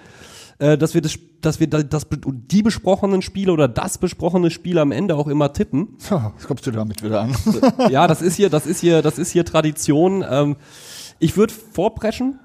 äh, 0.58 0.78
dass 0.78 0.94
wir, 0.94 1.02
das, 1.02 1.18
dass 1.42 1.60
wir 1.60 1.66
das, 1.68 2.06
die 2.10 2.62
besprochenen 2.62 3.20
Spiele 3.20 3.52
oder 3.52 3.68
das 3.68 3.98
besprochene 3.98 4.50
Spiel 4.50 4.78
am 4.78 4.90
Ende 4.90 5.16
auch 5.16 5.28
immer 5.28 5.52
tippen. 5.52 5.96
Ja, 6.10 6.32
was 6.34 6.46
kommst 6.46 6.66
du 6.66 6.70
damit 6.70 7.02
wieder 7.02 7.20
an? 7.20 7.36
Ja, 7.90 8.06
das 8.06 8.22
ist 8.22 8.36
hier, 8.36 8.48
das 8.48 8.66
ist 8.66 8.80
hier, 8.80 9.02
das 9.02 9.18
ist 9.18 9.32
hier 9.32 9.44
Tradition. 9.44 10.24
Ähm, 10.28 10.56
ich 11.18 11.36
würde 11.36 11.52
vorpreschen 11.52 12.38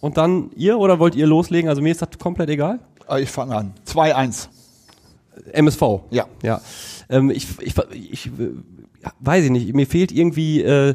und 0.00 0.16
dann 0.16 0.50
ihr 0.56 0.78
oder 0.78 0.98
wollt 0.98 1.14
ihr 1.14 1.26
loslegen? 1.26 1.68
Also 1.68 1.82
mir 1.82 1.92
ist 1.92 2.02
das 2.02 2.10
komplett 2.18 2.50
egal. 2.50 2.80
Ah, 3.06 3.18
ich 3.18 3.30
fange 3.30 3.56
an. 3.56 3.74
2-1. 3.86 4.48
MSV. 5.52 5.82
Ja. 6.10 6.26
Ja. 6.42 6.60
Ähm, 7.08 7.30
ich, 7.30 7.46
ich, 7.60 7.74
ich, 8.12 8.30
weiß 9.20 9.44
ich 9.44 9.50
nicht. 9.50 9.74
Mir 9.74 9.86
fehlt 9.86 10.12
irgendwie, 10.12 10.62
äh, 10.62 10.94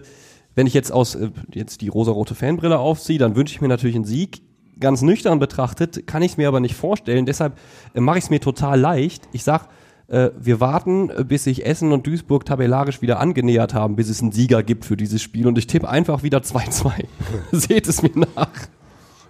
wenn 0.55 0.67
ich 0.67 0.73
jetzt 0.73 0.91
aus 0.91 1.15
äh, 1.15 1.31
jetzt 1.53 1.81
die 1.81 1.87
rosarote 1.87 2.35
Fanbrille 2.35 2.79
aufziehe, 2.79 3.19
dann 3.19 3.35
wünsche 3.35 3.53
ich 3.53 3.61
mir 3.61 3.67
natürlich 3.67 3.95
einen 3.95 4.05
Sieg. 4.05 4.41
Ganz 4.79 5.01
nüchtern 5.01 5.39
betrachtet 5.39 6.05
kann 6.05 6.21
ich 6.21 6.31
es 6.31 6.37
mir 6.37 6.47
aber 6.47 6.59
nicht 6.59 6.75
vorstellen. 6.75 7.25
Deshalb 7.25 7.57
äh, 7.93 7.99
mache 7.99 8.17
ich 8.17 8.25
es 8.25 8.29
mir 8.29 8.39
total 8.39 8.79
leicht. 8.79 9.27
Ich 9.31 9.43
sag, 9.43 9.67
äh, 10.07 10.29
wir 10.39 10.59
warten, 10.59 11.09
äh, 11.09 11.23
bis 11.23 11.45
sich 11.45 11.65
Essen 11.65 11.91
und 11.91 12.05
Duisburg 12.05 12.45
tabellarisch 12.45 13.01
wieder 13.01 13.19
angenähert 13.19 13.73
haben, 13.73 13.95
bis 13.95 14.09
es 14.09 14.21
einen 14.21 14.31
Sieger 14.31 14.63
gibt 14.63 14.85
für 14.85 14.97
dieses 14.97 15.21
Spiel. 15.21 15.47
Und 15.47 15.57
ich 15.57 15.67
tippe 15.67 15.89
einfach 15.89 16.23
wieder 16.23 16.39
2-2. 16.39 17.05
Seht 17.51 17.87
es 17.87 18.01
mir 18.01 18.11
nach. 18.35 18.49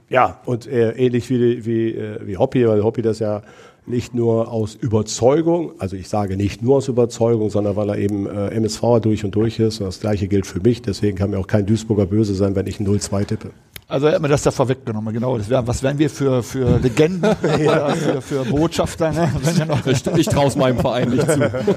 Ja, 0.10 0.40
und 0.46 0.68
äh, 0.68 0.92
ähnlich 0.92 1.30
wie, 1.30 1.66
wie, 1.66 1.90
äh, 1.90 2.20
wie 2.26 2.38
Hoppy, 2.38 2.68
weil 2.68 2.84
Hoppy 2.84 3.02
das 3.02 3.20
ja 3.20 3.42
nicht 3.88 4.16
nur 4.16 4.52
aus 4.52 4.76
Überzeugung, 4.76 5.74
also 5.78 5.96
ich 5.96 6.10
sage 6.10 6.38
nicht 6.38 6.64
nur 6.64 6.78
aus 6.78 6.88
Überzeugung, 6.88 7.50
sondern 7.50 7.76
weil 7.76 7.90
er 7.90 7.98
eben 7.98 8.28
äh, 8.28 8.48
MSV 8.50 9.00
durch 9.02 9.24
und 9.24 9.36
durch 9.36 9.60
ist. 9.60 9.80
Und 9.80 9.88
das 9.88 10.00
gleiche 10.00 10.28
gilt 10.28 10.46
für 10.46 10.60
mich, 10.60 10.82
deswegen 10.82 11.18
kann 11.18 11.30
mir 11.32 11.40
auch 11.40 11.48
kein 11.48 11.66
Duisburger 11.66 12.06
böse 12.06 12.34
sein, 12.34 12.56
wenn 12.56 12.68
ich 12.68 12.80
ein 12.80 12.88
0-2 12.88 13.26
tippe. 13.26 13.52
Also 13.88 14.08
er 14.08 14.14
hat 14.16 14.22
mir 14.22 14.28
das 14.30 14.42
da 14.42 14.50
vorweggenommen, 14.52 15.14
genau. 15.14 15.38
Wär, 15.48 15.68
was 15.68 15.84
wären 15.84 16.00
wir 16.00 16.10
für, 16.10 16.42
für 16.42 16.80
Legenden 16.80 17.24
oder 17.44 17.90
für, 17.92 18.22
für 18.22 18.46
Botschafter? 18.46 19.12
Ne? 19.12 19.32
Ich, 19.86 20.06
ich 20.18 20.28
traue 20.28 20.48
es 20.48 20.56
meinem 20.56 20.80
Verein 20.80 21.10
nicht 21.10 21.30
zu. 21.30 21.40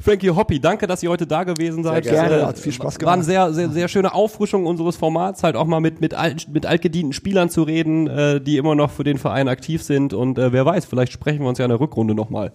Frankie 0.00 0.30
Hoppy, 0.30 0.60
danke, 0.60 0.86
dass 0.86 1.02
ihr 1.02 1.10
heute 1.10 1.26
da 1.26 1.42
gewesen 1.44 1.82
seid. 1.82 2.04
Sehr 2.04 2.12
gerne, 2.12 2.36
Äh, 2.40 2.44
hat 2.44 2.58
viel 2.58 2.72
Spaß 2.72 3.00
War 3.00 3.12
eine 3.14 3.22
gemacht. 3.22 3.26
sehr, 3.26 3.52
sehr, 3.52 3.70
sehr 3.70 3.88
schöne 3.88 4.14
Auffrischung 4.14 4.64
unseres 4.66 4.96
Formats, 4.96 5.42
halt 5.42 5.56
auch 5.56 5.66
mal 5.66 5.80
mit, 5.80 6.00
mit, 6.00 6.14
alt, 6.14 6.48
mit 6.52 6.66
altgedienten 6.66 7.12
Spielern 7.12 7.50
zu 7.50 7.62
reden, 7.62 8.06
äh, 8.06 8.40
die 8.40 8.58
immer 8.58 8.74
noch 8.74 8.90
für 8.90 9.04
den 9.04 9.18
Verein 9.18 9.48
aktiv 9.48 9.82
sind. 9.82 10.12
Und 10.14 10.38
äh, 10.38 10.52
wer 10.52 10.64
weiß, 10.64 10.84
vielleicht 10.84 11.12
sprechen 11.12 11.40
wir 11.40 11.48
uns 11.48 11.58
ja 11.58 11.64
in 11.64 11.70
der 11.70 11.80
Rückrunde 11.80 12.14
nochmal. 12.14 12.52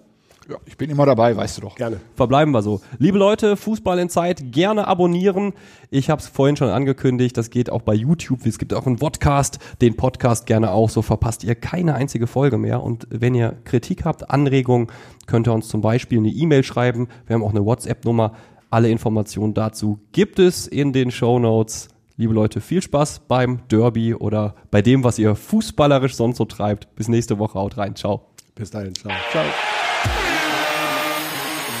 Ja, 0.48 0.56
ich 0.66 0.76
bin 0.76 0.90
immer 0.90 1.06
dabei, 1.06 1.36
weißt 1.36 1.58
du 1.58 1.62
doch. 1.62 1.74
Gerne. 1.76 2.00
Verbleiben 2.14 2.52
wir 2.52 2.62
so. 2.62 2.80
Liebe 2.98 3.18
Leute, 3.18 3.56
Fußball 3.56 3.98
in 3.98 4.08
Zeit, 4.08 4.52
gerne 4.52 4.86
abonnieren. 4.86 5.52
Ich 5.90 6.10
habe 6.10 6.20
es 6.20 6.28
vorhin 6.28 6.56
schon 6.56 6.68
angekündigt, 6.68 7.36
das 7.36 7.50
geht 7.50 7.70
auch 7.70 7.82
bei 7.82 7.94
YouTube. 7.94 8.44
Es 8.46 8.58
gibt 8.58 8.74
auch 8.74 8.86
einen 8.86 8.96
Podcast, 8.96 9.58
den 9.80 9.96
Podcast 9.96 10.46
gerne 10.46 10.72
auch, 10.72 10.90
so 10.90 11.02
verpasst 11.02 11.44
ihr 11.44 11.54
keine 11.54 11.94
einzige 11.94 12.26
Folge 12.26 12.58
mehr. 12.58 12.82
Und 12.82 13.06
wenn 13.10 13.34
ihr 13.34 13.56
Kritik 13.64 14.04
habt, 14.04 14.30
Anregungen, 14.30 14.88
könnt 15.26 15.48
ihr 15.48 15.54
uns 15.54 15.68
zum 15.68 15.80
Beispiel 15.80 16.18
eine 16.18 16.28
E-Mail 16.28 16.62
schreiben. 16.62 17.08
Wir 17.26 17.34
haben 17.34 17.42
auch 17.42 17.50
eine 17.50 17.64
WhatsApp-Nummer. 17.64 18.34
Alle 18.70 18.90
Informationen 18.90 19.54
dazu 19.54 20.00
gibt 20.12 20.38
es 20.38 20.66
in 20.66 20.92
den 20.92 21.10
Show 21.10 21.38
Notes. 21.38 21.88
Liebe 22.16 22.34
Leute, 22.34 22.60
viel 22.60 22.82
Spaß 22.82 23.22
beim 23.26 23.60
Derby 23.68 24.14
oder 24.14 24.54
bei 24.70 24.82
dem, 24.82 25.04
was 25.04 25.18
ihr 25.18 25.34
fußballerisch 25.34 26.14
sonst 26.14 26.36
so 26.36 26.44
treibt. 26.44 26.94
Bis 26.94 27.08
nächste 27.08 27.38
Woche, 27.38 27.58
haut 27.58 27.76
rein. 27.76 27.96
Ciao. 27.96 28.32
Bis 28.54 28.70
dahin, 28.70 28.94
ciao. 28.94 29.12